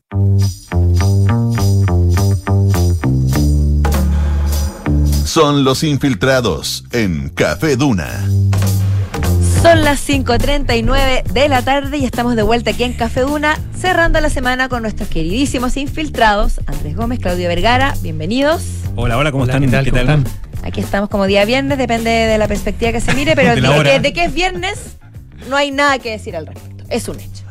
Son 5.24 5.64
los 5.64 5.82
infiltrados 5.82 6.84
en 6.92 7.30
Café 7.30 7.76
Duna. 7.76 8.28
Son 9.62 9.82
las 9.82 10.06
5.39 10.06 11.22
de 11.32 11.48
la 11.48 11.62
tarde 11.62 11.96
y 11.96 12.04
estamos 12.04 12.36
de 12.36 12.42
vuelta 12.42 12.72
aquí 12.72 12.84
en 12.84 12.92
Café 12.92 13.22
Duna, 13.22 13.58
cerrando 13.74 14.20
la 14.20 14.28
semana 14.28 14.68
con 14.68 14.82
nuestros 14.82 15.08
queridísimos 15.08 15.78
infiltrados, 15.78 16.60
Andrés 16.66 16.94
Gómez, 16.94 17.20
Claudio 17.20 17.48
Vergara, 17.48 17.94
bienvenidos. 18.02 18.62
Hola, 18.96 19.16
hola, 19.16 19.32
¿cómo 19.32 19.44
Hola, 19.44 19.54
están? 19.54 19.64
¿qué 19.64 19.70
tal? 19.70 19.88
¿Cómo 19.88 20.00
están? 20.00 20.24
Aquí 20.64 20.80
estamos 20.80 21.08
como 21.10 21.26
día 21.26 21.44
viernes, 21.44 21.76
depende 21.78 22.10
de 22.10 22.38
la 22.38 22.48
perspectiva 22.48 22.90
que 22.92 23.00
se 23.00 23.12
mire, 23.14 23.34
pero 23.36 23.54
De 23.54 23.82
que, 23.84 24.00
de 24.00 24.12
que 24.12 24.24
es 24.24 24.32
viernes 24.34 24.96
no 25.48 25.56
hay 25.56 25.70
nada 25.70 25.98
que 25.98 26.10
decir 26.10 26.34
al 26.36 26.46
respecto, 26.46 26.84
es 26.88 27.06
un 27.08 27.20
hecho. 27.20 27.44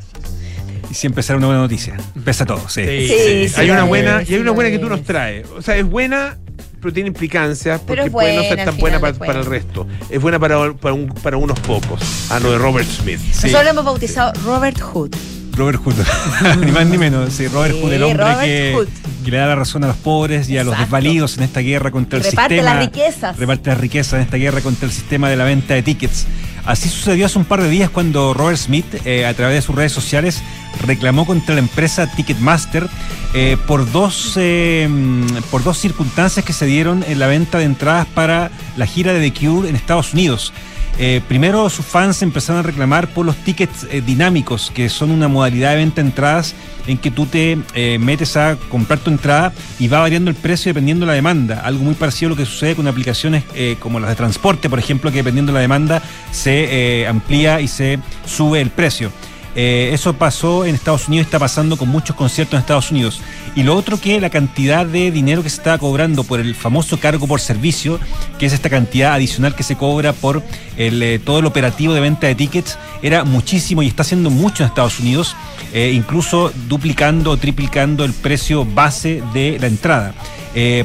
Y 0.90 0.96
siempre 0.96 1.24
será 1.24 1.38
una 1.38 1.48
buena 1.48 1.62
noticia. 1.62 1.96
Pesa 2.26 2.46
todo, 2.46 2.68
sí. 2.70 2.84
Sí, 2.86 3.08
Sí, 3.08 3.16
sí. 3.18 3.50
sí, 3.50 3.62
hay 3.62 3.70
una 3.72 3.84
buena, 3.84 4.24
y 4.28 4.34
hay 4.34 4.40
una 4.40 4.52
buena 4.52 4.70
que 4.72 4.80
tú 4.80 4.90
nos 4.90 5.04
traes. 5.04 5.48
O 5.56 5.62
sea, 5.62 5.76
es 5.76 5.86
buena, 5.86 6.38
pero 6.82 6.94
tiene 6.94 7.08
implicancias 7.08 7.80
porque 7.82 8.10
puede 8.12 8.36
no 8.36 8.44
ser 8.44 8.66
tan 8.66 8.78
buena 8.78 9.00
para, 9.00 9.40
el 9.40 9.46
resto. 9.46 9.88
Es 10.10 10.22
buena 10.22 10.40
para, 10.40 10.74
para, 10.74 10.94
un- 10.94 11.08
para 11.08 11.38
unos 11.38 11.60
pocos. 11.62 12.00
Ah, 12.30 12.40
no, 12.40 12.52
de 12.52 12.58
Robert 12.58 12.88
Smith. 12.88 13.20
Nosotros 13.20 13.64
lo 13.64 13.70
hemos 13.70 13.86
bautizado 13.86 14.34
Robert 14.44 14.80
Hood. 14.80 15.16
Robert 15.56 15.80
Hood, 15.84 15.96
ni 16.66 16.72
más 16.72 16.86
ni 16.88 16.98
menos. 16.98 17.34
Sí, 17.34 17.48
Robert 17.48 17.76
Sí, 17.76 17.82
Hood, 17.82 17.94
el 17.94 18.04
hombre 18.04 18.26
que, 18.42 18.88
le 19.30 19.38
da 19.38 19.48
la 19.48 19.56
razón 19.56 19.84
a 19.84 19.88
los 19.88 19.98
pobres 19.98 20.50
y 20.50 20.58
a 20.58 20.64
los 20.64 20.78
desvalidos 20.78 21.38
en 21.38 21.44
esta 21.44 21.62
guerra 21.62 21.92
contra 21.92 22.18
el 22.20 22.26
Reparte 22.26 22.56
sistema. 22.56 22.74
las 22.76 22.86
riquezas. 22.86 23.38
Reparte 23.38 23.70
las 23.70 23.80
riquezas 23.80 24.14
en 24.14 24.22
esta 24.22 24.38
guerra 24.38 24.62
contra 24.62 24.86
el 24.88 24.92
sistema 24.92 25.30
de 25.30 25.38
la 25.38 25.44
venta 25.46 25.74
de 25.74 25.84
tickets. 25.84 26.26
Así 26.66 26.88
sucedió 26.88 27.26
hace 27.26 27.38
un 27.38 27.46
par 27.46 27.62
de 27.62 27.70
días 27.70 27.90
cuando 27.90 28.34
Robert 28.34 28.58
Smith, 28.58 28.86
eh, 29.06 29.26
a 29.26 29.34
través 29.34 29.56
de 29.56 29.62
sus 29.62 29.76
redes 29.76 29.92
sociales, 29.92 30.42
reclamó 30.86 31.26
contra 31.26 31.56
la 31.56 31.60
empresa 31.60 32.08
Ticketmaster 32.08 32.88
eh, 33.34 33.58
por, 33.68 33.92
dos, 33.92 34.34
eh, 34.38 34.88
mm, 34.90 35.26
por 35.52 35.64
dos 35.64 35.78
circunstancias 35.78 36.46
que 36.46 36.54
se 36.54 36.66
dieron 36.66 37.04
en 37.08 37.20
la 37.20 37.28
venta 37.28 37.58
de 37.58 37.66
entradas 37.66 38.08
para 38.08 38.50
la 38.78 38.86
gira 38.86 39.12
de 39.14 39.30
The 39.30 39.38
Cure 39.40 39.70
en 39.70 39.76
Estados 39.76 40.14
Unidos. 40.14 40.54
Eh, 41.00 41.22
primero, 41.28 41.70
sus 41.70 41.86
fans 41.86 42.22
empezaron 42.22 42.60
a 42.60 42.64
reclamar 42.64 43.08
por 43.08 43.26
los 43.26 43.36
tickets 43.38 43.88
eh, 43.90 44.02
dinámicos, 44.06 44.72
que 44.74 44.90
son 44.90 45.10
una 45.10 45.28
modalidad 45.28 45.72
de 45.72 45.78
venta 45.78 46.02
de 46.02 46.08
entradas 46.08 46.54
en 46.86 46.98
que 46.98 47.10
tú 47.10 47.26
te 47.26 47.58
eh, 47.74 47.98
metes 47.98 48.38
a 48.38 48.58
comprar 48.70 49.00
tu 49.00 49.10
entrada 49.10 49.54
y 49.80 49.88
va 49.88 50.00
variando 50.00 50.30
el 50.30 50.36
precio 50.36 50.70
dependiendo 50.70 51.06
de 51.06 51.12
la 51.12 51.16
demanda. 51.16 51.62
Algo 51.62 51.84
muy 51.84 51.96
parecido 51.96 52.28
a 52.28 52.30
lo 52.32 52.36
que 52.36 52.46
sucede 52.46 52.76
con 52.76 52.88
aplicaciones 52.88 53.44
como 53.80 54.00
las 54.00 54.10
de 54.10 54.16
transporte, 54.16 54.70
por 54.70 54.80
ejemplo, 54.80 55.10
que 55.10 55.18
dependiendo 55.18 55.52
de 55.52 55.56
la 55.56 55.62
demanda 55.62 56.02
se 56.32 57.08
amplía 57.08 57.62
y 57.62 57.68
se 57.68 58.00
sube 58.26 58.62
el 58.62 58.70
precio. 58.70 59.12
Eh, 59.56 59.92
eso 59.94 60.14
pasó 60.14 60.66
en 60.66 60.76
Estados 60.76 61.08
Unidos, 61.08 61.28
está 61.28 61.40
pasando 61.40 61.78
con 61.78 61.88
muchos 61.90 62.16
conciertos 62.16 62.54
en 62.54 62.60
Estados 62.62 62.92
Unidos. 62.92 63.22
Y 63.56 63.64
lo 63.64 63.76
otro 63.76 64.00
que 64.00 64.20
la 64.20 64.30
cantidad 64.30 64.86
de 64.86 65.12
dinero 65.12 65.44
que 65.44 65.50
se 65.50 65.58
estaba 65.58 65.78
cobrando 65.78 66.24
por 66.24 66.40
el 66.40 66.56
famoso 66.56 67.00
cargo 67.00 67.28
por 67.28 67.40
servicio, 67.40 68.00
que 68.40 68.48
es 68.48 68.54
esta 68.54 68.70
cantidad 68.70 69.14
adicional 69.14 69.56
que 69.56 69.64
se 69.64 69.76
cobra 69.76 70.14
por 70.14 70.42
eh, 70.78 71.20
todo 71.24 71.40
el 71.40 71.46
operativo 71.46 71.94
de 71.94 72.02
venta 72.02 72.28
de 72.28 72.36
tickets, 72.36 72.78
era 73.02 73.24
muchísimo 73.24 73.84
y 73.84 73.88
está 73.88 74.02
haciendo 74.02 74.30
mucho 74.30 74.64
en 74.64 74.70
Estados 74.70 75.00
Unidos, 75.00 75.36
eh, 75.72 75.92
incluso 75.94 76.52
duplicando 76.68 77.32
o 77.32 77.38
triplicando 77.38 78.06
el 78.06 78.14
precio 78.14 78.66
base 78.66 79.22
de 79.34 79.58
la 79.60 79.68
entrada. 79.68 80.14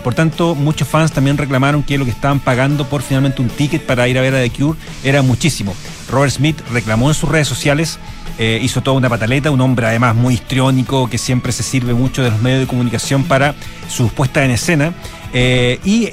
Por 0.02 0.14
tanto, 0.14 0.54
muchos 0.54 0.88
fans 0.88 1.12
también 1.12 1.36
reclamaron 1.36 1.82
que 1.82 1.98
lo 1.98 2.06
que 2.06 2.10
estaban 2.10 2.40
pagando 2.40 2.86
por 2.88 3.02
finalmente 3.02 3.42
un 3.42 3.50
ticket 3.50 3.82
para 3.82 4.08
ir 4.08 4.16
a 4.16 4.22
ver 4.22 4.34
a 4.34 4.40
The 4.40 4.48
Cure 4.48 4.78
era 5.04 5.20
muchísimo. 5.20 5.74
Robert 6.10 6.32
Smith 6.32 6.58
reclamó 6.72 7.08
en 7.08 7.14
sus 7.14 7.28
redes 7.28 7.48
sociales, 7.48 7.98
eh, 8.38 8.60
hizo 8.62 8.82
toda 8.82 8.96
una 8.96 9.08
pataleta, 9.08 9.50
un 9.50 9.60
hombre 9.60 9.88
además 9.88 10.14
muy 10.14 10.34
histriónico 10.34 11.10
que 11.10 11.18
siempre 11.18 11.50
se 11.50 11.64
sirve 11.64 11.92
mucho 11.92 12.22
de 12.22 12.30
los 12.30 12.40
medios 12.40 12.60
de 12.60 12.66
comunicación 12.68 13.24
para 13.24 13.56
sus 13.88 14.12
puestas 14.12 14.44
en 14.44 14.52
escena 14.52 14.92
eh, 15.32 15.80
y, 15.84 16.10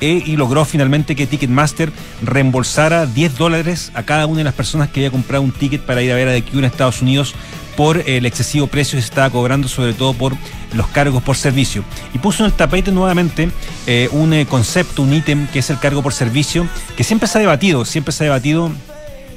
eh, 0.00 0.22
y 0.26 0.36
logró 0.36 0.64
finalmente 0.64 1.14
que 1.14 1.28
Ticketmaster 1.28 1.92
reembolsara 2.22 3.06
10 3.06 3.38
dólares 3.38 3.92
a 3.94 4.02
cada 4.02 4.26
una 4.26 4.38
de 4.38 4.44
las 4.44 4.54
personas 4.54 4.88
que 4.88 5.00
había 5.00 5.12
comprado 5.12 5.44
un 5.44 5.52
ticket 5.52 5.80
para 5.82 6.02
ir 6.02 6.10
a 6.10 6.16
ver 6.16 6.26
a 6.26 6.32
The 6.32 6.42
Cure 6.42 6.58
en 6.58 6.64
Estados 6.64 7.00
Unidos 7.00 7.36
por 7.76 8.02
el 8.08 8.26
excesivo 8.26 8.66
precio 8.66 8.96
que 8.96 9.02
se 9.02 9.08
estaba 9.08 9.30
cobrando, 9.30 9.68
sobre 9.68 9.92
todo 9.92 10.14
por 10.14 10.34
los 10.74 10.88
cargos 10.88 11.22
por 11.22 11.36
servicio. 11.36 11.84
Y 12.12 12.18
puso 12.18 12.42
en 12.42 12.50
el 12.50 12.56
tapete 12.56 12.90
nuevamente 12.90 13.50
un 14.10 14.44
concepto, 14.46 15.02
un 15.02 15.14
ítem 15.14 15.46
que 15.46 15.60
es 15.60 15.70
el 15.70 15.78
cargo 15.78 16.02
por 16.02 16.12
servicio, 16.12 16.66
que 16.96 17.04
siempre 17.04 17.28
se 17.28 17.38
ha 17.38 17.40
debatido, 17.40 17.84
siempre 17.84 18.12
se 18.12 18.24
ha 18.24 18.26
debatido 18.26 18.72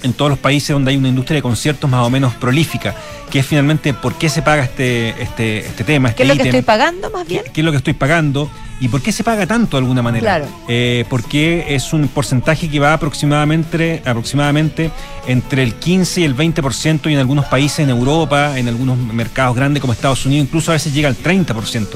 en 0.04 0.14
todos 0.14 0.30
los 0.30 0.40
países 0.40 0.70
donde 0.70 0.92
hay 0.92 0.98
una 0.98 1.10
industria 1.10 1.36
de 1.36 1.42
conciertos 1.42 1.90
más 1.90 2.06
o 2.06 2.10
menos 2.10 2.34
prolífica, 2.36 2.96
que 3.30 3.40
es 3.40 3.46
finalmente 3.46 3.94
por 3.94 4.16
qué 4.16 4.30
se 4.30 4.42
paga 4.42 4.64
este, 4.64 5.22
este, 5.22 5.60
este 5.60 5.84
tema, 5.84 6.10
este 6.10 6.18
¿Qué 6.18 6.24
es 6.24 6.30
lo 6.30 6.42
que 6.42 6.50
estoy 6.50 6.62
pagando 6.62 7.10
más 7.10 7.28
bien? 7.28 7.44
qué 7.52 7.62
es 7.62 7.66
lo 7.66 7.72
que 7.72 7.78
estoy 7.78 7.94
pagando 7.94 8.50
y 8.80 8.88
por 8.88 9.02
qué 9.02 9.12
se 9.12 9.24
paga 9.24 9.46
tanto 9.46 9.78
de 9.78 9.82
alguna 9.82 10.02
manera. 10.02 10.22
Claro. 10.24 10.48
Eh, 10.68 11.06
porque 11.08 11.66
es 11.70 11.94
un 11.94 12.08
porcentaje 12.08 12.68
que 12.68 12.80
va 12.80 12.94
aproximadamente, 12.94 14.02
aproximadamente 14.06 14.90
entre 15.28 15.62
el 15.62 15.76
15 15.76 16.22
y 16.22 16.24
el 16.24 16.36
20% 16.36 17.10
y 17.10 17.14
en 17.14 17.20
algunos 17.20 17.46
países 17.46 17.80
en 17.80 17.92
Europa, 17.92 18.58
en 18.58 18.68
algunos 18.68 18.98
mercados 18.98 19.56
grandes 19.56 19.82
como 19.82 19.94
Estados 19.94 20.26
Unidos, 20.26 20.48
incluso 20.48 20.72
a 20.72 20.74
veces 20.74 20.94
llega 20.96 21.10
al 21.10 21.16
30%. 21.16 21.88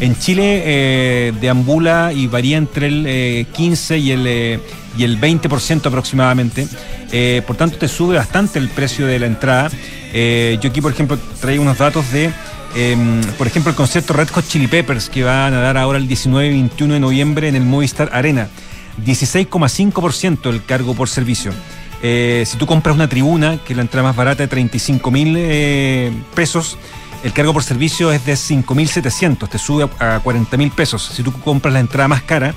En 0.00 0.18
Chile 0.18 0.62
eh, 0.66 1.32
deambula 1.40 2.12
y 2.12 2.26
varía 2.26 2.58
entre 2.58 2.88
el 2.88 3.04
eh, 3.06 3.46
15 3.54 3.98
y 3.98 4.10
el, 4.10 4.26
eh, 4.26 4.60
y 4.96 5.04
el 5.04 5.20
20% 5.20 5.86
aproximadamente. 5.86 6.66
Eh, 7.12 7.42
por 7.46 7.56
tanto, 7.56 7.78
te 7.78 7.88
sube 7.88 8.16
bastante 8.16 8.58
el 8.58 8.68
precio 8.68 9.06
de 9.06 9.18
la 9.18 9.26
entrada. 9.26 9.70
Eh, 10.12 10.58
yo 10.60 10.70
aquí, 10.70 10.80
por 10.80 10.92
ejemplo, 10.92 11.18
traigo 11.40 11.62
unos 11.62 11.78
datos 11.78 12.10
de 12.12 12.32
Em, 12.76 13.22
por 13.38 13.46
ejemplo, 13.46 13.70
el 13.70 13.76
concierto 13.76 14.12
Red 14.12 14.28
Hot 14.28 14.46
Chili 14.46 14.66
Peppers 14.66 15.08
que 15.08 15.24
van 15.24 15.54
a 15.54 15.60
dar 15.60 15.78
ahora 15.78 15.96
el 15.96 16.06
19 16.06 16.48
y 16.48 16.50
21 16.50 16.92
de 16.92 17.00
noviembre 17.00 17.48
en 17.48 17.56
el 17.56 17.64
Movistar 17.64 18.10
Arena. 18.12 18.48
16,5% 19.02 20.50
el 20.50 20.62
cargo 20.62 20.94
por 20.94 21.08
servicio. 21.08 21.52
Eh, 22.02 22.44
si 22.46 22.58
tú 22.58 22.66
compras 22.66 22.94
una 22.94 23.08
tribuna, 23.08 23.58
que 23.64 23.72
es 23.72 23.76
la 23.78 23.82
entrada 23.82 24.08
más 24.08 24.16
barata 24.16 24.42
de 24.42 24.48
35 24.48 25.10
mil 25.10 25.38
pesos, 26.34 26.76
el 27.24 27.32
cargo 27.32 27.54
por 27.54 27.62
servicio 27.62 28.12
es 28.12 28.26
de 28.26 28.34
5.700, 28.34 29.48
te 29.48 29.58
sube 29.58 29.88
a, 29.98 30.16
a 30.16 30.20
40 30.20 30.54
mil 30.58 30.70
pesos. 30.70 31.10
Si 31.14 31.22
tú 31.22 31.32
compras 31.32 31.72
la 31.72 31.80
entrada 31.80 32.08
más 32.08 32.22
cara, 32.22 32.54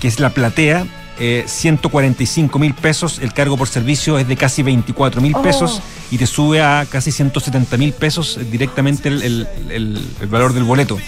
que 0.00 0.08
es 0.08 0.18
la 0.18 0.30
platea, 0.30 0.86
eh, 1.24 1.44
145 1.46 2.58
mil 2.58 2.74
pesos, 2.74 3.20
el 3.20 3.32
cargo 3.32 3.56
por 3.56 3.68
servicio 3.68 4.18
es 4.18 4.26
de 4.26 4.36
casi 4.36 4.62
24 4.64 5.20
mil 5.20 5.34
Oh. 5.36 5.42
pesos 5.42 5.80
y 6.10 6.18
te 6.18 6.26
sube 6.26 6.60
a 6.60 6.84
casi 6.90 7.12
170 7.12 7.76
mil 7.76 7.92
pesos 7.92 8.36
eh, 8.36 8.44
directamente 8.50 9.08
el, 9.08 9.22
el- 9.22 9.48
el- 9.70 10.04
el 10.20 10.26
valor 10.26 10.52
del 10.52 10.64
boleto. 10.64 10.98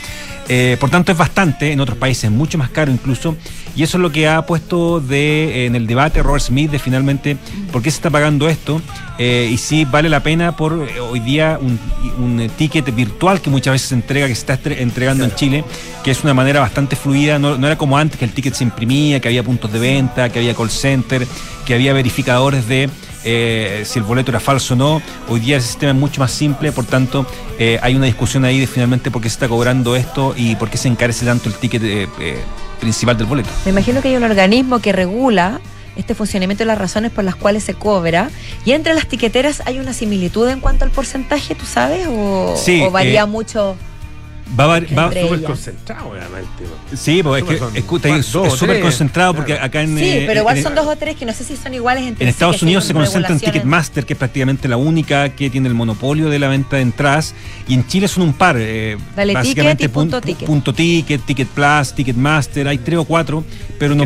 Eh, 0.46 0.76
por 0.78 0.90
tanto, 0.90 1.10
es 1.10 1.16
bastante, 1.16 1.72
en 1.72 1.80
otros 1.80 1.96
países 1.96 2.30
mucho 2.30 2.58
más 2.58 2.68
caro 2.68 2.92
incluso, 2.92 3.34
y 3.74 3.82
eso 3.82 3.96
es 3.96 4.02
lo 4.02 4.12
que 4.12 4.28
ha 4.28 4.44
puesto 4.44 5.00
de, 5.00 5.64
en 5.66 5.74
el 5.74 5.86
debate 5.86 6.22
Robert 6.22 6.44
Smith 6.44 6.70
de 6.70 6.78
finalmente 6.78 7.36
por 7.72 7.80
qué 7.82 7.90
se 7.90 7.96
está 7.96 8.10
pagando 8.10 8.46
esto 8.48 8.80
eh, 9.18 9.48
y 9.50 9.56
si 9.56 9.84
vale 9.86 10.08
la 10.10 10.20
pena 10.22 10.54
por 10.54 10.86
eh, 10.86 11.00
hoy 11.00 11.20
día 11.20 11.58
un, 11.60 11.80
un, 12.18 12.40
eh, 12.40 12.48
ticket 12.48 12.94
virtual 12.94 13.40
que 13.40 13.50
muchas 13.50 13.72
veces 13.72 13.88
se 13.88 13.94
entrega, 13.94 14.26
que 14.26 14.34
se 14.34 14.40
está 14.40 14.58
entregando 14.70 15.24
en 15.24 15.34
Chile, 15.34 15.64
que 16.02 16.10
es 16.10 16.22
una 16.24 16.34
manera 16.34 16.60
bastante 16.60 16.96
fluida, 16.96 17.38
no, 17.38 17.56
no 17.56 17.66
era 17.66 17.76
como 17.76 17.96
antes 17.98 18.18
que 18.18 18.24
el 18.24 18.32
ticket 18.32 18.54
se 18.54 18.64
imprimía, 18.64 19.20
que 19.20 19.28
había 19.28 19.42
puntos 19.42 19.72
de 19.72 19.78
venta, 19.78 20.28
que 20.28 20.38
había 20.38 20.54
call 20.54 20.70
center, 20.70 21.26
que 21.64 21.74
había 21.74 21.92
verificadores 21.92 22.68
de 22.68 22.88
eh, 23.24 23.82
si 23.86 23.98
el 23.98 24.04
boleto 24.04 24.30
era 24.30 24.40
falso 24.40 24.74
o 24.74 24.76
no. 24.76 25.02
Hoy 25.28 25.40
día 25.40 25.56
el 25.56 25.62
sistema 25.62 25.92
es 25.92 25.98
mucho 25.98 26.20
más 26.20 26.30
simple, 26.30 26.72
por 26.72 26.84
tanto 26.84 27.26
eh, 27.58 27.78
hay 27.82 27.94
una 27.94 28.06
discusión 28.06 28.44
ahí 28.44 28.60
de 28.60 28.66
finalmente 28.66 29.10
por 29.10 29.22
qué 29.22 29.28
se 29.28 29.34
está 29.34 29.48
cobrando 29.48 29.96
esto 29.96 30.34
y 30.36 30.56
por 30.56 30.70
qué 30.70 30.76
se 30.76 30.88
encarece 30.88 31.24
tanto 31.24 31.48
el 31.48 31.54
ticket 31.54 31.82
eh, 31.82 32.08
eh, 32.20 32.38
principal 32.80 33.16
del 33.16 33.26
boleto. 33.26 33.48
Me 33.64 33.70
imagino 33.70 34.02
que 34.02 34.08
hay 34.08 34.16
un 34.16 34.24
organismo 34.24 34.80
que 34.80 34.92
regula 34.92 35.60
este 35.96 36.14
funcionamiento 36.14 36.62
y 36.64 36.66
las 36.66 36.78
razones 36.78 37.10
por 37.12 37.24
las 37.24 37.34
cuales 37.36 37.64
se 37.64 37.74
cobra. 37.74 38.30
Y 38.64 38.72
entre 38.72 38.94
las 38.94 39.06
tiqueteras 39.06 39.62
hay 39.66 39.78
una 39.78 39.92
similitud 39.92 40.48
en 40.48 40.60
cuanto 40.60 40.84
al 40.84 40.90
porcentaje, 40.90 41.54
¿tú 41.54 41.66
sabes? 41.66 42.06
¿O, 42.08 42.54
Sí, 42.56 42.82
o 42.82 42.90
varía 42.90 43.22
eh, 43.22 43.26
mucho? 43.26 43.76
Va, 44.60 44.66
va- 44.66 44.76
Entre 44.76 45.22
Súper 45.22 45.42
concentrado, 45.42 46.10
obviamente. 46.10 46.64
sí, 46.94 47.22
porque 47.22 47.40
es 47.40 47.48
que 47.48 47.58
son- 47.58 47.76
es 48.18 48.30
dos 48.30 48.44
o 48.44 48.46
es 48.46 48.52
súper 48.52 48.68
tres, 48.76 48.82
concentrado 48.82 49.34
porque 49.34 49.52
claro. 49.52 49.66
acá 49.66 49.80
en, 49.80 49.96
Sí, 49.98 50.04
eh, 50.04 50.24
pero 50.26 50.40
igual 50.40 50.58
en- 50.58 50.62
son 50.62 50.74
dos 50.74 50.86
o 50.86 50.94
tres 50.96 51.16
que 51.16 51.24
no 51.24 51.32
sé 51.32 51.44
si 51.44 51.56
son 51.56 51.72
iguales 51.72 52.04
entre 52.06 52.24
En 52.24 52.28
Estados 52.28 52.62
Unidos 52.62 52.84
se 52.84 52.92
concentra 52.92 53.32
en. 53.32 53.40
Ticketmaster, 53.40 54.04
que 54.04 54.12
es 54.12 54.18
prácticamente 54.18 54.68
la 54.68 54.76
única 54.76 55.30
que 55.30 55.48
tiene 55.48 55.66
el 55.68 55.74
monopolio 55.74 56.28
de 56.28 56.38
la 56.38 56.48
venta 56.48 56.76
de 56.76 56.82
entradas. 56.82 57.34
Y 57.66 57.72
en 57.74 57.86
Chile 57.86 58.06
son 58.06 58.22
un 58.24 58.32
par. 58.34 58.56
eh, 58.58 58.98
Dale 59.16 59.32
básicamente 59.32 59.76
Ticket 59.84 59.90
y 59.90 59.94
Punto 59.94 60.16
Pun- 60.20 60.26
Ticket. 60.26 60.46
Punto 60.46 60.74
Ticket, 60.74 61.22
Ticket 61.24 61.48
Plus, 61.48 61.94
Ticketmaster, 61.94 62.68
hay 62.68 62.78
tres 62.78 62.98
o 62.98 63.04
cuatro, 63.04 63.44
pero 63.78 63.94
no 63.94 64.04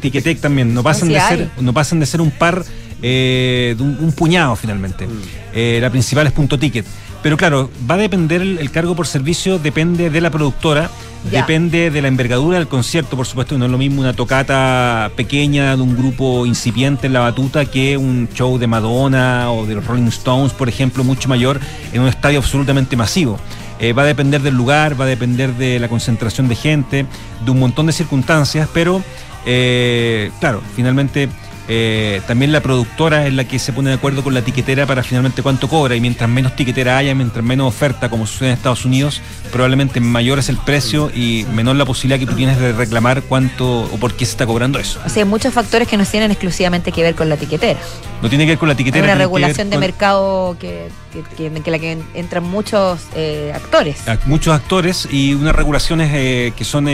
Ticketek 0.00 0.40
también, 0.40 0.74
no 0.74 0.82
pasan, 0.82 1.08
sí 1.08 1.14
de 1.14 1.20
hay. 1.20 1.36
ser, 1.38 1.50
no 1.60 1.72
pasan 1.72 2.00
de 2.00 2.06
ser 2.06 2.20
un 2.20 2.30
par, 2.30 2.64
eh, 3.02 3.74
de 3.76 3.82
un, 3.82 3.98
un 4.00 4.12
puñado 4.12 4.56
finalmente. 4.56 5.06
Eh, 5.52 5.78
la 5.80 5.90
principal 5.90 6.26
es 6.26 6.32
Punto 6.32 6.58
Ticket. 6.58 6.84
Pero 7.22 7.38
claro, 7.38 7.70
va 7.90 7.94
a 7.94 7.98
depender 7.98 8.42
el, 8.42 8.58
el 8.58 8.70
cargo 8.70 8.94
por 8.94 9.06
servicio, 9.06 9.58
depende 9.58 10.10
de 10.10 10.20
la 10.20 10.30
productora, 10.30 10.90
Ya. 11.32 11.40
depende 11.40 11.90
de 11.90 12.02
la 12.02 12.08
envergadura 12.08 12.58
del 12.58 12.68
concierto, 12.68 13.16
por 13.16 13.24
supuesto, 13.24 13.56
no 13.56 13.64
es 13.64 13.70
lo 13.70 13.78
mismo 13.78 14.02
una 14.02 14.12
tocata 14.12 15.10
pequeña 15.16 15.74
de 15.74 15.80
un 15.80 15.96
grupo 15.96 16.44
incipiente 16.44 17.06
en 17.06 17.14
la 17.14 17.20
batuta 17.20 17.64
que 17.64 17.96
un 17.96 18.28
show 18.34 18.58
de 18.58 18.66
Madonna 18.66 19.50
o 19.50 19.64
de 19.64 19.74
los 19.74 19.86
Rolling 19.86 20.08
Stones, 20.08 20.52
por 20.52 20.68
ejemplo, 20.68 21.02
mucho 21.02 21.26
mayor 21.30 21.60
en 21.94 22.02
un 22.02 22.08
estadio 22.08 22.40
absolutamente 22.40 22.94
masivo. 22.94 23.38
Eh, 23.78 23.94
va 23.94 24.02
a 24.02 24.06
depender 24.06 24.42
del 24.42 24.54
lugar, 24.54 25.00
va 25.00 25.06
a 25.06 25.08
depender 25.08 25.54
de 25.54 25.78
la 25.78 25.88
concentración 25.88 26.46
de 26.46 26.56
gente, 26.56 27.06
de 27.42 27.50
un 27.50 27.58
montón 27.58 27.86
de 27.86 27.92
circunstancias, 27.94 28.68
pero 28.74 29.02
eh, 29.46 30.30
claro, 30.40 30.62
finalmente 30.74 31.28
eh, 31.66 32.20
también 32.26 32.52
la 32.52 32.60
productora 32.60 33.26
es 33.26 33.32
la 33.32 33.44
que 33.44 33.58
se 33.58 33.72
pone 33.72 33.88
de 33.88 33.94
acuerdo 33.96 34.22
con 34.22 34.34
la 34.34 34.42
tiquetera 34.42 34.84
para 34.86 35.02
finalmente 35.02 35.42
cuánto 35.42 35.66
cobra 35.66 35.96
y 35.96 36.00
mientras 36.00 36.28
menos 36.28 36.54
tiquetera 36.56 36.98
haya, 36.98 37.14
mientras 37.14 37.42
menos 37.42 37.66
oferta, 37.68 38.10
como 38.10 38.26
sucede 38.26 38.48
en 38.50 38.54
Estados 38.56 38.84
Unidos, 38.84 39.22
probablemente 39.50 39.98
mayor 39.98 40.38
es 40.38 40.50
el 40.50 40.58
precio 40.58 41.10
y 41.14 41.46
menor 41.54 41.76
la 41.76 41.86
posibilidad 41.86 42.18
que 42.18 42.26
tú 42.26 42.34
tienes 42.36 42.58
de 42.58 42.72
reclamar 42.74 43.22
cuánto 43.22 43.84
o 43.84 43.96
por 43.98 44.12
qué 44.12 44.26
se 44.26 44.32
está 44.32 44.44
cobrando 44.44 44.78
eso. 44.78 45.00
O 45.06 45.08
sea, 45.08 45.22
hay 45.22 45.28
muchos 45.28 45.54
factores 45.54 45.88
que 45.88 45.96
no 45.96 46.04
tienen 46.04 46.30
exclusivamente 46.30 46.92
que 46.92 47.02
ver 47.02 47.14
con 47.14 47.30
la 47.30 47.36
etiquetera. 47.36 47.80
No 48.20 48.28
tiene 48.28 48.44
que 48.44 48.50
ver 48.52 48.58
con 48.58 48.68
la 48.68 48.72
Hay 48.72 48.76
tiquetera. 48.76 49.04
una 49.04 49.12
que 49.14 49.18
ver 49.18 49.26
regulación 49.26 49.70
de 49.70 49.76
con- 49.76 49.80
mercado 49.80 50.56
que, 50.60 50.88
que, 51.14 51.22
que- 51.34 51.46
en 51.46 51.62
que 51.62 51.70
la 51.70 51.78
que 51.78 51.98
entran 52.12 52.44
muchos 52.44 53.00
eh, 53.16 53.52
actores. 53.54 54.02
muchos 54.26 54.54
actores 54.54 55.08
y 55.10 55.32
unas 55.32 55.56
regulaciones 55.56 56.10
eh, 56.12 56.52
que 56.54 56.64
son 56.64 56.88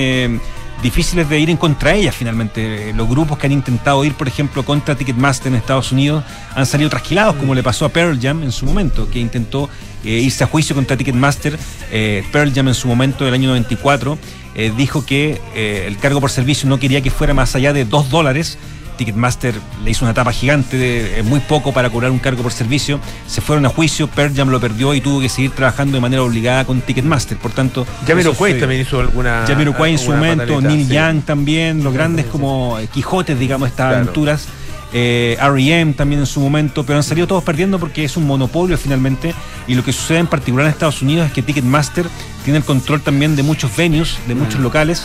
difíciles 0.83 1.28
de 1.28 1.39
ir 1.39 1.51
en 1.51 1.57
contra 1.57 1.95
ellas 1.95 2.14
finalmente. 2.14 2.93
Los 2.95 3.09
grupos 3.09 3.39
que 3.39 3.47
han 3.47 3.53
intentado 3.53 4.05
ir, 4.05 4.14
por 4.14 4.28
ejemplo, 4.28 4.64
contra 4.64 4.95
Ticketmaster 4.95 5.49
en 5.49 5.57
Estados 5.57 5.93
Unidos 5.93 6.24
han 6.55 6.66
salido 6.66 6.91
trasquilados, 6.91 7.37
como 7.37 7.55
le 7.55 7.62
pasó 7.62 7.85
a 7.85 7.89
Pearl 7.89 8.18
Jam 8.20 8.43
en 8.43 8.53
su 8.53 8.66
momento, 8.66 9.09
que 9.11 9.18
intentó 9.18 9.68
eh, 10.05 10.11
irse 10.11 10.45
a 10.45 10.47
juicio 10.47 10.74
contra 10.74 10.97
Ticketmaster. 10.97 11.59
Eh, 11.91 12.24
Pearl 12.33 12.53
Jam 12.55 12.68
en 12.68 12.74
su 12.74 12.89
momento, 12.89 13.24
del 13.24 13.35
año 13.35 13.49
94, 13.49 14.18
eh, 14.55 14.72
dijo 14.76 15.05
que 15.07 15.41
eh, 15.55 15.85
el 15.87 15.99
cargo 15.99 16.20
por 16.20 16.31
servicio 16.31 16.68
no 16.68 16.78
quería 16.78 17.01
que 17.01 17.11
fuera 17.11 17.35
más 17.35 17.55
allá 17.55 17.72
de 17.72 17.85
2 17.85 18.11
dólares. 18.11 18.59
Ticketmaster 19.01 19.55
le 19.82 19.90
hizo 19.90 20.05
una 20.05 20.12
tapa 20.12 20.30
gigante 20.30 20.76
de 20.76 21.20
eh, 21.20 21.22
muy 21.22 21.40
poco 21.40 21.72
para 21.72 21.88
cobrar 21.88 22.11
un 22.11 22.18
cargo 22.18 22.42
por 22.42 22.53
servicio. 22.53 23.01
Se 23.26 23.40
fueron 23.40 23.64
a 23.64 23.70
juicio, 23.70 24.09
Pearl 24.09 24.34
Jam 24.36 24.51
lo 24.51 24.61
perdió 24.61 24.92
y 24.92 25.01
tuvo 25.01 25.20
que 25.22 25.30
seguir 25.30 25.53
trabajando 25.53 25.94
de 25.96 26.03
manera 26.03 26.22
obligada 26.22 26.66
con 26.66 26.82
Ticketmaster. 26.82 27.38
Por 27.38 27.51
tanto, 27.53 27.86
Jamiroquai 28.07 28.61
también 28.61 28.82
hizo 28.82 29.01
alguna. 29.01 29.44
Jamiroquai 29.46 29.92
en 29.92 29.98
su 29.98 30.11
momento, 30.11 30.44
pataleta, 30.44 30.68
Neil 30.68 30.86
sí. 30.86 30.94
Young 30.94 31.22
también, 31.22 31.82
los 31.82 31.94
grandes 31.94 32.26
como 32.26 32.76
Quijotes, 32.92 33.38
digamos, 33.38 33.70
estas 33.70 33.86
Claro. 33.88 34.03
aventuras. 34.03 34.46
Eh, 34.92 35.38
R.E.M. 35.40 35.94
también 35.94 36.20
en 36.20 36.26
su 36.26 36.40
momento, 36.40 36.84
pero 36.84 36.98
han 36.98 37.03
salido 37.05 37.26
todos 37.26 37.42
perdiendo 37.42 37.78
porque 37.78 38.05
es 38.05 38.18
un 38.18 38.26
monopolio 38.26 38.76
finalmente. 38.76 39.34
Y 39.66 39.76
lo 39.76 39.82
que 39.82 39.94
sucede 39.94 40.18
en 40.18 40.26
particular 40.26 40.66
en 40.66 40.72
Estados 40.72 41.01
Unidos 41.01 41.26
es 41.26 41.32
que 41.32 41.40
Ticketmaster 41.40 42.05
tiene 42.44 42.59
el 42.59 42.64
control 42.64 43.01
también 43.01 43.34
de 43.34 43.42
muchos 43.42 43.74
venues, 43.74 44.18
de 44.28 44.34
muchos 44.34 44.61
locales 44.61 45.05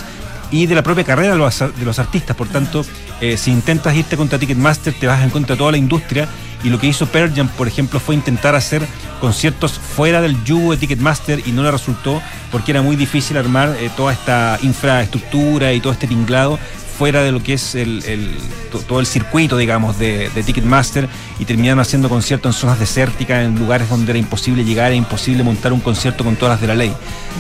y 0.52 0.66
de 0.66 0.76
la 0.76 0.84
propia 0.84 1.04
carrera 1.04 1.34
de 1.34 1.38
los, 1.86 2.00
artistas. 2.00 2.36
Por 2.36 2.48
tanto, 2.48 2.86
eh, 3.22 3.38
si 3.38 3.52
intentas 3.52 3.96
irte 3.96 4.18
contra 4.18 4.40
Ticketmaster, 4.40 4.94
te 4.94 5.08
vas 5.08 5.24
en 5.24 5.30
contra 5.30 5.56
de 5.56 5.60
toda 5.60 5.72
la 5.72 5.78
industria. 5.78 6.28
Y 6.64 6.70
lo 6.70 6.80
que 6.80 6.88
hizo 6.88 7.06
Pearl 7.06 7.34
Jam, 7.36 7.48
por 7.50 7.68
ejemplo, 7.68 8.00
fue 8.00 8.16
intentar 8.16 8.56
hacer 8.56 8.86
conciertos 9.22 9.74
fuera 9.74 10.22
del 10.22 10.44
yugo 10.44 10.72
de 10.72 10.78
Ticketmaster 10.78 11.42
y 11.46 11.52
no 11.52 11.64
le 11.64 11.72
resultó 11.72 12.22
porque 12.52 12.72
era 12.72 12.82
muy 12.82 12.96
difícil 12.96 13.38
armar 13.38 13.76
eh, 13.80 13.90
toda 13.96 14.14
esta 14.14 14.58
infraestructura 14.64 15.74
y 15.74 15.80
todo 15.80 15.94
este 15.94 16.08
tinglado 16.08 16.58
fuera 16.98 17.24
de 17.24 17.32
lo 17.32 17.44
que 17.44 17.54
es 17.54 17.76
el, 17.76 18.04
el- 18.06 18.32
to- 18.72 18.80
todo 18.80 19.00
el 19.00 19.06
circuito, 19.06 19.58
digamos, 19.58 20.00
de, 20.00 20.30
de 20.34 20.44
Ticketmaster 20.44 21.08
y 21.40 21.46
terminaron 21.46 21.80
haciendo 21.80 22.10
conciertos 22.10 22.56
en 22.56 22.60
zonas 22.62 22.80
desérticas, 22.80 23.44
en 23.46 23.58
lugares 23.60 23.90
donde 23.90 24.12
era 24.12 24.20
imposible 24.20 24.64
llegar, 24.64 24.88
era 24.88 24.96
imposible 24.96 25.44
montar 25.44 25.74
un 25.74 25.82
concierto 25.82 26.24
con 26.24 26.36
todas 26.36 26.54
las 26.54 26.62
de 26.62 26.68
la 26.68 26.76
ley. 26.76 26.94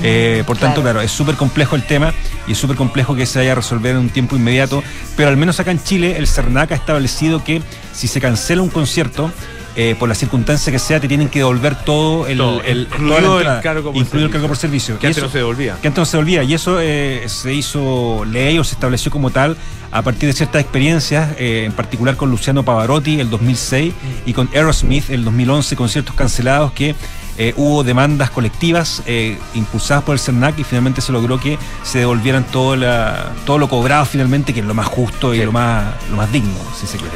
Eh, 0.03 0.43
por 0.45 0.57
tanto, 0.57 0.81
claro. 0.81 0.95
claro, 0.99 1.01
es 1.05 1.11
súper 1.11 1.35
complejo 1.35 1.75
el 1.75 1.83
tema 1.83 2.13
y 2.47 2.51
es 2.51 2.57
súper 2.57 2.75
complejo 2.75 3.15
que 3.15 3.25
se 3.25 3.39
vaya 3.39 3.53
a 3.53 3.55
resolver 3.55 3.91
en 3.91 4.01
un 4.01 4.09
tiempo 4.09 4.35
inmediato, 4.35 4.83
pero 5.15 5.29
al 5.29 5.37
menos 5.37 5.59
acá 5.59 5.71
en 5.71 5.81
Chile 5.81 6.17
el 6.17 6.27
CERNAC 6.27 6.73
ha 6.73 6.75
establecido 6.75 7.43
que 7.43 7.61
si 7.93 8.07
se 8.07 8.19
cancela 8.19 8.61
un 8.61 8.69
concierto, 8.69 9.31
eh, 9.75 9.95
por 9.99 10.07
la 10.09 10.15
circunstancia 10.15 10.71
que 10.71 10.79
sea, 10.79 10.99
te 10.99 11.07
tienen 11.07 11.27
que 11.29 11.39
devolver 11.39 11.75
todo 11.83 12.27
el, 12.27 12.37
Todo, 12.37 12.61
el- 12.61 12.83
incluido 12.83 13.19
toda 13.19 13.43
la 13.43 13.55
el 13.57 13.61
cargo 13.63 13.91
por 13.91 14.01
incluido 14.01 14.27
el 14.27 14.31
cargo 14.31 14.47
por 14.47 14.57
servicio. 14.57 14.97
Que 14.99 15.05
Y 15.05 15.07
antes 15.07 15.17
eso- 15.17 15.25
no 15.27 15.31
se 15.31 15.37
devolvía. 15.39 15.77
que 15.81 15.87
antes 15.87 15.99
no 16.01 16.05
se 16.05 16.17
olvida. 16.17 16.43
Y 16.43 16.53
eso 16.53 16.77
eh, 16.81 17.23
se 17.27 17.53
hizo 17.53 18.23
ley 18.25 18.57
o 18.59 18.63
se 18.63 18.73
estableció 18.75 19.11
como 19.11 19.29
tal 19.31 19.57
a 19.91 20.01
partir 20.01 20.27
de 20.27 20.33
ciertas 20.33 20.61
experiencias, 20.61 21.29
eh, 21.37 21.63
en 21.65 21.71
particular 21.71 22.15
con 22.17 22.29
Luciano 22.29 22.63
Pavarotti 22.63 23.19
el 23.19 23.29
2006 23.29 23.93
y 24.25 24.33
con 24.33 24.49
Aerosmith 24.53 25.09
el 25.09 25.23
2011, 25.23 25.75
conciertos 25.75 26.15
cancelados 26.15 26.71
que 26.73 26.95
eh, 27.37 27.53
hubo 27.57 27.83
demandas 27.83 28.29
colectivas 28.29 29.03
eh, 29.05 29.37
impulsadas 29.55 30.03
por 30.05 30.13
el 30.13 30.19
CERNAC 30.19 30.57
y 30.59 30.63
finalmente 30.63 31.01
se 31.01 31.11
logró 31.11 31.37
que 31.37 31.57
se 31.83 31.99
devolvieran 31.99 32.45
todo, 32.45 32.77
la, 32.77 33.31
todo 33.45 33.57
lo 33.57 33.67
cobrado 33.67 34.05
finalmente, 34.05 34.53
que 34.53 34.61
es 34.61 34.65
lo 34.65 34.73
más 34.73 34.87
justo 34.87 35.33
y 35.33 35.43
lo 35.43 35.51
más, 35.51 35.83
lo 36.09 36.15
más 36.15 36.31
digno, 36.31 36.53
si 36.79 36.87
se 36.87 36.97
quiere. 36.97 37.13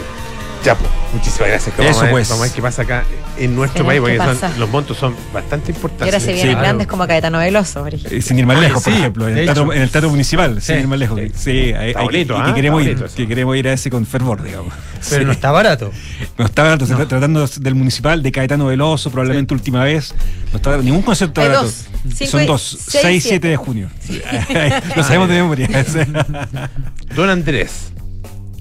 Ya, 0.66 0.76
pues, 0.76 0.92
muchísimas 1.14 1.48
gracias. 1.50 1.74
que 1.74 1.82
Eso, 1.82 1.90
vamos, 1.92 2.00
a 2.02 2.04
ver, 2.04 2.12
pues. 2.12 2.30
vamos 2.30 2.42
a 2.42 2.46
ver 2.48 2.54
qué 2.56 2.62
pasa 2.62 2.82
acá 2.82 3.04
en 3.38 3.56
nuestro 3.56 3.86
país, 3.86 4.02
qué 4.06 4.18
porque 4.18 4.36
son- 4.40 4.60
los 4.60 4.70
montos 4.70 4.98
son 4.98 5.16
bastante 5.34 5.72
Y 5.72 5.76
importantes. 5.76 6.08
ahora 6.14 6.20
se 6.20 6.34
vienen 6.34 6.54
Sí, 6.56 6.60
grandes 6.60 6.88
como 6.88 7.08
Caetano 7.08 7.40
Veloso, 7.40 7.80
por 7.82 7.94
ejemplo. 7.94 8.18
Eh, 8.18 8.22
Sin 8.22 8.40
ir 8.40 8.46
más 8.46 8.58
Ah, 8.58 8.62
lejos, 8.62 8.84
por 8.84 8.92
sí, 8.94 9.00
ejemplo, 9.00 9.28
en 9.30 9.38
el, 9.38 9.46
teatro, 9.46 9.64
hecho. 9.64 9.74
en 9.74 9.82
el 9.82 9.90
teatro 9.90 10.10
municipal, 10.10 10.62
sin 10.62 10.80
ir 10.80 10.88
más 10.88 11.00
lejos. 11.00 11.20
Sí, 11.36 11.50
hay- 11.50 11.74
hay 11.74 11.88
Está 11.90 12.00
que- 12.02 12.06
bonito, 12.06 12.34
y 12.38 12.42
¿ah? 12.42 12.46
que 12.46 12.54
queremos 12.54 12.84
ir, 12.84 13.04
que 13.16 13.28
queremos 13.28 13.56
ir 13.56 13.68
a 13.70 13.74
ese 13.74 13.90
con 13.90 14.06
fervor, 14.06 14.44
digamos. 14.44 14.74
Pero 15.10 15.22
Sí. 15.22 15.26
no 15.26 15.32
está 15.32 15.52
barato. 15.52 15.92
No 16.38 16.46
está 16.46 16.64
barato, 16.64 16.86
se 16.86 16.92
está 16.92 17.08
tratando 17.08 17.48
del 17.48 17.76
municipal, 17.76 18.22
de 18.22 18.32
Caetano 18.34 18.66
Veloso, 18.66 19.10
probablemente 19.12 19.54
última 19.54 19.86
vez. 19.86 20.14
No 20.52 20.58
está 20.58 20.72
barato, 20.72 20.84
ningún 20.84 21.04
concierto 21.04 21.40
Hay 21.40 21.48
barato. 21.48 21.66
dos. 21.68 21.86
Cinco 22.16 22.32
Son 22.32 22.44
y- 22.44 22.46
dos, 22.48 22.78
seis, 22.82 23.02
6 23.02 23.18
y 23.26 23.30
7 23.30 23.30
siete. 23.30 23.48
de 23.48 23.56
junio. 23.56 23.90
Lo 24.98 25.04
sabemos 25.04 25.30
de 25.30 25.36
memoria. 25.36 25.70
Don 27.16 27.30
Andrés. 27.30 27.94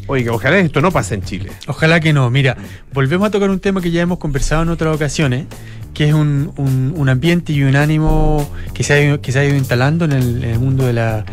Oiga, 0.08 0.32
ojalá 0.32 0.58
esto 0.58 0.80
no 0.80 0.90
pase 0.90 1.14
en 1.14 1.22
Chile. 1.22 1.52
Ojalá 1.66 2.00
que 2.00 2.12
no. 2.14 2.30
Mira, 2.30 2.56
volvemos 2.94 3.28
a 3.28 3.30
tocar 3.30 3.50
un 3.50 3.60
tema 3.60 3.82
que 3.82 3.90
ya 3.90 4.00
hemos 4.00 4.18
conversado 4.18 4.62
en 4.62 4.70
otras 4.70 4.94
ocasiones, 4.94 5.44
que 5.92 6.08
es 6.08 6.14
un, 6.14 6.50
un- 6.56 7.08
ambiente 7.10 7.52
y 7.52 7.62
un 7.62 7.76
ánimo 7.76 8.50
que 8.72 8.82
se 8.84 8.94
ha 8.94 9.00
ido, 9.02 9.20
que 9.20 9.32
se 9.32 9.38
ha 9.38 9.44
ido 9.44 9.54
instalando 9.56 10.06
en 10.06 10.12
el, 10.12 10.58
mundo 10.58 10.86
de 10.86 10.94
la, 10.94 11.24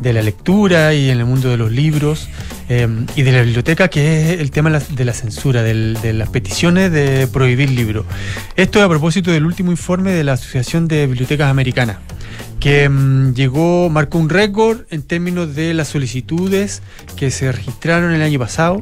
de 0.00 0.12
la 0.12 0.22
lectura 0.22 0.94
y 0.94 1.10
en 1.10 1.18
el 1.18 1.24
mundo 1.26 1.48
de 1.48 1.56
los 1.56 1.70
libros 1.70 2.28
eh, 2.68 2.88
y 3.14 3.22
de 3.22 3.32
la 3.32 3.42
biblioteca, 3.42 3.88
que 3.88 4.32
es 4.34 4.40
el 4.40 4.50
tema 4.50 4.68
de 4.70 5.04
la, 5.04 5.12
censura, 5.12 5.62
de 5.62 6.12
las 6.12 6.28
peticiones 6.28 6.90
de 6.90 7.28
prohibir 7.28 7.70
libros. 7.70 8.04
Esto 8.56 8.80
es 8.80 8.84
a 8.84 8.88
propósito 8.88 9.30
del 9.30 9.44
último 9.46 9.70
informe 9.70 10.10
de 10.12 10.24
la 10.24 10.32
Asociación 10.32 10.88
de 10.88 11.06
Bibliotecas 11.06 11.48
Americanas 11.50 11.98
que 12.64 12.88
mm, 12.88 13.34
llegó, 13.34 13.90
marcó 13.90 14.16
un 14.16 14.30
récord 14.30 14.86
en 14.88 15.02
términos 15.02 15.54
de 15.54 15.74
las 15.74 15.88
solicitudes 15.88 16.80
que 17.14 17.30
se 17.30 17.52
registraron 17.52 18.14
el 18.14 18.22
año 18.22 18.38
pasado 18.38 18.80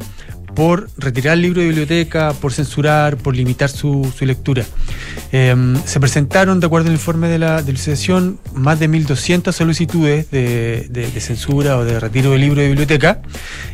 por 0.54 0.88
retirar 0.98 1.34
el 1.34 1.42
libro 1.42 1.60
de 1.60 1.68
biblioteca, 1.68 2.32
por 2.34 2.52
censurar, 2.52 3.16
por 3.16 3.34
limitar 3.34 3.68
su, 3.70 4.12
su 4.16 4.24
lectura. 4.26 4.64
Eh, 5.32 5.54
se 5.86 5.98
presentaron, 6.00 6.60
de 6.60 6.66
acuerdo 6.66 6.88
al 6.88 6.94
informe 6.94 7.28
de 7.28 7.38
la, 7.38 7.62
de 7.62 7.72
la 7.72 7.78
asociación, 7.78 8.38
más 8.54 8.78
de 8.80 8.88
1.200 8.90 9.52
solicitudes 9.52 10.30
de, 10.30 10.86
de- 10.90 11.20
censura 11.20 11.76
o 11.78 11.84
de 11.84 12.00
retiro 12.00 12.32
de 12.32 12.38
libro 12.38 12.60
de 12.60 12.68
biblioteca 12.68 13.22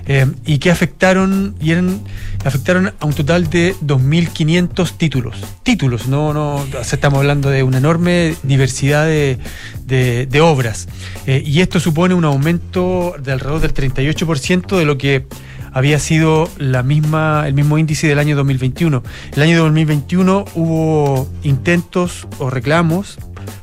eh, 0.07 0.26
y 0.45 0.59
que 0.59 0.70
afectaron, 0.70 1.55
y 1.61 1.70
eran, 1.72 2.01
afectaron 2.45 2.93
a 3.01 3.07
un 3.07 3.12
total 3.14 3.49
de 3.51 3.74
2.500 3.85 4.93
títulos. 4.97 5.37
Títulos, 5.62 6.09
no, 6.09 6.33
no, 6.35 6.64
estamos 6.81 7.18
hablando 7.18 7.49
de 7.51 7.62
una 7.62 7.79
enorme 7.79 8.35
diversidad 8.43 9.07
de- 9.07 9.39
de 9.87 10.41
obras. 10.43 10.87
Eh, 11.26 11.43
y 11.45 11.61
esto 11.61 11.81
supone 11.81 12.14
un 12.14 12.24
aumento 12.24 13.14
de 13.22 13.33
alrededor 13.33 13.61
del 13.61 13.72
38% 13.74 14.76
de 14.79 14.85
lo 14.85 14.99
que 14.99 15.26
había 15.73 15.99
sido 15.99 16.49
la 16.59 16.83
misma, 16.83 17.45
el 17.47 17.55
mismo 17.55 17.79
índice 17.79 18.07
del 18.09 18.19
año 18.19 18.37
2021. 18.37 19.03
El 19.37 19.43
año 19.43 19.59
2021 19.62 20.45
hubo 20.55 21.29
intentos 21.43 22.27
o 22.39 22.51
reclamos 22.51 23.19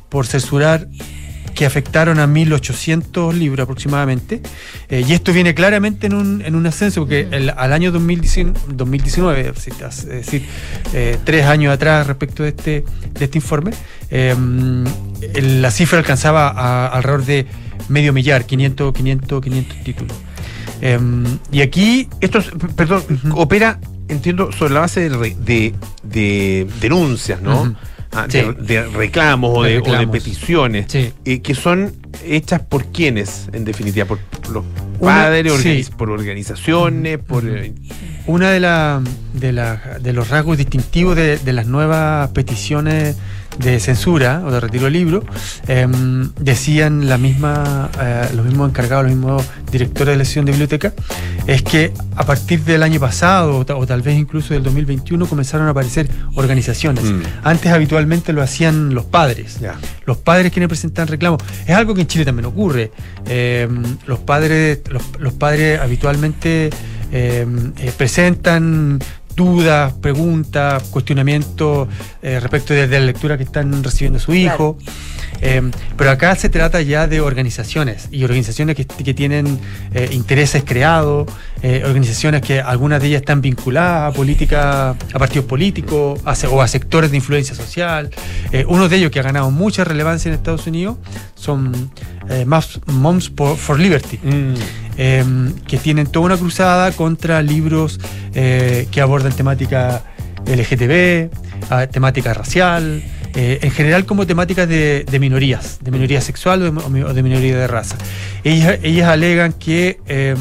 por 0.08 0.26
censurar 0.26 0.88
que 1.54 1.64
afectaron 1.64 2.18
a 2.18 2.26
1.800 2.26 3.32
libros 3.32 3.64
aproximadamente. 3.64 4.42
Eh, 4.90 5.04
y 5.08 5.14
esto 5.14 5.32
viene 5.32 5.54
claramente 5.54 6.06
en 6.06 6.12
un, 6.14 6.42
en 6.44 6.54
un 6.54 6.66
ascenso, 6.66 7.00
porque 7.00 7.28
el- 7.30 7.48
al 7.48 7.72
año 7.72 7.90
2019, 7.92 8.58
2019, 8.74 9.52
es 9.56 10.04
decir, 10.06 10.44
eh, 10.92 11.16
tres 11.24 11.46
años 11.46 11.72
atrás 11.72 12.06
respecto 12.06 12.42
de 12.42 12.50
este, 12.50 12.84
de 13.18 13.24
este 13.24 13.38
informe, 13.38 13.70
eh, 14.10 14.34
el- 15.34 15.62
la 15.62 15.70
cifra 15.70 15.98
alcanzaba 15.98 16.48
a, 16.48 16.88
alrededor 16.88 17.24
de 17.24 17.46
medio 17.88 18.12
millar, 18.12 18.44
500, 18.44 18.92
500, 18.92 19.40
500 19.42 19.78
títulos. 19.82 20.16
Eh, 20.80 20.98
y 21.52 21.60
aquí... 21.62 22.08
Esto, 22.20 22.38
es- 22.38 22.50
perdón, 22.76 23.02
opera, 23.34 23.78
entiendo, 24.08 24.52
sobre 24.52 24.74
la 24.74 24.80
base 24.80 25.08
de, 25.08 25.34
de, 25.36 25.74
de 26.02 26.66
denuncias, 26.80 27.40
¿no? 27.42 27.74
Ah, 28.12 28.26
Sí. 28.30 28.38
de, 28.40 28.52
de 28.54 28.86
reclamos 28.86 29.50
o 29.54 29.62
De 29.62 29.78
o 29.78 30.10
peticiones, 30.10 30.86
eh, 30.94 31.40
que 31.42 31.54
son 31.54 31.92
hechas 32.24 32.62
por 32.62 32.86
quienes, 32.86 33.48
en 33.52 33.64
definitiva, 33.66 34.06
por, 34.06 34.18
por 34.18 34.48
los 34.50 34.64
Una- 35.00 35.12
padres, 35.14 35.52
organiz- 35.52 35.84
sí. 35.84 35.92
por 35.98 36.10
organizaciones, 36.10 37.18
por... 37.18 37.44
eh, 37.46 37.74
Una 38.26 38.50
de, 38.52 38.60
la, 38.60 39.02
de, 39.34 39.52
la- 39.52 39.98
de 40.00 40.12
los 40.14 40.28
rasgos 40.30 40.56
distintivos 40.56 41.14
de, 41.14 41.36
de 41.38 41.52
las 41.52 41.66
nuevas 41.66 42.30
peticiones 42.30 43.16
de 43.58 43.80
censura 43.80 44.42
o 44.44 44.50
de 44.50 44.60
retiro 44.60 44.84
de 44.84 44.90
libro, 44.90 45.24
em, 45.66 46.30
decían 46.38 47.08
la 47.08 47.18
misma, 47.18 47.90
eh, 48.00 48.28
los 48.34 48.44
mismos 48.44 48.68
encargados, 48.70 49.04
los 49.06 49.14
mismos 49.14 49.42
directores 49.70 50.14
de 50.14 50.18
la 50.18 50.24
sesión 50.24 50.44
de 50.44 50.52
biblioteca, 50.52 50.92
es 51.46 51.62
que 51.62 51.92
a 52.16 52.24
partir 52.24 52.60
del 52.64 52.82
año 52.82 52.98
pasado 53.00 53.58
o, 53.58 53.64
ta- 53.66 53.76
o 53.76 53.86
tal 53.86 54.02
vez 54.02 54.18
incluso 54.18 54.52
del 54.54 54.62
2021 54.62 55.26
comenzaron 55.26 55.66
a 55.68 55.70
aparecer 55.70 56.08
organizaciones. 56.34 57.04
Mm. 57.04 57.20
Antes 57.44 57.72
habitualmente 57.72 58.32
lo 58.32 58.42
hacían 58.42 58.94
los 58.94 59.04
padres. 59.04 59.58
Los 60.06 60.16
padres 60.18 60.52
quienes 60.52 60.68
presentan 60.68 61.06
reclamos. 61.08 61.40
Es 61.66 61.74
algo 61.74 61.94
que 61.94 62.02
en 62.02 62.06
Chile 62.06 62.24
también 62.24 62.46
ocurre. 62.46 62.90
Eh, 63.26 63.68
los 64.06 64.18
padres, 64.20 64.80
los, 64.90 65.02
los 65.18 65.32
padres 65.34 65.80
habitualmente 65.80 66.70
eh, 67.12 67.46
eh, 67.78 67.92
presentan 67.96 68.98
dudas, 69.36 69.92
preguntas, 69.92 70.82
cuestionamientos 70.84 71.88
eh, 72.22 72.40
respecto 72.40 72.72
de, 72.72 72.88
de 72.88 72.98
la 72.98 73.06
lectura 73.06 73.36
que 73.36 73.44
están 73.44 73.84
recibiendo 73.84 74.18
su 74.18 74.34
hijo. 74.34 74.78
Eh, 75.40 75.70
pero 75.96 76.10
acá 76.10 76.34
se 76.36 76.48
trata 76.48 76.80
ya 76.82 77.06
de 77.06 77.20
organizaciones 77.20 78.08
y 78.10 78.24
organizaciones 78.24 78.76
que, 78.76 78.86
que 78.86 79.14
tienen 79.14 79.58
eh, 79.94 80.08
intereses 80.12 80.62
creados, 80.64 81.28
eh, 81.62 81.82
organizaciones 81.84 82.42
que 82.42 82.60
algunas 82.60 83.00
de 83.00 83.08
ellas 83.08 83.22
están 83.22 83.40
vinculadas 83.40 84.12
a 84.12 84.16
política, 84.16 84.90
a 84.90 85.18
partidos 85.18 85.46
políticos 85.46 86.20
a 86.24 86.34
o 86.48 86.62
a 86.62 86.68
sectores 86.68 87.10
de 87.10 87.16
influencia 87.16 87.54
social. 87.54 88.10
Eh, 88.52 88.64
uno 88.68 88.88
de 88.88 88.96
ellos 88.96 89.10
que 89.10 89.20
ha 89.20 89.22
ganado 89.22 89.50
mucha 89.50 89.82
relevancia 89.82 90.28
en 90.28 90.34
Estados 90.34 90.66
Unidos 90.66 90.98
son 91.34 91.90
Moms, 92.46 93.32
for, 93.34 93.56
for 93.56 93.80
Liberty, 93.80 94.18
eh, 94.96 95.24
que 95.66 95.78
tienen 95.78 96.06
toda 96.08 96.26
una 96.26 96.36
cruzada 96.36 96.92
contra 96.92 97.40
libros 97.42 97.98
que 98.32 99.00
abordan 99.00 99.32
temática 99.32 100.02
LGTB, 100.46 101.30
ah, 101.70 101.86
temática 101.86 102.34
racial, 102.34 103.02
eh, 103.36 103.58
en 103.62 103.70
general 103.70 104.04
como 104.06 104.26
temáticas 104.26 104.66
de, 104.68 105.04
de 105.08 105.18
minorías, 105.20 105.78
de 105.82 105.90
minoría 105.90 106.20
sexual 106.20 106.62
o 106.62 106.72
de, 106.72 107.04
o 107.04 107.14
minoría 107.22 107.56
de 107.56 107.66
raza. 107.66 107.96
Ellas, 108.42 108.78
ellas 108.82 109.08
alegan 109.08 109.52
que 109.52 110.00
eh, 110.08 110.34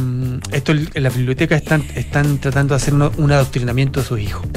esto 0.52 0.72
en 0.72 1.04
las 1.04 1.16
bibliotecas 1.16 1.62
están, 1.62 1.84
están 1.96 2.38
tratando 2.40 2.74
de 2.74 2.78
hacer 2.78 2.94
uno- 2.94 3.12
un 3.18 3.32
adoctrinamiento 3.32 4.00
de 4.02 4.06
sus 4.08 4.20
hijos. 4.20 4.48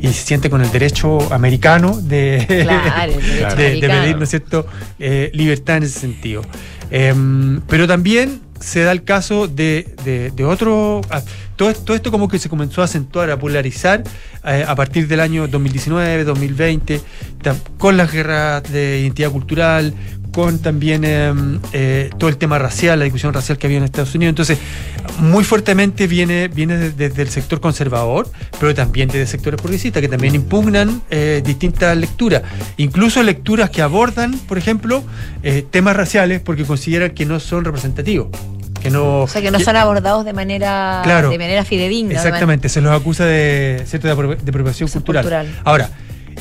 Y 0.00 0.06
se 0.06 0.24
siente 0.24 0.48
con 0.48 0.62
el 0.62 0.70
derecho 0.70 1.32
americano 1.34 2.00
de, 2.00 2.46
Claro, 2.62 3.12
el 3.12 3.20
derecho 3.20 3.56
de- 3.56 3.88
pedir, 4.02 4.16
¿no 4.16 4.24
es 4.24 4.30
cierto?, 4.30 4.66
eh, 4.98 5.30
libertad 5.34 5.76
en 5.78 5.82
ese 5.82 5.98
sentido. 5.98 6.42
Em, 6.90 7.60
pero 7.68 7.86
también 7.86 8.40
se 8.60 8.80
da 8.80 8.92
el 8.92 9.04
caso 9.04 9.46
de, 9.48 9.94
de- 10.04 10.30
de 10.30 10.44
otro. 10.44 11.00
Todo, 11.68 11.94
esto 11.94 12.10
como 12.10 12.28
que 12.28 12.38
se 12.38 12.48
comenzó 12.48 12.80
a 12.80 12.84
acentuar, 12.86 13.30
a 13.30 13.38
polarizar 13.38 14.02
eh, 14.44 14.64
a 14.66 14.74
partir 14.74 15.06
del 15.08 15.20
año 15.20 15.46
2019, 15.46 16.24
2020, 16.24 17.00
tam- 17.42 17.58
con 17.76 17.96
las 17.96 18.10
guerras 18.10 18.62
de 18.72 19.00
identidad 19.00 19.30
cultural, 19.30 19.92
con 20.32 20.60
también 20.60 21.04
em, 21.04 21.58
eh, 21.72 22.08
todo 22.16 22.30
el 22.30 22.36
tema 22.36 22.58
racial, 22.58 22.98
la 23.00 23.04
discusión 23.04 23.34
racial 23.34 23.58
que 23.58 23.66
había 23.66 23.78
en 23.78 23.84
Estados 23.84 24.14
Unidos. 24.14 24.30
Entonces, 24.30 24.58
muy 25.18 25.42
fuertemente 25.44 26.06
viene, 26.06 26.48
viene 26.48 26.76
de- 26.78 26.92
desde 26.92 27.22
el 27.22 27.28
sector 27.28 27.60
conservador, 27.60 28.30
pero 28.58 28.74
también 28.74 29.08
desde 29.08 29.26
sectores 29.26 29.60
progresistas, 29.60 30.00
que 30.00 30.08
también 30.08 30.34
impugnan 30.36 31.02
eh, 31.10 31.42
distintas 31.44 31.96
lecturas, 31.96 32.42
incluso 32.76 33.22
lecturas 33.22 33.70
que 33.70 33.82
abordan, 33.82 34.38
por 34.48 34.56
ejemplo, 34.56 35.02
temas 35.70 35.96
raciales 35.96 36.40
porque 36.40 36.64
consideran 36.64 37.10
que 37.10 37.26
no 37.26 37.40
son 37.40 37.64
representativos. 37.64 38.28
Que 38.80 38.90
no, 38.90 39.20
O 39.22 39.28
sea, 39.28 39.42
que 39.42 39.50
no 39.50 39.60
son 39.60 39.76
abordados 39.76 40.24
de 40.24 40.32
manera, 40.32 41.00
Claro. 41.04 41.30
de 41.30 41.38
manera 41.38 41.64
fidedigna. 41.64 42.14
Exactamente, 42.14 42.68
se 42.68 42.80
los 42.80 42.92
acusa 42.98 43.24
de, 43.26 43.82
¿cierto? 43.86 44.08
de, 44.08 44.14
apro- 44.16 44.36
de 44.38 44.50
apropiación 44.50 44.88
cultural. 44.88 45.22
cultural. 45.24 45.60
Ahora, 45.64 45.90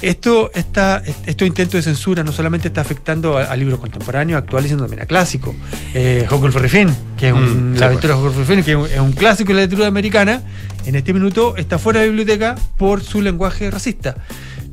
esto, 0.01 0.49
esta, 0.53 1.03
estos 1.25 1.45
intentos 1.47 1.73
de 1.73 1.81
censura 1.81 2.23
no 2.23 2.31
solamente 2.31 2.69
está 2.69 2.79
afectando 2.81 3.37
a, 3.37 3.43
a 3.43 3.55
libros 3.57 3.79
contemporáneos, 3.79 4.41
actuales, 4.41 4.69
sino 4.69 4.81
también 4.83 5.01
a 5.01 5.05
clásicos. 5.05 5.53
Eh, 5.93 6.25
Huckleberry 6.31 6.69
Finn, 6.69 6.95
que 7.17 7.27
es 7.27 7.33
un, 7.33 7.71
Mm, 7.71 7.73
sí, 7.73 7.79
la 7.79 7.85
aventura 7.87 8.15
de 8.15 8.19
Huckleberry 8.21 8.45
Finn, 8.55 8.63
que 8.63 8.71
es 8.71 8.77
un, 8.77 8.85
es 8.85 8.99
un 8.99 9.11
clásico 9.11 9.49
de 9.49 9.55
la 9.55 9.61
literatura 9.63 9.87
americana, 9.89 10.41
en 10.85 10.95
este 10.95 11.13
minuto 11.13 11.57
está 11.57 11.77
fuera 11.77 11.99
de 11.99 12.05
la 12.05 12.11
biblioteca 12.11 12.55
por 12.77 13.03
su 13.03 13.21
lenguaje 13.21 13.69
racista. 13.69 14.15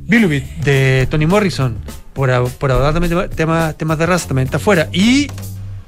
Billuby, 0.09 0.39
de 0.63 1.05
Toni 1.09 1.25
Morrison, 1.25 1.77
por, 2.13 2.29
por 2.51 2.71
abordar 2.71 2.93
también 2.93 3.09
tema- 3.09 3.27
temas, 3.27 3.77
temas 3.77 3.97
de 3.97 4.05
raza, 4.05 4.27
también 4.29 4.45
está 4.45 4.59
fuera. 4.59 4.87
Y 4.93 5.27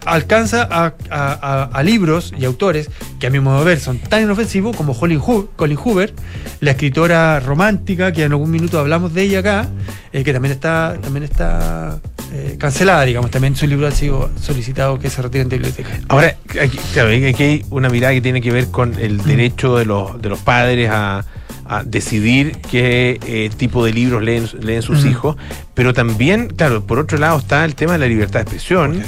alcanza 0.06 0.64
a, 0.64 0.94
a- 1.10 1.34
a- 1.42 1.64
a 1.74 1.84
libros 1.84 2.34
y 2.38 2.46
autores 2.46 2.90
que 3.20 3.28
a 3.28 3.30
mi 3.30 3.40
modo 3.40 3.60
de 3.60 3.66
ver 3.66 3.80
son 3.80 4.00
tan 4.00 4.24
inofensivos 4.24 4.76
como 4.76 4.98
Colin, 4.98 5.20
Hoover, 5.20 6.14
la 6.62 6.72
escritora 6.72 7.40
romántica, 7.40 8.12
que 8.12 8.24
en 8.24 8.32
algún 8.32 8.50
minuto 8.52 8.80
hablamos 8.80 9.14
de 9.14 9.24
ella 9.24 9.40
acá, 9.40 9.68
eh, 10.14 10.24
que 10.24 10.32
también 10.34 10.54
está, 10.54 10.98
también 11.02 11.24
está 11.24 12.00
eh, 12.34 12.56
cancelada, 12.60 13.04
digamos, 13.04 13.30
también 13.32 13.56
su 13.56 13.68
libro 13.68 13.88
ha 13.88 13.92
sido 13.92 14.30
solicitado 14.40 15.00
que 15.00 15.10
se 15.10 15.22
retiren 15.22 15.50
de 15.50 15.58
biblioteca. 15.58 15.90
Ahora, 16.08 16.36
aquí, 16.62 16.80
claro, 16.94 17.10
aquí 17.10 17.44
hay 17.44 17.66
una 17.70 17.90
mirada 17.90 18.14
que 18.14 18.22
tiene 18.22 18.42
que 18.42 18.52
ver 18.52 18.68
con 18.68 18.94
el 19.00 19.18
derecho 19.24 19.78
de 19.78 19.86
los, 19.86 20.22
de 20.22 20.30
los 20.30 20.40
padres 20.40 20.90
a, 20.92 21.26
a 21.66 21.84
decidir 21.84 22.58
qué 22.72 23.20
eh, 23.26 23.50
tipo 23.58 23.84
de 23.86 23.94
libros 23.94 24.24
leen, 24.24 24.48
leen 24.62 24.82
sus 24.82 25.00
Ujú. 25.00 25.08
hijos, 25.10 25.36
pero 25.80 25.94
también, 25.94 26.48
claro, 26.50 26.84
por 26.86 27.00
otro 27.00 27.18
lado 27.18 27.40
está 27.40 27.64
el 27.64 27.74
tema 27.74 27.94
de 27.94 28.00
la 28.00 28.08
libertad 28.08 28.40
de 28.40 28.42
expresión 28.42 29.02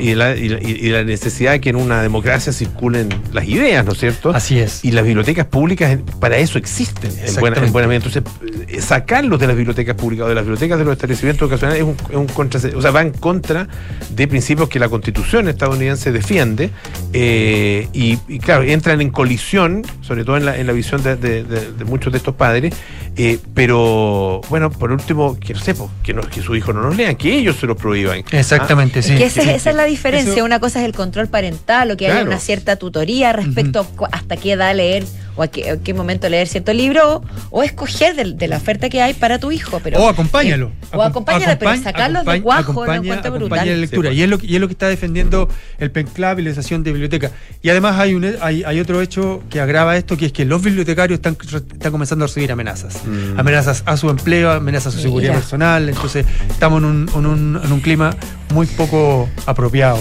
y, 0.00 0.06
de 0.08 0.16
la, 0.16 0.34
y 0.40 0.48
la- 0.48 0.62
y 0.62 0.88
la 0.88 1.04
necesidad 1.04 1.52
de 1.52 1.60
que 1.60 1.68
en 1.68 1.76
una 1.76 2.00
democracia 2.00 2.50
circulen 2.50 3.10
las 3.34 3.46
ideas, 3.46 3.84
¿no 3.84 3.92
es 3.92 3.98
cierto? 3.98 4.30
Así 4.30 4.58
es. 4.58 4.82
Y 4.86 4.92
las 4.92 5.04
bibliotecas 5.04 5.44
públicas 5.44 5.98
para 6.20 6.38
eso 6.38 6.56
existen, 6.56 7.10
en 7.10 7.34
buena, 7.40 7.58
en 7.66 7.72
buena 7.74 7.88
medida. 7.88 8.06
Entonces, 8.06 8.22
eh, 8.68 8.80
sacarlos 8.80 9.38
de 9.38 9.48
las 9.48 9.54
bibliotecas 9.56 9.96
públicas 9.96 10.24
o 10.24 10.28
de 10.30 10.34
las 10.34 10.44
bibliotecas 10.44 10.78
de 10.78 10.84
los 10.86 10.92
establecimientos 10.94 11.42
educacionales 11.42 11.82
es 11.82 11.86
un, 11.86 11.96
es 12.08 12.16
un 12.16 12.26
contra, 12.28 12.58
o 12.74 12.80
sea, 12.80 12.90
va 12.90 13.02
en 13.02 13.10
contra 13.12 13.68
de 14.08 14.26
principios 14.26 14.70
que 14.70 14.78
la 14.78 14.88
constitución 14.88 15.46
estadounidense 15.48 16.10
defiende 16.10 16.70
eh, 17.12 17.86
y, 17.92 18.18
y, 18.28 18.38
claro, 18.38 18.62
entran 18.62 19.02
en 19.02 19.10
colisión, 19.10 19.82
sobre 20.00 20.24
todo 20.24 20.38
en 20.38 20.46
la, 20.46 20.56
en 20.56 20.66
la 20.66 20.72
visión 20.72 21.02
de, 21.02 21.16
de- 21.16 21.44
de- 21.44 21.72
de 21.72 21.84
muchos 21.84 22.10
de 22.14 22.16
estos 22.16 22.34
padres, 22.34 22.72
eh, 23.16 23.38
pero 23.54 24.40
bueno, 24.48 24.70
por 24.70 24.90
último, 24.92 25.38
que 25.38 25.54
no 25.54 25.60
sé, 25.60 25.74
po, 25.74 25.90
que, 26.02 26.12
no, 26.14 26.22
que 26.22 26.42
su 26.42 26.54
hijo 26.56 26.72
no 26.72 26.82
los 26.82 26.96
lean, 26.96 27.16
que 27.16 27.36
ellos 27.36 27.56
se 27.56 27.66
los 27.66 27.76
prohíban. 27.76 28.24
Exactamente, 28.30 29.00
Ah, 29.00 29.02
sí. 29.02 29.12
Es 29.12 29.18
que 29.18 29.24
esa, 29.26 29.42
sí, 29.42 29.50
esa 29.50 29.70
es 29.70 29.76
la 29.76 29.84
sí. 29.84 29.90
diferencia. 29.90 30.32
Eso- 30.34 30.44
Una 30.44 30.60
cosa 30.60 30.80
es 30.80 30.86
el 30.86 30.92
control 30.94 31.28
parental 31.28 31.90
o 31.90 31.96
que 31.96 32.06
haya 32.06 32.14
Claro. 32.16 32.30
una 32.30 32.40
cierta 32.40 32.76
tutoría 32.76 33.32
respecto 33.32 33.80
a 33.80 33.84
cu- 33.84 34.06
hasta 34.10 34.36
qué 34.36 34.52
edad 34.52 34.74
leer 34.74 35.04
o 35.36 35.42
a 35.42 35.48
qué, 35.48 35.70
a 35.70 35.76
qué 35.78 35.94
momento 35.94 36.28
leer 36.28 36.46
cierto 36.48 36.72
libro 36.72 37.16
o, 37.50 37.58
o 37.58 37.62
escoger 37.62 38.14
de, 38.16 38.34
de 38.34 38.48
la 38.48 38.56
oferta 38.58 38.88
que 38.88 39.02
hay 39.02 39.14
para 39.14 39.38
tu 39.38 39.50
hijo. 39.52 39.80
Pero, 39.82 39.98
o 40.02 40.08
acompáñalo. 40.08 40.70
o 40.92 41.02
acompáñalo, 41.02 41.58
pero 41.58 41.70
Acompañ- 41.72 41.82
sacarlos 41.82 42.24
de 42.24 42.38
lo 42.40 42.52
acompaña- 42.52 42.96
encuentro 42.96 43.30
acompaña 43.34 43.38
brutal. 43.38 43.68
la 43.68 43.76
lectura. 43.76 44.12
y, 44.12 44.22
es 44.22 44.28
lo, 44.28 44.38
que- 44.38 44.46
y 44.46 44.54
es 44.54 44.60
lo 44.60 44.68
que 44.68 44.72
está 44.72 44.88
defendiendo 44.88 45.48
el 45.78 45.90
PENCLAB 45.90 46.38
y 46.40 46.42
la 46.42 46.50
Asociación 46.50 46.82
de 46.84 46.92
Biblioteca. 46.92 47.30
Y 47.62 47.68
además 47.70 47.98
hay, 47.98 48.14
un, 48.14 48.24
hay, 48.40 48.62
hay 48.64 48.80
otro 48.80 49.00
hecho 49.00 49.42
que 49.50 49.60
agrava 49.60 49.96
esto, 49.96 50.16
que 50.16 50.26
es 50.26 50.32
que 50.32 50.44
los 50.44 50.62
bibliotecarios 50.62 51.18
están, 51.18 51.36
están 51.42 51.92
comenzando 51.92 52.24
a 52.24 52.28
recibir 52.28 52.52
amenazas. 52.52 53.00
Mm. 53.06 53.38
Amenazas 53.40 53.82
a 53.86 53.96
su 53.96 54.10
empleo, 54.10 54.50
amenazas 54.50 54.94
a 54.94 54.96
su 54.96 55.02
seguridad 55.02 55.34
personal. 55.34 55.88
Entonces 55.88 56.24
estamos 56.50 56.78
en 56.82 56.84
un, 56.88 57.10
en 57.14 57.26
un- 57.26 57.60
en 57.64 57.72
un 57.72 57.80
clima 57.80 58.14
muy 58.52 58.66
poco 58.66 59.28
apropiado. 59.46 59.98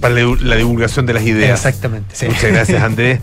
Para 0.00 0.14
la, 0.14 0.36
la 0.42 0.54
divulgación 0.54 1.06
de 1.06 1.12
las 1.14 1.24
ideas. 1.24 1.58
Exactamente. 1.58 2.14
sí. 2.14 2.26
Muchas 2.26 2.52
gracias, 2.52 2.82
Andrés. 2.84 3.18